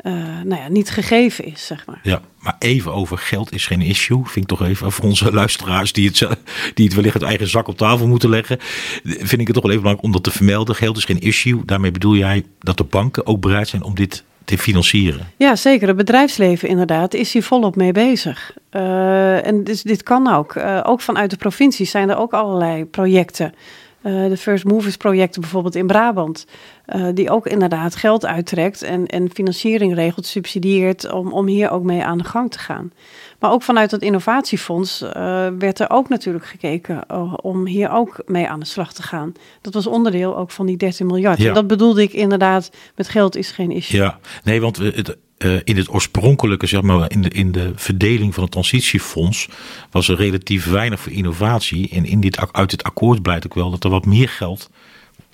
eh, 0.02 0.12
nou 0.44 0.62
ja, 0.62 0.68
niet 0.68 0.90
gegeven 0.90 1.44
is, 1.44 1.66
zeg 1.66 1.86
maar. 1.86 2.00
Ja, 2.02 2.20
maar 2.38 2.56
even 2.58 2.92
over 2.94 3.18
geld 3.18 3.52
is 3.52 3.66
geen 3.66 3.82
issue. 3.82 4.22
Vind 4.24 4.50
ik 4.50 4.58
toch 4.58 4.68
even 4.68 4.92
voor 4.92 5.04
onze 5.04 5.32
luisteraars 5.32 5.92
die 5.92 6.08
het, 6.08 6.28
die 6.74 6.84
het 6.84 6.94
wellicht 6.94 7.14
uit 7.14 7.24
eigen 7.24 7.48
zak 7.48 7.68
op 7.68 7.76
tafel 7.76 8.06
moeten 8.06 8.30
leggen. 8.30 8.58
Vind 9.02 9.40
ik 9.40 9.46
het 9.46 9.54
toch 9.54 9.62
wel 9.62 9.72
even 9.72 9.82
belangrijk 9.82 10.02
om 10.02 10.12
dat 10.12 10.22
te 10.22 10.30
vermelden. 10.30 10.74
Geld 10.74 10.96
is 10.96 11.04
geen 11.04 11.20
issue. 11.20 11.64
Daarmee 11.64 11.90
bedoel 11.90 12.16
jij 12.16 12.44
dat 12.58 12.76
de 12.76 12.84
banken 12.84 13.26
ook 13.26 13.40
bereid 13.40 13.68
zijn 13.68 13.82
om 13.82 13.94
dit 13.94 14.24
te 14.44 14.58
financieren. 14.58 15.30
Ja, 15.36 15.56
zeker. 15.56 15.88
Het 15.88 15.96
bedrijfsleven 15.96 16.68
inderdaad 16.68 17.14
is 17.14 17.32
hier 17.32 17.42
volop 17.42 17.76
mee 17.76 17.92
bezig. 17.92 18.54
Eh, 18.70 19.46
en 19.46 19.64
dus 19.64 19.82
dit 19.82 20.02
kan 20.02 20.32
ook. 20.32 20.54
Eh, 20.54 20.80
ook 20.82 21.00
vanuit 21.00 21.30
de 21.30 21.36
provincies 21.36 21.90
zijn 21.90 22.10
er 22.10 22.16
ook 22.16 22.32
allerlei 22.32 22.84
projecten. 22.84 23.54
Eh, 24.02 24.28
de 24.28 24.36
First 24.36 24.64
Movers 24.64 24.96
projecten 24.96 25.40
bijvoorbeeld 25.40 25.74
in 25.74 25.86
Brabant. 25.86 26.46
eh, 26.84 27.06
die 27.14 27.30
ook 27.30 27.46
inderdaad 27.46 27.94
geld 27.94 28.26
uittrekt 28.26 28.82
en, 28.82 29.06
en 29.06 29.30
financiering 29.30 29.94
regelt, 29.94 30.26
subsidieert 30.26 31.12
om, 31.12 31.32
om 31.32 31.46
hier 31.46 31.70
ook 31.70 31.82
mee 31.82 32.04
aan 32.04 32.18
de 32.18 32.24
gang 32.24 32.50
te 32.50 32.58
gaan. 32.58 32.92
Maar 33.40 33.50
ook 33.50 33.62
vanuit 33.62 33.90
het 33.90 34.02
innovatiefonds 34.02 35.02
eh, 35.02 35.12
werd 35.58 35.78
er 35.78 35.90
ook 35.90 36.08
natuurlijk 36.08 36.46
gekeken 36.46 37.06
eh, 37.06 37.34
om 37.42 37.66
hier 37.66 37.90
ook 37.90 38.22
mee 38.26 38.48
aan 38.48 38.60
de 38.60 38.66
slag 38.66 38.92
te 38.92 39.02
gaan. 39.02 39.32
Dat 39.60 39.74
was 39.74 39.86
onderdeel 39.86 40.36
ook 40.36 40.50
van 40.50 40.66
die 40.66 40.76
13 40.76 41.06
miljard. 41.06 41.38
Ja. 41.38 41.48
En 41.48 41.54
dat 41.54 41.66
bedoelde 41.66 42.02
ik 42.02 42.12
inderdaad, 42.12 42.70
met 42.96 43.08
geld 43.08 43.36
is 43.36 43.50
geen 43.50 43.70
issue. 43.70 44.00
Ja, 44.00 44.18
nee, 44.44 44.60
want 44.60 44.76
het, 44.76 45.16
eh, 45.40 45.56
in 45.64 45.76
het 45.76 45.90
oorspronkelijke, 45.90 46.66
zeg 46.66 46.82
maar, 46.82 47.10
in 47.10 47.22
de, 47.22 47.28
in 47.28 47.52
de 47.52 47.72
verdeling 47.74 48.34
van 48.34 48.42
het 48.42 48.52
transitiefonds 48.52 49.48
was 49.90 50.08
er 50.08 50.16
relatief 50.16 50.66
weinig 50.66 51.00
voor 51.00 51.12
innovatie. 51.12 51.90
En 51.90 52.04
in 52.04 52.20
dit, 52.20 52.52
uit 52.52 52.70
dit 52.70 52.82
akkoord 52.82 53.22
blijkt 53.22 53.46
ook 53.46 53.54
wel 53.54 53.70
dat 53.70 53.84
er 53.84 53.90
wat 53.90 54.06
meer 54.06 54.28
geld, 54.28 54.70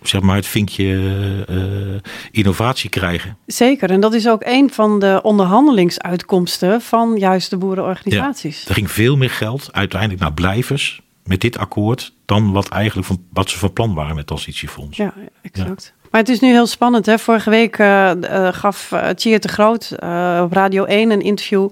zeg 0.09 0.21
maar, 0.21 0.37
het 0.37 0.47
vinkje 0.47 1.45
eh, 1.49 2.11
innovatie 2.31 2.91
krijgen. 2.91 3.37
Zeker, 3.47 3.91
en 3.91 4.01
dat 4.01 4.15
is 4.15 4.29
ook 4.29 4.43
een 4.45 4.71
van 4.73 4.99
de 4.99 5.21
onderhandelingsuitkomsten 5.23 6.81
van 6.81 7.17
juist 7.17 7.51
de 7.51 7.57
boerenorganisaties. 7.57 8.69
Er 8.69 8.75
ging 8.75 8.91
veel 8.91 9.17
meer 9.17 9.31
geld 9.31 9.69
uiteindelijk 9.73 10.21
naar 10.21 10.33
blijvers 10.33 11.01
met 11.25 11.41
dit 11.41 11.59
akkoord 11.59 12.13
dan 12.25 12.53
wat 12.53 12.69
eigenlijk 12.69 13.07
van, 13.07 13.23
wat 13.33 13.51
ze 13.51 13.59
van 13.59 13.73
plan 13.73 13.95
waren 13.95 14.09
met 14.09 14.19
het 14.19 14.27
transitiefonds. 14.27 14.97
Ja, 14.97 15.15
exact. 15.43 15.95
Maar 16.11 16.21
het 16.21 16.31
is 16.31 16.41
nu 16.41 16.49
heel 16.49 16.67
spannend. 16.67 17.07
Hè? 17.07 17.19
Vorige 17.19 17.51
week 17.51 17.79
eh, 17.79 18.11
eh, 18.11 18.55
gaf 18.55 18.93
Tjeerd 19.15 19.43
de 19.43 19.49
Groot 19.49 19.91
eh, 19.91 20.41
op 20.45 20.53
Radio 20.53 20.85
1 20.85 21.11
een 21.11 21.23
interview. 21.23 21.69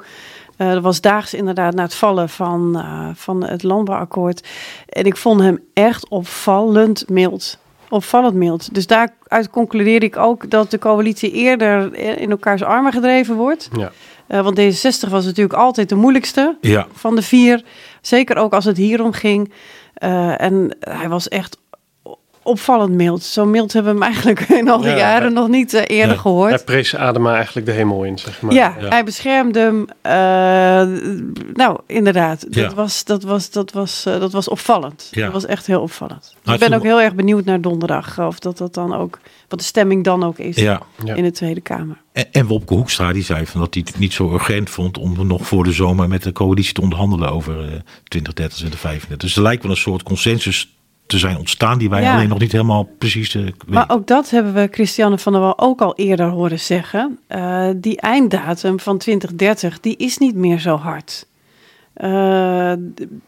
Uh, 0.58 0.72
dat 0.72 0.82
was 0.82 1.00
daags 1.00 1.34
inderdaad 1.34 1.74
na 1.74 1.82
het 1.82 1.94
vallen 1.94 2.28
van, 2.28 2.72
uh, 2.76 3.08
van 3.14 3.44
het 3.44 3.62
landbouwakkoord. 3.62 4.48
En 4.88 5.04
ik 5.04 5.16
vond 5.16 5.40
hem 5.40 5.58
echt 5.72 6.08
opvallend 6.08 7.08
mild. 7.08 7.58
Opvallend 7.94 8.34
mild. 8.34 8.74
Dus 8.74 8.86
daaruit 8.86 9.50
concludeer 9.50 10.02
ik 10.02 10.16
ook 10.16 10.50
dat 10.50 10.70
de 10.70 10.78
coalitie 10.78 11.32
eerder 11.32 11.94
in 12.18 12.30
elkaars 12.30 12.62
armen 12.62 12.92
gedreven 12.92 13.36
wordt. 13.36 13.68
Ja. 13.76 13.92
Uh, 14.28 14.40
want 14.40 14.60
D66 14.60 15.10
was 15.10 15.24
natuurlijk 15.24 15.58
altijd 15.58 15.88
de 15.88 15.94
moeilijkste 15.94 16.56
ja. 16.60 16.86
van 16.92 17.14
de 17.14 17.22
vier. 17.22 17.64
Zeker 18.00 18.36
ook 18.36 18.52
als 18.52 18.64
het 18.64 18.76
hierom 18.76 19.12
ging. 19.12 19.52
Uh, 19.98 20.40
en 20.40 20.76
hij 20.80 21.08
was 21.08 21.28
echt 21.28 21.58
opvallend 22.44 22.92
mild. 22.94 23.22
Zo 23.22 23.44
mild 23.46 23.72
hebben 23.72 23.94
we 23.98 24.04
hem 24.04 24.12
eigenlijk 24.14 24.40
in 24.60 24.68
al 24.68 24.78
die 24.80 24.90
Ja, 24.90 24.96
jaren 24.96 25.22
hij- 25.22 25.30
nog 25.40 25.48
niet 25.48 25.74
eh, 25.74 25.80
eerder 25.86 26.06
Nee. 26.08 26.18
gehoord. 26.18 26.50
Hij 26.50 26.64
prees 26.64 26.96
Adema 26.96 27.34
eigenlijk 27.34 27.66
de 27.66 27.72
hemel 27.72 28.04
in, 28.04 28.18
zeg 28.18 28.40
maar. 28.42 28.52
ja, 28.54 28.76
ja. 28.80 28.88
hij 28.88 29.04
beschermde 29.04 29.58
hem. 29.60 29.84
eh, 30.00 30.12
nou, 31.54 31.78
inderdaad. 31.86 32.46
Ja. 32.50 32.62
Dat, 32.62 32.74
was, 32.74 33.04
dat, 33.04 33.22
was, 33.22 33.50
dat, 33.50 33.72
was, 33.72 34.06
eh, 34.06 34.20
dat 34.20 34.32
was 34.32 34.48
opvallend. 34.48 35.08
Ja. 35.10 35.24
Dat 35.24 35.32
was 35.32 35.46
echt 35.46 35.66
heel 35.66 35.80
opvallend. 35.80 36.34
Nou, 36.42 36.54
ik 36.54 36.60
ben 36.60 36.68
toen- 36.68 36.78
ook 36.78 36.84
heel 36.84 37.00
erg 37.00 37.14
benieuwd 37.14 37.44
naar 37.44 37.60
donderdag. 37.60 38.18
Of 38.20 38.38
dat 38.38 38.58
dat 38.58 38.74
dan 38.74 38.94
ook, 38.94 39.18
wat 39.48 39.58
de 39.58 39.64
stemming 39.64 40.04
dan 40.04 40.24
ook 40.24 40.38
is 40.38 40.56
in 41.04 41.22
de 41.22 41.30
Tweede 41.30 41.60
Kamer. 41.60 41.96
En, 42.12 42.26
en 42.32 42.46
Wopke 42.46 42.74
Hoekstra 42.74 43.12
die 43.12 43.22
zei 43.24 43.46
van 43.46 43.60
dat 43.60 43.74
hij 43.74 43.82
het 43.86 43.98
niet 43.98 44.12
zo 44.12 44.32
urgent 44.32 44.70
vond 44.70 44.98
om 44.98 45.26
nog 45.26 45.46
voor 45.46 45.64
de 45.64 45.72
zomer 45.72 46.08
met 46.08 46.22
de 46.22 46.32
coalitie 46.32 46.72
te 46.74 46.80
onderhandelen 46.80 47.30
over 47.32 47.60
eh 47.60 47.80
2030 48.04 48.64
en 48.64 48.70
de 48.70 48.76
35. 48.76 49.16
Dus 49.28 49.36
er 49.36 49.42
lijkt 49.42 49.62
wel 49.62 49.70
een 49.70 49.76
soort 49.76 50.02
consensus 50.02 50.74
te 51.06 51.18
zijn 51.18 51.36
ontstaan 51.36 51.78
die 51.78 51.90
wij 51.90 52.02
Ja. 52.02 52.14
alleen 52.14 52.28
nog 52.28 52.38
niet 52.38 52.52
helemaal 52.52 52.88
precies 52.98 53.34
eh, 53.34 53.42
weten. 53.42 53.56
Maar 53.66 53.90
ook 53.90 54.06
dat 54.06 54.30
hebben 54.30 54.54
we 54.54 54.68
Christiane 54.70 55.18
van 55.18 55.32
der 55.32 55.40
Wal 55.40 55.58
ook 55.58 55.80
al 55.80 55.94
eerder 55.94 56.26
horen 56.26 56.60
zeggen. 56.60 57.18
Eh, 57.26 57.68
die 57.76 58.00
einddatum 58.00 58.80
van 58.80 58.98
2030, 58.98 59.80
die 59.80 59.96
is 59.96 60.18
niet 60.18 60.34
meer 60.34 60.58
zo 60.58 60.76
hard. 60.76 61.26
Eh, 61.94 62.72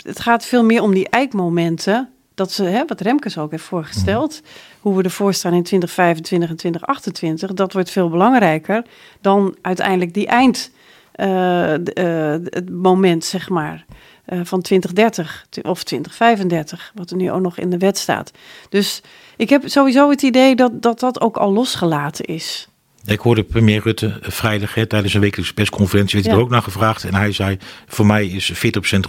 het 0.03 0.21
gaat 0.21 0.47
veel 0.47 0.65
meer 0.65 0.83
om 0.83 0.95
die 0.95 1.09
eikmomenten. 1.09 2.09
Dat 2.35 2.53
ze, 2.53 2.65
hè, 2.65 2.85
wat 2.87 3.01
Remkes 3.01 3.39
ook 3.39 3.51
heeft 3.51 3.65
voorgesteld, 3.65 4.43
hoe 4.81 4.97
we 4.97 5.03
ervoor 5.03 5.35
staan 5.35 5.53
in 5.53 5.63
2025 5.63 6.49
en 6.51 6.57
2028, 6.57 7.53
dat 7.53 7.73
wordt 7.73 7.91
veel 7.91 8.09
belangrijker 8.09 8.85
dan 9.21 9.57
uiteindelijk 9.63 10.15
die 10.15 10.27
eind, 10.27 10.71
het 11.13 12.71
moment, 12.71 13.25
zeg 13.25 13.49
maar, 13.49 13.85
eh, 14.27 14.41
van 14.45 14.61
2030 14.63 15.47
t- 15.51 15.63
of 15.65 15.85
2035, 15.85 16.93
wat 16.95 17.11
er 17.11 17.17
nu 17.17 17.31
ook 17.31 17.41
nog 17.41 17.59
in 17.59 17.71
de 17.71 17.79
wet 17.79 17.99
staat. 17.99 18.31
Dus 18.69 19.03
ik 19.37 19.49
heb 19.49 19.63
sowieso 19.69 20.11
het 20.11 20.23
idee 20.23 20.57
dat 20.57 20.83
dat, 20.83 21.01
dat 21.01 21.21
ook 21.21 21.37
al 21.37 21.53
losgelaten 21.53 22.25
is. 22.25 22.69
Ik 23.05 23.19
hoorde 23.21 23.43
premier 23.43 23.83
Rutte 23.83 24.19
eh, 24.23 24.31
vrijdag 24.31 24.75
hè, 24.75 24.87
tijdens 24.87 25.15
een 25.15 25.21
wekelijkse 25.21 25.55
persconferentie 25.55 26.13
werd 26.15 26.25
hij 26.25 26.35
Ja. 26.35 26.41
er 26.41 26.47
ook 26.47 26.53
naar 26.53 26.63
gevraagd. 26.63 27.05
En 27.05 27.15
hij 27.15 27.33
zei, 27.33 27.59
voor 27.87 28.07
mij 28.07 28.27
is 28.27 28.53
40% 28.53 28.59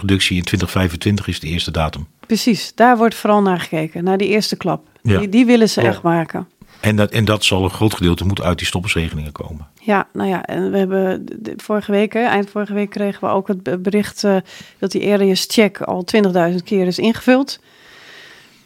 reductie 0.00 0.36
in 0.36 0.42
2025 0.42 1.26
is 1.28 1.40
de 1.40 1.46
eerste 1.46 1.70
datum. 1.70 2.06
Precies, 2.26 2.72
daar 2.74 2.96
wordt 2.96 3.14
vooral 3.14 3.42
naar 3.42 3.60
gekeken, 3.60 4.04
naar 4.04 4.18
die 4.18 4.28
eerste 4.28 4.56
klap. 4.56 4.86
Ja. 5.02 5.18
Die, 5.18 5.28
die 5.28 5.46
willen 5.46 5.68
ze 5.68 5.82
Ja. 5.82 5.88
echt 5.88 6.02
maken. 6.02 6.48
En 6.80 6.96
dat, 6.96 7.10
en 7.10 7.24
dat 7.24 7.44
zal 7.44 7.64
een 7.64 7.70
groot 7.70 7.94
gedeelte 7.94 8.24
moeten 8.24 8.44
uit 8.44 8.58
die 8.58 8.66
stoppersregelingen 8.66 9.32
komen. 9.32 9.66
Ja, 9.88 10.06
nou 10.12 10.28
ja, 10.28 10.44
en 10.44 10.70
we 10.70 10.78
hebben 10.78 11.26
de- 11.38 11.52
vorige 11.56 11.90
week, 11.92 12.12
hè, 12.12 12.20
eind 12.24 12.50
vorige 12.50 12.72
week 12.74 12.90
kregen 12.90 13.20
we 13.28 13.34
ook 13.34 13.48
het 13.48 13.62
be- 13.62 13.78
bericht 13.78 14.24
eh, 14.24 14.36
dat 14.78 14.90
die 14.90 15.12
areas 15.12 15.44
check 15.48 15.80
al 15.80 16.04
20.000 16.50 16.62
keer 16.64 16.86
is 16.86 16.98
ingevuld. 16.98 17.60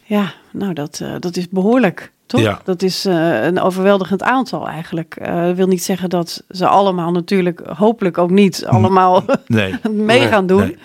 Ja, 0.03 0.33
nou 0.51 0.73
dat, 0.73 0.99
eh, 1.03 1.13
dat 1.19 1.35
is 1.37 1.49
behoorlijk, 1.49 2.11
toch? 2.25 2.41
Ja. 2.41 2.61
Dat 2.63 2.81
is 2.81 3.05
eh, 3.05 3.43
een 3.45 3.59
overweldigend 3.59 4.23
aantal 4.23 4.67
eigenlijk. 4.67 5.17
Dat 5.25 5.55
wil 5.55 5.67
niet 5.67 5.83
zeggen 5.83 6.09
dat 6.09 6.43
ze 6.49 6.67
allemaal 6.67 7.11
natuurlijk, 7.11 7.61
hopelijk 7.77 8.17
ook 8.17 8.29
niet 8.29 8.65
allemaal 8.65 9.23
Nee. 9.47 9.75
mee 9.91 10.27
gaan 10.27 10.47
doen. 10.47 10.77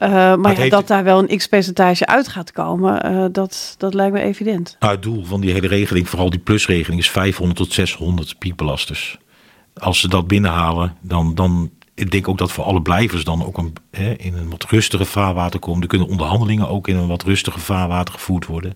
nee. 0.00 0.36
Maar 0.36 0.62
ja, 0.62 0.68
dat 0.68 0.86
daar 0.86 1.04
wel 1.04 1.18
een 1.28 1.36
x-percentage 1.38 2.06
uit 2.06 2.28
gaat 2.28 2.52
komen, 2.52 3.32
dat, 3.32 3.74
dat 3.78 3.94
lijkt 3.94 4.12
me 4.12 4.20
evident. 4.20 4.76
Nou, 4.80 4.92
het 4.92 5.02
doel 5.02 5.24
van 5.24 5.40
die 5.40 5.52
hele 5.52 5.66
regeling, 5.68 6.08
vooral 6.08 6.30
die 6.30 6.40
plusregeling, 6.40 7.00
is 7.00 7.10
500 7.10 7.58
tot 7.58 7.72
600 7.72 8.38
piekbelasters. 8.38 9.18
Als 9.76 10.00
ze 10.00 10.08
dat 10.08 10.26
binnenhalen, 10.26 10.96
dan, 11.00 11.34
dan 11.34 11.70
ik 11.94 12.10
denk 12.10 12.28
ook 12.28 12.38
dat 12.38 12.52
voor 12.52 12.64
alle 12.64 12.82
blijvers 12.82 13.24
dan 13.24 13.46
ook 13.46 13.58
een, 13.58 13.72
hè, 13.90 14.12
in 14.12 14.34
een 14.34 14.50
wat 14.50 14.64
rustiger 14.64 15.06
vaarwater 15.06 15.60
komen. 15.60 15.82
Er 15.82 15.88
kunnen 15.88 16.08
onderhandelingen 16.08 16.68
ook 16.68 16.88
in 16.88 16.96
een 16.96 17.08
wat 17.08 17.22
rustiger 17.22 17.60
vaarwater 17.60 18.14
gevoerd 18.14 18.46
worden. 18.46 18.74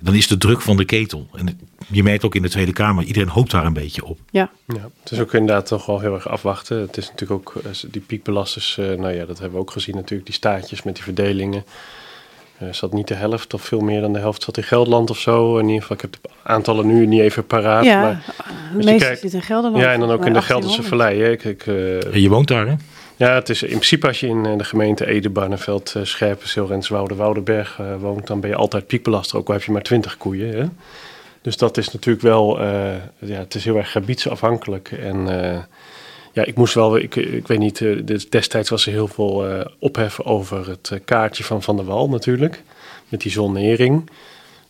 Dan 0.00 0.14
is 0.14 0.26
de 0.26 0.38
druk 0.38 0.60
van 0.60 0.76
de 0.76 0.84
ketel. 0.84 1.28
En 1.34 1.60
je 1.88 2.02
merkt 2.02 2.24
ook 2.24 2.34
in 2.34 2.42
de 2.42 2.48
Tweede 2.48 2.72
Kamer, 2.72 3.04
iedereen 3.04 3.28
hoopt 3.28 3.50
daar 3.50 3.66
een 3.66 3.72
beetje 3.72 4.04
op. 4.04 4.18
Ja, 4.30 4.50
Ja, 4.66 4.90
het 5.02 5.12
is 5.12 5.18
ook 5.18 5.32
inderdaad 5.32 5.66
toch 5.66 5.86
wel 5.86 6.00
heel 6.00 6.14
erg 6.14 6.28
afwachten. 6.28 6.80
Het 6.80 6.96
is 6.96 7.10
natuurlijk 7.10 7.48
ook 7.48 7.62
eh, 7.64 7.70
die 7.90 8.00
piekbelasters, 8.00 8.78
eh, 8.78 8.86
nou 8.86 9.14
ja, 9.14 9.24
dat 9.24 9.38
hebben 9.38 9.56
we 9.56 9.64
ook 9.64 9.70
gezien 9.70 9.94
natuurlijk, 9.94 10.26
die 10.26 10.34
staatjes 10.34 10.82
met 10.82 10.94
die 10.94 11.04
verdelingen. 11.04 11.64
Eh 12.58 12.68
zat 12.70 12.92
niet 12.92 13.08
de 13.08 13.14
helft 13.14 13.54
of 13.54 13.62
veel 13.62 13.80
meer 13.80 14.00
dan 14.00 14.12
de 14.12 14.18
helft 14.18 14.42
zat 14.42 14.56
in 14.56 14.62
Gelderland 14.62 15.10
of 15.10 15.18
zo. 15.18 15.58
In 15.58 15.66
ieder 15.66 15.80
geval, 15.80 15.96
ik 15.96 16.02
heb 16.02 16.12
de 16.12 16.28
aantallen 16.42 16.86
nu 16.86 17.06
niet 17.06 17.20
even 17.20 17.46
paraat. 17.46 17.84
ja 17.84 18.00
maar, 18.02 18.24
de 18.36 18.78
je 18.78 18.84
meeste 18.84 19.04
kijkt- 19.04 19.20
zitten 19.20 19.38
in 19.38 19.44
Gelderland. 19.44 19.82
ja 19.84 19.92
en 19.92 20.00
dan 20.00 20.10
ook 20.10 20.26
in 20.26 20.32
de 20.32 20.42
Gelderse 20.42 20.82
1800. 20.82 20.88
Vallei. 20.88 21.20
Hè. 21.22 21.30
Ik, 21.30 21.44
ik, 21.44 21.66
eh, 21.66 22.14
En 22.14 22.20
je 22.20 22.28
woont 22.28 22.48
daar, 22.48 22.66
hè? 22.66 22.74
ja, 23.16 23.34
het 23.34 23.48
is 23.48 23.62
in 23.62 23.68
principe 23.68 24.06
als 24.06 24.20
je 24.20 24.26
in 24.26 24.46
eh, 24.46 24.58
de 24.58 24.64
gemeente 24.64 25.06
Ede, 25.06 25.30
Barneveld, 25.30 25.94
eh, 25.94 26.04
Scherpenzeel, 26.04 26.66
Renswoude, 26.66 27.14
Woudenberg 27.14 27.76
eh, 27.78 27.86
woont, 28.00 28.26
dan 28.26 28.40
ben 28.40 28.50
je 28.50 28.56
altijd 28.56 28.86
piekbelaster, 28.86 29.38
ook 29.38 29.48
al 29.48 29.54
heb 29.54 29.62
je 29.62 29.72
maar 29.72 29.82
20 29.82 30.16
koeien. 30.16 30.56
Hè? 30.56 30.64
Dus 31.42 31.56
dat 31.56 31.76
is 31.76 31.92
natuurlijk 31.92 32.24
wel, 32.24 32.60
eh, 32.60 32.66
ja, 33.18 33.38
het 33.38 33.54
is 33.54 33.64
heel 33.64 33.76
erg 33.76 33.92
gebiedsafhankelijk. 33.92 34.92
En 34.92 35.42
eh, 35.52 35.58
ja, 36.38 36.44
ik 36.44 36.56
moest 36.56 36.74
wel, 36.74 36.96
ik, 36.96 37.16
ik 37.16 37.46
weet 37.46 37.58
niet, 37.58 37.80
eh, 37.80 38.06
des- 38.06 38.30
destijds 38.30 38.70
was 38.70 38.86
er 38.86 38.92
heel 38.92 39.08
veel 39.08 39.46
eh 39.46 39.66
ophef 39.78 40.20
over 40.20 40.68
het 40.68 40.90
eh, 40.90 40.98
kaartje 41.04 41.44
van 41.44 41.62
Van 41.62 41.76
der 41.76 41.84
Wal 41.84 42.08
natuurlijk, 42.08 42.62
met 43.08 43.20
die 43.20 43.32
zonering. 43.32 44.10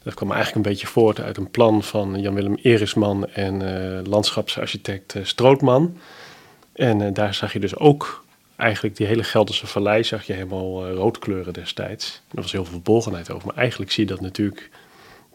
Dat 0.03 0.15
kwam 0.15 0.33
eigenlijk 0.33 0.65
een 0.67 0.73
beetje 0.73 0.87
voort 0.87 1.21
uit 1.21 1.37
een 1.37 1.51
plan 1.51 1.83
van 1.83 2.21
Jan-Willem 2.21 2.59
Erisman 2.63 3.29
en 3.29 3.63
landschapsarchitect 4.09 5.15
Strootman. 5.23 5.99
En 6.73 7.15
daar 7.15 7.35
zag 7.35 7.53
je 7.53 7.61
dus 7.61 7.77
ook 7.77 8.25
eigenlijk 8.57 8.97
die 8.97 9.07
hele 9.07 9.25
Gelderse 9.25 9.67
vallei 9.67 10.05
zag 10.05 10.27
je 10.27 10.33
helemaal 10.33 10.91
rood 10.91 11.19
kleuren 11.19 11.53
destijds. 11.53 12.23
Er 12.31 12.43
was 12.43 12.53
heel 12.53 12.65
veel 12.65 12.73
verbolgenheid 12.73 13.31
over. 13.31 13.47
Maar 13.47 13.57
eigenlijk 13.57 13.91
zie 13.93 14.05
je 14.05 14.11
dat 14.11 14.21
natuurlijk 14.21 14.71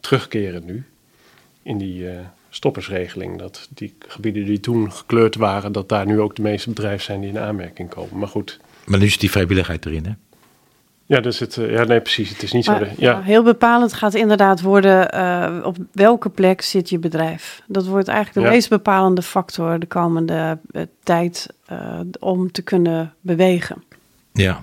terugkeren 0.00 0.64
nu 0.64 0.84
in 1.62 1.78
die 1.78 2.08
stoppersregeling. 2.54 3.38
Dat 3.38 3.68
die 3.74 3.94
gebieden 4.08 4.44
die 4.44 4.60
toen 4.60 4.92
gekleurd 4.92 5.34
waren, 5.36 5.72
dat 5.72 5.88
daar 5.88 6.06
nu 6.06 6.20
ook 6.20 6.36
de 6.36 6.42
meeste 6.42 6.68
bedrijven 6.68 7.04
zijn 7.04 7.20
die 7.20 7.30
in 7.30 7.38
aanmerking 7.38 7.88
komen. 7.88 8.18
Maar 8.18 8.28
goed, 8.28 8.60
Maar 8.84 8.98
nu 8.98 9.08
zit 9.08 9.20
die 9.20 9.30
vrijwilligheid 9.30 9.86
erin, 9.86 10.04
hè? 10.06 10.12
ja, 11.06 11.20
dus 11.20 11.38
het, 11.38 11.56
eh, 11.56 11.70
ja 11.70 11.84
nee 11.84 12.00
precies, 12.00 12.28
het 12.30 12.42
is 12.42 12.52
niet 12.52 12.64
zo. 12.64 12.78
De, 12.78 12.84
ja. 12.84 13.10
ja, 13.10 13.20
heel 13.22 13.42
bepalend 13.42 13.92
gaat 13.92 14.14
inderdaad 14.14 14.60
worden 14.60 15.10
eh, 15.10 15.60
op 15.62 15.76
welke 15.92 16.28
plek 16.28 16.60
zit 16.60 16.88
je 16.88 16.98
bedrijf. 16.98 17.62
Dat 17.66 17.86
wordt 17.86 18.08
eigenlijk 18.08 18.38
de 18.38 18.44
Ja. 18.44 18.56
meest 18.56 18.68
bepalende 18.68 19.22
factor 19.22 19.78
de 19.78 19.86
komende 19.86 20.58
eh, 20.70 20.82
tijd 21.02 21.48
eh, 21.66 22.00
om 22.20 22.52
te 22.52 22.62
kunnen 22.62 23.14
bewegen. 23.20 23.82
Ja. 24.32 24.62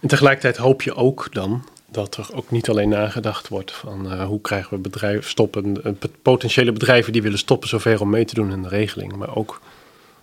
En 0.00 0.08
tegelijkertijd 0.08 0.56
hoop 0.56 0.82
je 0.82 0.94
ook 0.94 1.28
dan 1.32 1.64
dat 1.92 2.16
er 2.16 2.28
ook 2.34 2.50
niet 2.50 2.68
alleen 2.68 2.88
nagedacht 2.88 3.48
wordt 3.48 3.72
van 3.72 4.12
eh, 4.12 4.24
hoe 4.24 4.40
krijgen 4.40 4.76
we 4.76 4.78
bedrijven 4.78 5.30
stoppen, 5.30 5.84
eh, 5.84 5.92
potentiële 6.22 6.72
bedrijven 6.72 7.12
die 7.12 7.22
willen 7.22 7.38
stoppen 7.38 7.68
zover 7.68 8.00
om 8.00 8.10
mee 8.10 8.24
te 8.24 8.34
doen 8.34 8.50
in 8.50 8.62
de 8.62 8.68
regeling, 8.68 9.16
maar 9.16 9.36
ook 9.36 9.60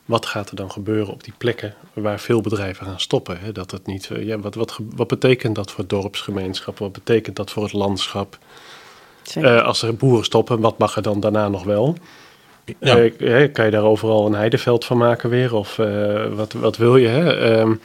wat 0.10 0.26
gaat 0.26 0.50
er 0.50 0.56
dan 0.56 0.72
gebeuren 0.72 1.14
op 1.14 1.24
die 1.24 1.34
plekken 1.38 1.74
waar 1.94 2.20
veel 2.20 2.42
bedrijven 2.42 2.86
gaan 2.86 3.00
stoppen? 3.00 3.40
Hè? 3.40 3.52
Dat 3.52 3.72
het 3.72 3.86
niet, 3.86 4.10
eh, 4.12 4.26
ja, 4.26 4.40
wat, 4.40 4.56
wat, 4.56 4.80
wat 4.96 5.08
betekent 5.08 5.56
dat 5.56 5.72
voor 5.72 5.80
het 5.80 5.90
dorpsgemeenschap? 5.90 6.78
Wat 6.78 6.92
betekent 6.92 7.36
dat 7.36 7.52
voor 7.52 7.64
het 7.64 7.74
landschap? 7.74 8.38
Eh, 9.34 9.64
als 9.64 9.82
er 9.82 9.96
boeren 9.96 10.26
stoppen, 10.26 10.60
wat 10.60 10.78
mag 10.78 10.96
er 10.96 11.02
dan 11.02 11.20
daarna 11.20 11.48
nog 11.48 11.64
wel? 11.64 11.96
Ja. 12.80 13.10
Kan 13.48 13.66
je 13.66 13.72
daar 13.72 13.84
overal 13.84 14.26
een 14.26 14.34
heideveld 14.34 14.86
van 14.86 14.98
maken 14.98 15.30
weer? 15.30 15.56
Of 15.56 15.80
eh, 15.80 16.26
wat, 16.34 16.54
wat 16.54 16.78
wil 16.78 16.98
je? 16.98 17.08
Hè? 17.08 17.38
Ehm, 17.38 17.76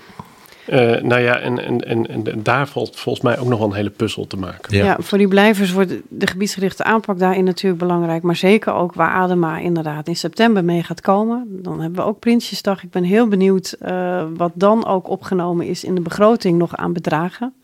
eh, 0.67 1.03
nou 1.03 1.21
ja, 1.21 1.39
en, 1.39 1.65
en, 1.65 1.81
en, 1.81 2.07
en 2.07 2.43
daar 2.43 2.69
valt 2.69 2.97
volgens 2.97 3.25
mij 3.25 3.39
ook 3.39 3.49
nog 3.49 3.59
wel 3.59 3.69
een 3.69 3.75
hele 3.75 3.91
puzzel 3.91 4.27
te 4.27 4.37
maken. 4.37 4.77
Ja. 4.77 4.85
Ja. 4.85 4.97
voor 5.01 5.19
die 5.19 5.29
blijvers 5.29 5.73
wordt 5.73 5.93
de 6.09 6.27
gebiedsgerichte 6.27 6.85
aanpak 6.85 7.19
daarin 7.19 7.45
natuurlijk 7.45 7.83
belangrijk. 7.83 8.23
Maar 8.23 8.37
zeker 8.37 8.73
ook 8.73 8.95
waar 8.95 9.11
Adema 9.11 9.59
inderdaad 9.59 10.09
in 10.09 10.17
september 10.17 10.65
mee 10.65 10.83
gaat 10.83 11.01
komen. 11.01 11.47
Dan 11.49 11.81
hebben 11.81 12.03
we 12.03 12.09
ook 12.09 12.19
Prinsjesdag. 12.19 12.83
Ik 12.83 12.91
ben 12.91 13.05
heel 13.05 13.29
benieuwd 13.29 13.77
eh, 13.81 14.25
wat 14.37 14.53
dan 14.55 14.87
ook 14.87 15.09
opgenomen 15.09 15.67
is 15.67 15.85
in 15.85 15.95
de 15.95 16.01
begroting 16.01 16.59
nog 16.59 16.77
aan 16.77 16.93
bedragen. 16.93 17.55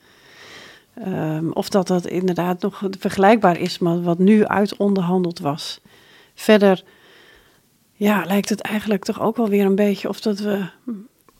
Ehm, 0.94 1.50
of 1.50 1.68
dat 1.68 1.86
dat 1.86 2.06
inderdaad 2.06 2.62
nog 2.62 2.82
vergelijkbaar 2.98 3.58
is 3.58 3.78
met 3.78 4.02
wat 4.02 4.18
nu 4.18 4.46
uitonderhandeld 4.46 5.38
was. 5.38 5.80
Verder 6.34 6.82
ja, 7.92 8.24
lijkt 8.26 8.48
het 8.48 8.60
eigenlijk 8.60 9.04
toch 9.04 9.20
ook 9.20 9.36
wel 9.36 9.48
weer 9.48 9.64
een 9.64 9.74
beetje 9.74 10.08
of 10.08 10.20
dat 10.20 10.38
we 10.38 10.64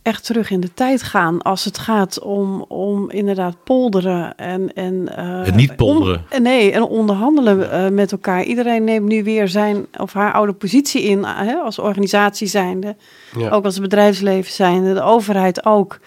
echt 0.02 0.24
terug 0.24 0.50
in 0.50 0.60
de 0.60 0.74
tijd 0.74 1.02
gaan 1.02 1.42
als 1.42 1.64
het 1.64 1.78
gaat 1.78 2.20
om, 2.20 2.64
om 2.68 3.10
inderdaad 3.10 3.56
polderen 3.64 4.36
en... 4.36 4.74
en 4.74 5.16
eh, 5.16 5.44
Het 5.44 5.54
niet 5.54 5.76
polderen. 5.76 6.24
on- 6.32 6.42
nee, 6.42 6.72
en 6.72 6.82
onderhandelen 6.82 7.70
eh, 7.70 7.88
met 7.88 8.12
elkaar. 8.12 8.42
Iedereen 8.42 8.84
neemt 8.84 9.08
nu 9.08 9.24
weer 9.24 9.48
zijn 9.48 9.86
of 9.98 10.12
haar 10.12 10.32
oude 10.32 10.52
positie 10.52 11.02
in 11.02 11.24
eh, 11.24 11.38
hè, 11.38 11.54
als 11.54 11.78
organisatie 11.78 12.46
zijnde. 12.46 12.96
Ja. 13.38 13.50
Ook 13.50 13.64
als 13.64 13.80
bedrijfsleven 13.80 14.52
zijnde, 14.52 14.94
de 14.94 15.02
overheid 15.02 15.64
ook. 15.64 15.98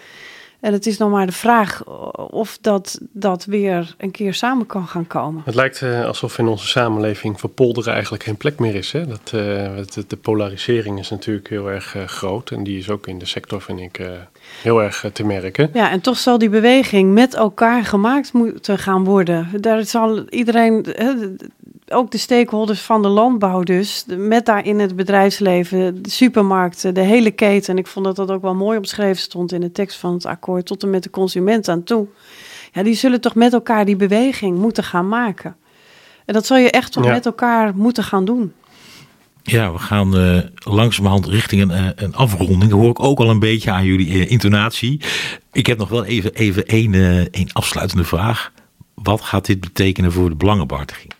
En 0.64 0.72
het 0.72 0.86
is 0.86 0.98
nog 0.98 1.10
maar 1.10 1.26
de 1.26 1.32
vraag 1.32 1.84
of 2.30 2.58
dat, 2.60 3.00
dat 3.12 3.44
weer 3.44 3.94
een 3.98 4.10
keer 4.10 4.34
samen 4.34 4.66
kan 4.66 4.86
gaan 4.86 5.06
komen. 5.06 5.42
Het 5.44 5.54
lijkt 5.54 5.82
eh, 5.82 6.04
alsof 6.04 6.38
in 6.38 6.46
onze 6.46 6.66
samenleving 6.66 7.40
voor 7.40 7.50
polderen 7.50 7.92
eigenlijk 7.92 8.22
geen 8.22 8.36
plek 8.36 8.58
meer 8.58 8.74
is. 8.74 8.92
Hè? 8.92 9.06
Dat, 9.06 9.30
eh, 9.34 9.40
het- 9.76 10.04
de 10.08 10.16
polarisering 10.16 10.98
is 10.98 11.10
natuurlijk 11.10 11.48
heel 11.48 11.70
erg 11.70 11.96
eh, 11.96 12.04
groot. 12.04 12.50
En 12.50 12.64
die 12.64 12.78
is 12.78 12.90
ook 12.90 13.06
in 13.06 13.18
de 13.18 13.26
sector, 13.26 13.60
vind 13.62 13.80
ik, 13.80 14.00
heel 14.62 14.82
erg 14.82 15.04
te 15.12 15.24
merken. 15.24 15.70
Ja, 15.72 15.90
en 15.90 16.00
toch 16.00 16.16
zal 16.18 16.38
die 16.38 16.48
beweging 16.48 17.12
met 17.12 17.34
elkaar 17.34 17.84
gemaakt 17.84 18.32
moeten 18.32 18.78
gaan 18.78 19.04
worden. 19.04 19.48
Daar 19.60 19.84
zal 19.84 20.28
iedereen, 20.28 20.86
ook 21.88 22.10
de 22.10 22.18
stakeholders 22.18 22.80
van 22.80 23.02
de 23.02 23.08
landbouw 23.08 23.62
dus, 23.62 24.04
met 24.16 24.46
daarin 24.46 24.78
het 24.78 24.96
bedrijfsleven, 24.96 26.02
de 26.02 26.10
supermarkten, 26.10 26.94
de 26.94 27.00
hele 27.00 27.30
keten. 27.30 27.72
En 27.72 27.78
ik 27.78 27.86
vond 27.86 28.04
dat 28.04 28.16
dat 28.16 28.30
ook 28.30 28.42
wel 28.42 28.54
mooi 28.54 28.78
omschreven 28.78 29.22
stond 29.22 29.52
in 29.52 29.60
de 29.60 29.72
tekst 29.72 29.98
van 29.98 30.12
het 30.12 30.26
akkoord, 30.26 30.66
tot 30.66 30.82
en 30.82 30.90
met 30.90 31.02
de 31.02 31.10
consument 31.10 31.68
aan 31.68 31.82
toe. 31.82 32.06
Ja, 32.72 32.82
die 32.82 32.94
zullen 32.94 33.20
toch 33.20 33.34
met 33.34 33.52
elkaar 33.52 33.84
die 33.84 33.96
beweging 33.96 34.58
moeten 34.58 34.84
gaan 34.84 35.08
maken. 35.08 35.56
En 36.24 36.34
dat 36.34 36.46
zal 36.46 36.56
je 36.56 36.70
echt 36.70 36.92
toch 36.92 37.06
met 37.06 37.26
elkaar 37.26 37.76
moeten 37.76 38.04
gaan 38.04 38.24
doen. 38.24 38.52
Ja, 39.42 39.72
we 39.72 39.78
gaan 39.78 40.16
uh, 40.16 40.38
langzamerhand 40.54 41.26
richting 41.26 41.62
een, 41.62 41.70
uh, 41.70 41.88
een 41.94 42.14
afronding. 42.14 42.70
Dat 42.70 42.80
hoor 42.80 42.90
ik 42.90 43.00
ook 43.00 43.18
al 43.18 43.30
een 43.30 43.38
beetje 43.38 43.70
aan 43.70 43.84
jullie 43.84 44.08
uh, 44.08 44.30
intonatie. 44.30 45.00
Ik 45.52 45.66
heb 45.66 45.78
nog 45.78 45.88
wel 45.88 46.04
even, 46.04 46.34
even 46.34 46.66
één, 46.66 46.94
één 47.30 47.52
afsluitende 47.52 48.04
vraag. 48.04 48.52
Wat 48.94 49.20
gaat 49.20 49.46
dit 49.46 49.60
betekenen 49.60 50.12
voor 50.12 50.28
de 50.28 50.36
belangenbehartiging? 50.36 51.12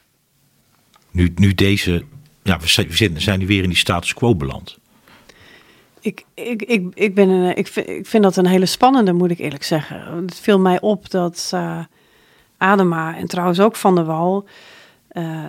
Nu, 1.14 1.32
nu 1.34 1.54
deze, 1.54 2.04
ja, 2.42 2.58
we 2.58 2.66
zijn, 3.20 3.38
nu 3.38 3.46
weer 3.46 3.62
in 3.62 3.68
die 3.68 3.78
status 3.78 4.14
quo 4.14 4.34
beland. 4.34 4.78
Ik, 6.00 6.24
ik, 6.34 6.62
ik, 6.62 6.86
ik, 6.94 7.14
ben 7.14 7.28
een, 7.28 7.56
ik, 7.56 7.66
vind, 7.66 7.88
ik 7.88 8.06
vind 8.06 8.22
dat 8.22 8.36
een 8.36 8.46
hele 8.46 8.66
spannende, 8.66 9.12
moet 9.12 9.30
ik 9.30 9.38
eerlijk 9.38 9.64
zeggen. 9.64 10.22
Het 10.22 10.40
viel 10.40 10.58
mij 10.58 10.80
op 10.80 11.10
dat 11.10 11.52
Adema 12.56 13.16
en 13.16 13.26
trouwens 13.26 13.60
ook 13.60 13.76
Van 13.76 13.94
der 13.94 14.04
Wal 14.04 14.48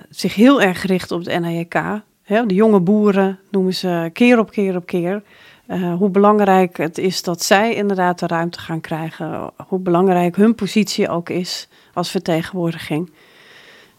zich 0.10 0.36
heel 0.36 0.62
erg 0.62 0.84
richt 0.84 1.12
op 1.12 1.24
de 1.24 1.40
NAJK 1.40 2.04
de 2.28 2.54
jonge 2.54 2.80
boeren 2.80 3.40
noemen 3.52 3.74
ze 3.74 4.10
keer 4.14 4.40
op 4.40 4.52
keer 4.52 4.76
op 4.76 4.86
keer. 4.86 5.24
Uh, 5.68 5.96
hoe 5.96 6.10
belangrijk 6.10 6.78
het 6.78 6.98
is 6.98 7.24
dat 7.24 7.44
zij 7.44 7.76
inderdaad 7.76 8.20
de 8.20 8.28
ruimte 8.28 8.60
gaan 8.60 8.82
krijgen. 8.82 9.52
Hoe 9.68 9.80
belangrijk 9.80 10.36
hun 10.36 10.56
positie 10.56 11.10
ook 11.10 11.30
is 11.30 11.68
als 11.94 12.12
vertegenwoordiging. 12.12 13.12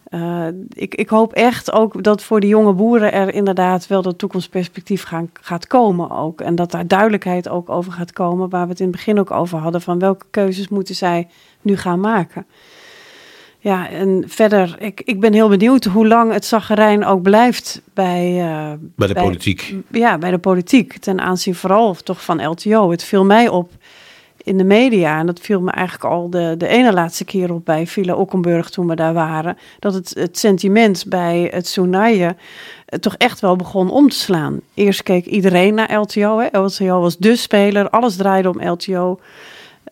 Uh, 0.09 0.47
ik, 0.69 0.95
ik, 0.95 1.09
hoop 1.09 1.33
echt 1.33 1.71
ook 1.71 2.03
dat 2.03 2.23
voor 2.23 2.39
de 2.39 2.47
jonge 2.47 2.73
boeren 2.73 3.13
er 3.13 3.33
inderdaad 3.33 3.87
wel 3.87 4.01
dat 4.01 4.17
toekomstperspectief 4.17 5.03
gaan, 5.03 5.29
gaat 5.41 5.67
komen 5.67 6.11
ook. 6.11 6.41
En 6.41 6.55
dat 6.55 6.71
daar 6.71 6.87
duidelijkheid 6.87 7.49
ook 7.49 7.69
over 7.69 7.91
gaat 7.91 8.13
komen, 8.13 8.49
waar 8.49 8.63
we 8.63 8.69
het 8.69 8.79
in 8.79 8.87
het 8.87 8.95
begin 8.95 9.19
ook 9.19 9.31
over 9.31 9.57
hadden, 9.57 9.81
van 9.81 9.99
welke 9.99 10.25
keuzes 10.31 10.67
moeten 10.67 10.95
zij 10.95 11.27
nu 11.61 11.77
gaan 11.77 11.99
maken. 11.99 12.45
Ja, 13.59 13.89
en 13.89 14.23
verder, 14.27 14.75
ik, 14.79 15.01
ik 15.05 15.19
ben 15.19 15.33
heel 15.33 15.49
benieuwd 15.49 15.85
hoe 15.85 16.07
lang 16.07 16.31
het 16.31 16.45
zaggerijn 16.45 17.05
ook 17.05 17.21
blijft 17.21 17.81
bij... 17.93 18.33
Uh, 18.37 18.71
bij 18.95 19.07
de 19.07 19.13
politiek. 19.13 19.75
Ja, 19.91 20.17
bij 20.17 20.31
de 20.31 20.37
politiek. 20.37 20.97
Ten 20.97 21.21
aanzien 21.21 21.55
vooral 21.55 21.93
toch 21.93 22.23
van 22.23 22.45
LTO. 22.47 22.91
Het 22.91 23.03
viel 23.03 23.25
mij 23.25 23.47
op 23.49 23.71
in 24.47 24.57
de 24.57 24.63
media, 24.63 25.19
en 25.19 25.25
dat 25.25 25.39
viel 25.39 25.61
me 25.61 25.71
eigenlijk 25.71 26.13
al 26.13 26.29
de, 26.29 26.55
de 26.57 26.67
ene 26.67 26.93
laatste 26.93 27.25
keer 27.25 27.53
op 27.53 27.65
bij 27.65 27.87
Villa 27.87 28.15
Okkenburg 28.15 28.69
toen 28.69 28.87
we 28.87 28.95
daar 28.95 29.13
waren, 29.13 29.57
dat 29.79 29.93
het, 29.93 30.11
het 30.13 30.37
sentiment 30.37 31.05
bij 31.07 31.51
het 31.53 31.67
Soenaille 31.67 32.35
eh, 32.85 32.99
toch 32.99 33.15
echt 33.15 33.39
wel 33.39 33.55
begon 33.55 33.89
om 33.89 34.09
te 34.09 34.15
slaan. 34.15 34.59
Eerst 34.73 35.03
keek 35.03 35.25
iedereen 35.25 35.73
naar 35.73 35.93
LTO. 35.93 36.39
Hè. 36.39 36.59
LTO 36.59 36.99
was 36.99 37.17
de 37.17 37.35
speler, 37.35 37.89
alles 37.89 38.15
draaide 38.15 38.49
om 38.49 38.67
LTO. 38.67 39.19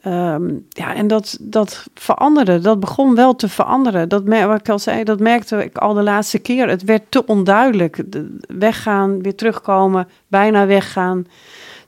Ehm, 0.01 0.53
ja, 0.69 0.95
en 0.95 1.07
dat, 1.07 1.37
dat 1.41 1.85
veranderde, 1.93 2.59
dat 2.59 2.79
begon 2.79 3.15
wel 3.15 3.35
te 3.35 3.49
veranderen. 3.49 4.09
Dat, 4.09 4.23
wat 4.23 4.59
ik 4.59 4.69
al 4.69 4.79
zei, 4.79 5.03
dat 5.03 5.19
merkte 5.19 5.63
ik 5.63 5.77
al 5.77 5.93
de 5.93 6.03
laatste 6.03 6.39
keer. 6.39 6.69
Het 6.69 6.83
werd 6.83 7.03
te 7.09 7.25
onduidelijk. 7.25 8.03
weggaan, 8.47 9.21
weer 9.21 9.35
terugkomen, 9.35 10.07
bijna 10.27 10.65
weggaan, 10.65 11.27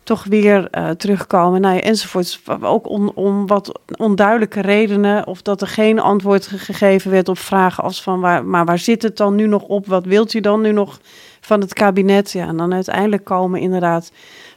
toch 0.07 0.23
weer 0.23 0.67
uh, 0.71 0.89
terugkomen, 0.89 1.61
nou 1.61 1.75
ja, 1.75 1.81
enzovoorts. 1.81 2.41
Ook 2.61 2.89
om, 2.89 3.11
om 3.15 3.47
wat 3.47 3.79
onduidelijke 3.97 4.61
redenen, 4.61 5.27
of 5.27 5.41
dat 5.41 5.61
er 5.61 5.67
geen 5.67 5.99
antwoord 5.99 6.47
gegeven 6.47 7.11
werd 7.11 7.29
op 7.29 7.37
vragen 7.37 7.83
als 7.83 8.03
van, 8.03 8.19
waar, 8.19 8.45
maar 8.45 8.65
waar 8.65 8.79
zit 8.79 9.01
het 9.01 9.17
dan 9.17 9.35
nu 9.35 9.47
nog 9.47 9.63
op? 9.63 9.87
Wat 9.87 10.05
wilt 10.05 10.33
u 10.33 10.39
dan 10.39 10.61
nu 10.61 10.71
nog 10.71 10.99
van 11.41 11.61
het 11.61 11.73
kabinet? 11.73 12.31
Ja, 12.31 12.47
en 12.47 12.57
dan 12.57 12.73
uiteindelijk 12.73 13.23
komen 13.23 13.59
inderdaad 13.59 14.11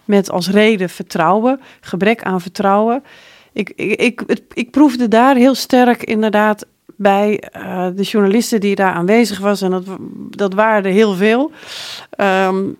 met 0.04 0.30
als 0.30 0.50
reden 0.50 0.90
vertrouwen, 0.90 1.60
gebrek 1.80 2.22
aan 2.22 2.40
vertrouwen 2.40 3.02
ik, 3.52 3.72
ik, 3.76 4.22
ik, 4.52 4.70
proefde 4.70 5.08
daar 5.08 5.36
heel 5.36 5.54
sterk 5.54 6.02
inderdaad 6.02 6.66
bij 6.96 7.42
uh, 7.56 7.86
de 7.94 8.02
journalisten 8.02 8.60
die 8.60 8.74
daar 8.74 8.92
aanwezig 8.92 9.38
was, 9.38 9.62
en 9.62 9.70
dat, 9.70 9.84
dat 10.30 10.54
waren 10.54 10.84
er 10.84 10.92
heel 10.92 11.14
veel, 11.14 11.50
um, 12.16 12.76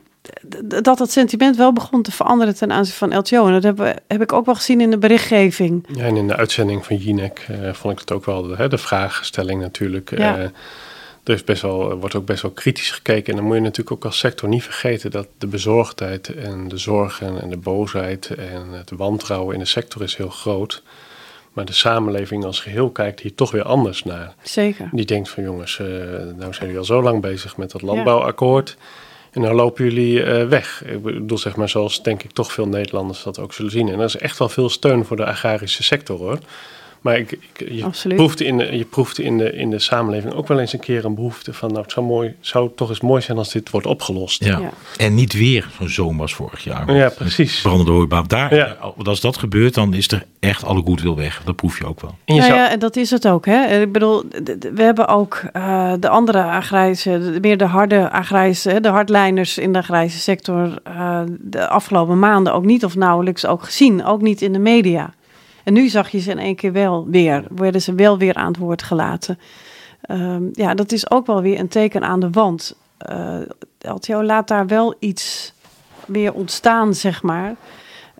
dat 0.64 0.99
dat 0.99 1.11
sentiment 1.11 1.57
wel 1.57 1.72
begon 1.72 2.03
te 2.03 2.12
veranderen 2.12 2.55
ten 2.55 2.72
aanzien 2.72 2.95
van 2.95 3.16
LTO. 3.16 3.47
En 3.47 3.61
dat 3.61 3.62
heb, 3.62 4.01
heb 4.07 4.22
ik 4.22 4.33
ook 4.33 4.47
wel 4.47 4.55
gezien 4.55 4.81
in 4.81 4.91
de 4.91 4.99
berichtgeving. 4.99 5.87
Ja, 5.95 6.05
en 6.05 6.16
in 6.16 6.28
de 6.28 6.37
uitzending 6.37 6.87
van 6.87 6.97
Jinek 6.97 7.47
uh, 7.51 7.72
vond 7.72 7.93
ik 7.93 8.01
het 8.01 8.12
ook 8.12 8.24
wel, 8.24 8.43
de, 8.43 8.68
de 8.68 8.78
vraagstelling 8.78 9.61
natuurlijk. 9.61 10.18
Ja. 10.18 10.39
Uh, 10.39 10.45
er 11.24 11.35
is 11.35 11.45
best 11.45 11.62
wel, 11.62 11.95
wordt 11.95 12.14
ook 12.14 12.26
best 12.26 12.43
wel 12.43 12.51
kritisch 12.51 12.91
gekeken. 12.91 13.31
En 13.31 13.37
dan 13.37 13.45
moet 13.45 13.57
je 13.57 13.62
natuurlijk 13.62 13.97
ook 13.97 14.05
als 14.05 14.18
sector 14.18 14.49
niet 14.49 14.62
vergeten 14.62 15.11
dat 15.11 15.28
de 15.39 15.47
bezorgdheid 15.47 16.35
en 16.35 16.68
de 16.68 16.78
zorgen 16.78 17.41
en 17.41 17.51
de 17.51 17.57
boosheid 17.57 18.31
en 18.31 18.68
het 18.72 18.91
wantrouwen 18.91 19.55
in 19.55 19.61
de 19.61 19.66
sector 19.66 20.03
is 20.03 20.16
heel 20.16 20.28
groot. 20.28 20.83
Maar 21.53 21.64
de 21.64 21.72
samenleving 21.72 22.45
als 22.45 22.61
geheel 22.61 22.91
kijkt 22.91 23.20
hier 23.20 23.35
toch 23.35 23.51
weer 23.51 23.62
anders 23.62 24.05
naar. 24.05 24.35
Zeker. 24.43 24.89
Die 24.93 25.05
denkt 25.05 25.28
van 25.28 25.43
jongens, 25.43 25.78
uh, 25.78 25.87
nou 26.37 26.39
zijn 26.39 26.59
jullie 26.59 26.78
al 26.78 26.85
zo 26.85 27.03
lang 27.03 27.20
bezig 27.20 27.57
met 27.57 27.70
dat 27.70 27.83
landbouwakkoord. 27.83 28.76
En 29.31 29.43
dan 29.43 29.55
lopen 29.55 29.85
jullie 29.85 30.24
uh, 30.24 30.49
weg. 30.49 30.83
Ik 30.85 31.03
bedoel, 31.03 31.39
zeg 31.39 31.57
maar, 31.57 31.68
zoals 31.68 32.03
denk 32.03 32.22
ik 32.22 32.31
toch 32.31 32.53
veel 32.53 32.66
Nederlanders 32.66 33.22
dat 33.22 33.39
ook 33.39 33.53
zullen 33.53 33.70
zien. 33.70 33.89
En 33.89 33.99
er 33.99 34.05
is 34.05 34.16
echt 34.16 34.39
wel 34.39 34.49
veel 34.49 34.68
steun 34.68 35.05
voor 35.05 35.16
de 35.16 35.26
agrarische 35.26 35.83
sector 35.83 36.18
hoor. 36.18 36.39
Maar 37.01 37.19
ik, 37.19 37.33
ik, 37.33 37.69
je, 37.69 38.15
proefde 38.15 38.45
in 38.45 38.59
de, 38.59 38.77
je 38.77 38.85
proefde 38.85 39.23
in 39.23 39.39
de, 39.39 39.53
in 39.53 39.71
de 39.71 39.79
samenleving 39.79 40.35
ook 40.35 40.49
wel 40.49 40.59
eens 40.59 40.73
een 40.73 40.81
keer 40.81 41.05
een 41.05 41.15
behoefte 41.15 41.53
van... 41.53 41.69
nou, 41.69 41.83
het 41.83 41.93
zou, 41.93 42.07
mooi, 42.07 42.35
zou 42.41 42.71
toch 42.75 42.89
eens 42.89 43.01
mooi 43.01 43.23
zijn 43.23 43.39
als 43.39 43.53
dit 43.53 43.71
wordt 43.71 43.87
opgelost. 43.87 44.45
Ja. 44.45 44.61
En 44.97 45.15
niet 45.15 45.33
weer 45.33 45.69
zo'n 45.79 45.89
zomer 45.89 46.23
als 46.23 46.35
vorig 46.35 46.65
jaar. 46.65 46.95
Ja, 46.95 47.09
precies. 47.09 47.61
Brandende 47.61 47.93
hooibaar. 47.93 48.29
Daar, 48.29 48.55
ja. 48.55 48.77
Als 49.05 49.21
dat 49.21 49.37
gebeurt, 49.37 49.75
dan 49.75 49.95
is 49.95 50.09
er 50.09 50.25
echt 50.41 50.65
alle 50.65 50.83
goed 50.83 51.03
wil 51.03 51.17
weg. 51.17 51.43
Dat 51.45 51.57
proef 51.57 51.79
je 51.79 51.87
ook 51.87 52.01
wel. 52.01 52.15
En 52.25 52.35
ja, 52.35 52.71
en 52.71 52.79
dat 52.79 52.97
is 52.97 53.11
het 53.11 53.29
ook. 53.29 53.47
Hè? 53.47 53.81
Ik 53.81 53.93
bedoel, 53.93 54.23
we 54.73 54.83
hebben 54.83 55.09
ook 55.09 55.43
uh, 55.53 55.93
de 56.01 56.09
andere 56.09 56.43
agrarische, 56.43 57.39
meer 57.41 57.57
de 57.57 57.65
harde 57.65 58.11
agrarische, 58.11 58.81
de 58.81 58.89
hardlijners 58.89 59.59
in 59.59 59.73
de 59.73 59.79
agrarische 59.79 60.21
sector... 60.21 60.79
Uh, 60.89 61.21
de 61.41 61.69
afgelopen 61.69 62.19
maanden 62.19 62.55
ook 62.55 62.65
niet 62.65 62.85
of 62.85 62.97
nauwelijks 62.97 63.47
ook 63.47 63.65
gezien. 63.65 64.05
Ook 64.05 64.23
niet 64.23 64.43
in 64.43 64.53
de 64.53 64.59
media. 64.59 65.15
En 65.65 65.73
nu 65.73 65.89
zag 65.89 66.09
je 66.09 66.19
ze 66.19 66.31
in 66.31 66.39
één 66.39 66.57
keer 66.57 66.73
wel 66.73 67.07
weer, 67.09 67.45
werden 67.49 67.83
ze 67.83 67.95
wel 67.95 68.19
weer 68.19 68.35
aan 68.35 68.47
het 68.47 68.57
woord 68.57 68.83
gelaten. 68.83 69.39
Um, 70.11 70.51
ja, 70.53 70.75
dat 70.75 70.93
is 70.93 71.11
ook 71.11 71.27
wel 71.27 71.43
weer 71.43 71.59
een 71.59 71.69
teken 71.69 72.03
aan 72.03 72.21
de 72.21 72.31
wand. 72.31 72.77
Uh, 73.11 73.41
eh, 73.41 73.49
LTO 73.95 74.23
laat 74.23 74.49
daar 74.49 74.67
wel 74.67 74.95
iets 74.99 75.55
weer 76.07 76.33
ontstaan, 76.33 76.95
zeg 76.95 77.23
maar, 77.23 77.55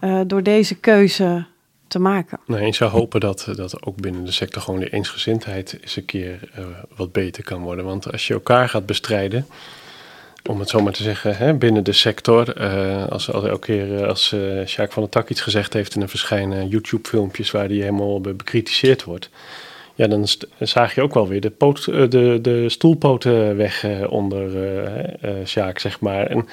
uh, 0.01 0.21
door 0.27 0.43
deze 0.43 0.75
keuze 0.75 1.45
te 1.89 1.99
maken. 1.99 2.39
Nee, 2.47 2.67
ik 2.67 2.75
zou 2.75 2.91
hopen 2.91 3.21
dat, 3.21 3.49
dat 3.55 3.87
ook 3.87 3.97
binnen 3.97 4.25
de 4.25 4.33
sector 4.33 4.63
gewoon 4.63 4.81
de 4.81 4.91
eensgezindheid 4.91 5.79
eens 5.81 5.97
een 5.97 6.05
keer 6.05 6.51
wat 6.97 7.13
beter 7.13 7.45
kan 7.45 7.63
worden. 7.63 7.85
Want 7.85 8.13
als 8.13 8.27
je 8.27 8.35
elkaar 8.35 8.69
gaat 8.69 8.87
bestrijden, 8.87 9.47
om 10.49 10.61
het 10.61 10.69
zo 10.69 10.81
maar 10.81 10.93
te 10.93 11.03
zeggen, 11.03 11.37
hè, 11.37 11.55
binnen 11.55 11.85
de 11.85 11.93
sector. 11.93 12.61
Uh, 12.61 13.07
als, 13.09 13.31
elke 13.31 13.59
keer 13.59 13.87
uh, 13.87 14.07
als 14.07 14.33
uh, 14.33 14.67
Sjaak 14.67 14.93
van 14.93 15.03
der 15.03 15.13
Tak 15.13 15.29
iets 15.29 15.41
gezegd 15.41 15.73
heeft 15.73 15.95
en 15.95 16.03
er 16.03 16.09
verschijnen 16.09 16.69
YouTube-filmpjes 16.69 17.51
waar 17.51 17.69
die 17.69 17.81
helemaal 17.83 18.21
bekritiseerd 18.21 19.05
wordt. 19.05 19.31
Ja, 19.95 20.07
dan 20.07 20.27
zaag 20.59 20.95
je 20.95 21.03
ook 21.03 21.15
wel 21.15 21.29
weer 21.29 21.41
de, 21.41 21.51
poot, 21.51 21.85
de, 21.85 22.39
de 22.43 22.69
stoelpoten 22.69 23.57
weg 23.57 23.87
onder 24.09 24.51
Sjaak, 25.45 25.79
zeg 25.79 26.01
maar. 26.01 26.27
En 26.27 26.49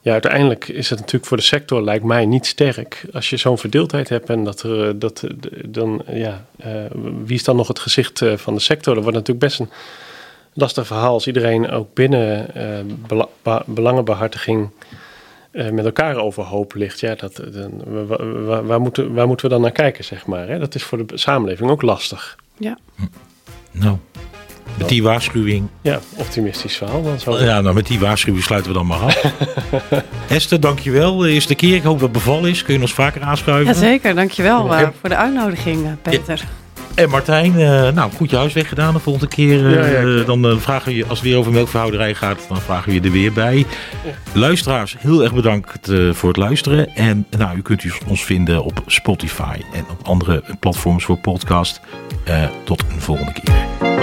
ja, 0.00 0.12
uiteindelijk 0.12 0.68
is 0.68 0.90
het 0.90 0.98
natuurlijk 0.98 1.26
voor 1.26 1.36
de 1.36 1.42
sector, 1.42 1.82
lijkt 1.82 2.04
mij, 2.04 2.26
niet 2.26 2.46
sterk. 2.46 3.04
Als 3.12 3.30
je 3.30 3.36
zo'n 3.36 3.58
verdeeldheid 3.58 4.08
hebt 4.08 4.28
en 4.28 4.44
dat 4.44 4.62
er, 4.62 4.98
dat, 4.98 5.24
dan, 5.66 6.02
ja, 6.06 6.46
wie 7.24 7.36
is 7.36 7.44
dan 7.44 7.56
nog 7.56 7.68
het 7.68 7.78
gezicht 7.78 8.22
van 8.34 8.54
de 8.54 8.60
sector? 8.60 8.94
Dat 8.94 9.02
wordt 9.02 9.18
natuurlijk 9.18 9.46
best 9.46 9.60
een 9.60 9.70
lastig 10.52 10.86
verhaal 10.86 11.12
als 11.12 11.26
iedereen 11.26 11.70
ook 11.70 11.94
binnen 11.94 12.46
uh, 13.46 13.56
belangenbehartiging 13.66 14.70
uh, 15.52 15.70
met 15.70 15.84
elkaar 15.84 16.16
overhoop 16.16 16.74
ligt. 16.74 17.00
Ja, 17.00 17.14
dat, 17.14 17.42
dan, 17.52 18.06
waar, 18.46 18.66
waar, 18.66 18.80
moeten, 18.80 19.14
waar 19.14 19.26
moeten 19.26 19.46
we 19.46 19.52
dan 19.52 19.62
naar 19.62 19.72
kijken, 19.72 20.04
zeg 20.04 20.26
maar? 20.26 20.48
Hè? 20.48 20.58
Dat 20.58 20.74
is 20.74 20.82
voor 20.82 21.06
de 21.06 21.18
samenleving 21.18 21.70
ook 21.70 21.82
lastig. 21.82 22.36
Ja. 22.56 22.78
Nou, 23.70 23.96
met 24.78 24.88
die 24.88 25.02
waarschuwing. 25.02 25.68
Ja, 25.80 26.00
optimistisch 26.16 26.76
verhaal. 26.76 27.02
Dan 27.02 27.20
zo. 27.20 27.38
Ja, 27.38 27.60
nou 27.60 27.74
met 27.74 27.86
die 27.86 28.00
waarschuwing 28.00 28.44
sluiten 28.44 28.72
we 28.72 28.78
dan 28.78 28.86
maar 28.86 28.98
af. 28.98 29.32
Esther, 30.28 30.60
dankjewel. 30.60 31.16
De 31.16 31.30
eerste 31.30 31.54
keer. 31.54 31.74
Ik 31.74 31.82
hoop 31.82 31.92
dat 31.92 32.02
het 32.02 32.12
beval 32.12 32.46
is. 32.46 32.62
Kun 32.62 32.74
je 32.74 32.80
ons 32.80 32.92
vaker 32.92 33.22
aanschuiven? 33.22 33.74
Jazeker, 33.74 34.14
dankjewel 34.14 34.74
uh, 34.74 34.88
voor 35.00 35.08
de 35.08 35.16
uitnodiging, 35.16 35.96
Peter. 36.02 36.44
En 36.94 37.10
Martijn, 37.10 37.52
uh, 37.52 37.88
nou, 37.88 38.12
goed 38.12 38.30
je 38.30 38.36
huiswerk 38.36 38.66
gedaan. 38.66 38.94
De 38.94 39.00
volgende 39.00 39.28
keer 39.28 39.60
uh, 40.18 40.26
dan 40.26 40.46
uh, 40.46 40.56
vragen 40.56 40.88
we 40.88 40.96
je, 40.96 41.06
als 41.06 41.18
het 41.18 41.28
weer 41.28 41.38
over 41.38 41.52
melkverhouderij 41.52 42.14
gaat, 42.14 42.44
dan 42.48 42.60
vragen 42.60 42.88
we 42.88 42.94
je 42.94 43.00
er 43.00 43.10
weer 43.10 43.32
bij. 43.32 43.66
Luisteraars, 44.32 44.96
heel 44.98 45.22
erg 45.22 45.34
bedankt 45.34 45.92
voor 46.10 46.28
het 46.28 46.38
luisteren. 46.38 46.94
En 46.94 47.26
nou, 47.38 47.56
u 47.56 47.62
kunt 47.62 47.84
ons 48.06 48.24
vinden 48.24 48.64
op 48.64 48.82
Spotify 48.86 49.56
en 49.72 49.84
op 49.90 50.06
andere 50.06 50.42
platforms 50.60 51.04
voor 51.04 51.18
podcast. 51.18 51.80
tot 52.64 52.84
een 52.92 53.00
volgende 53.00 53.32
keer. 53.32 53.99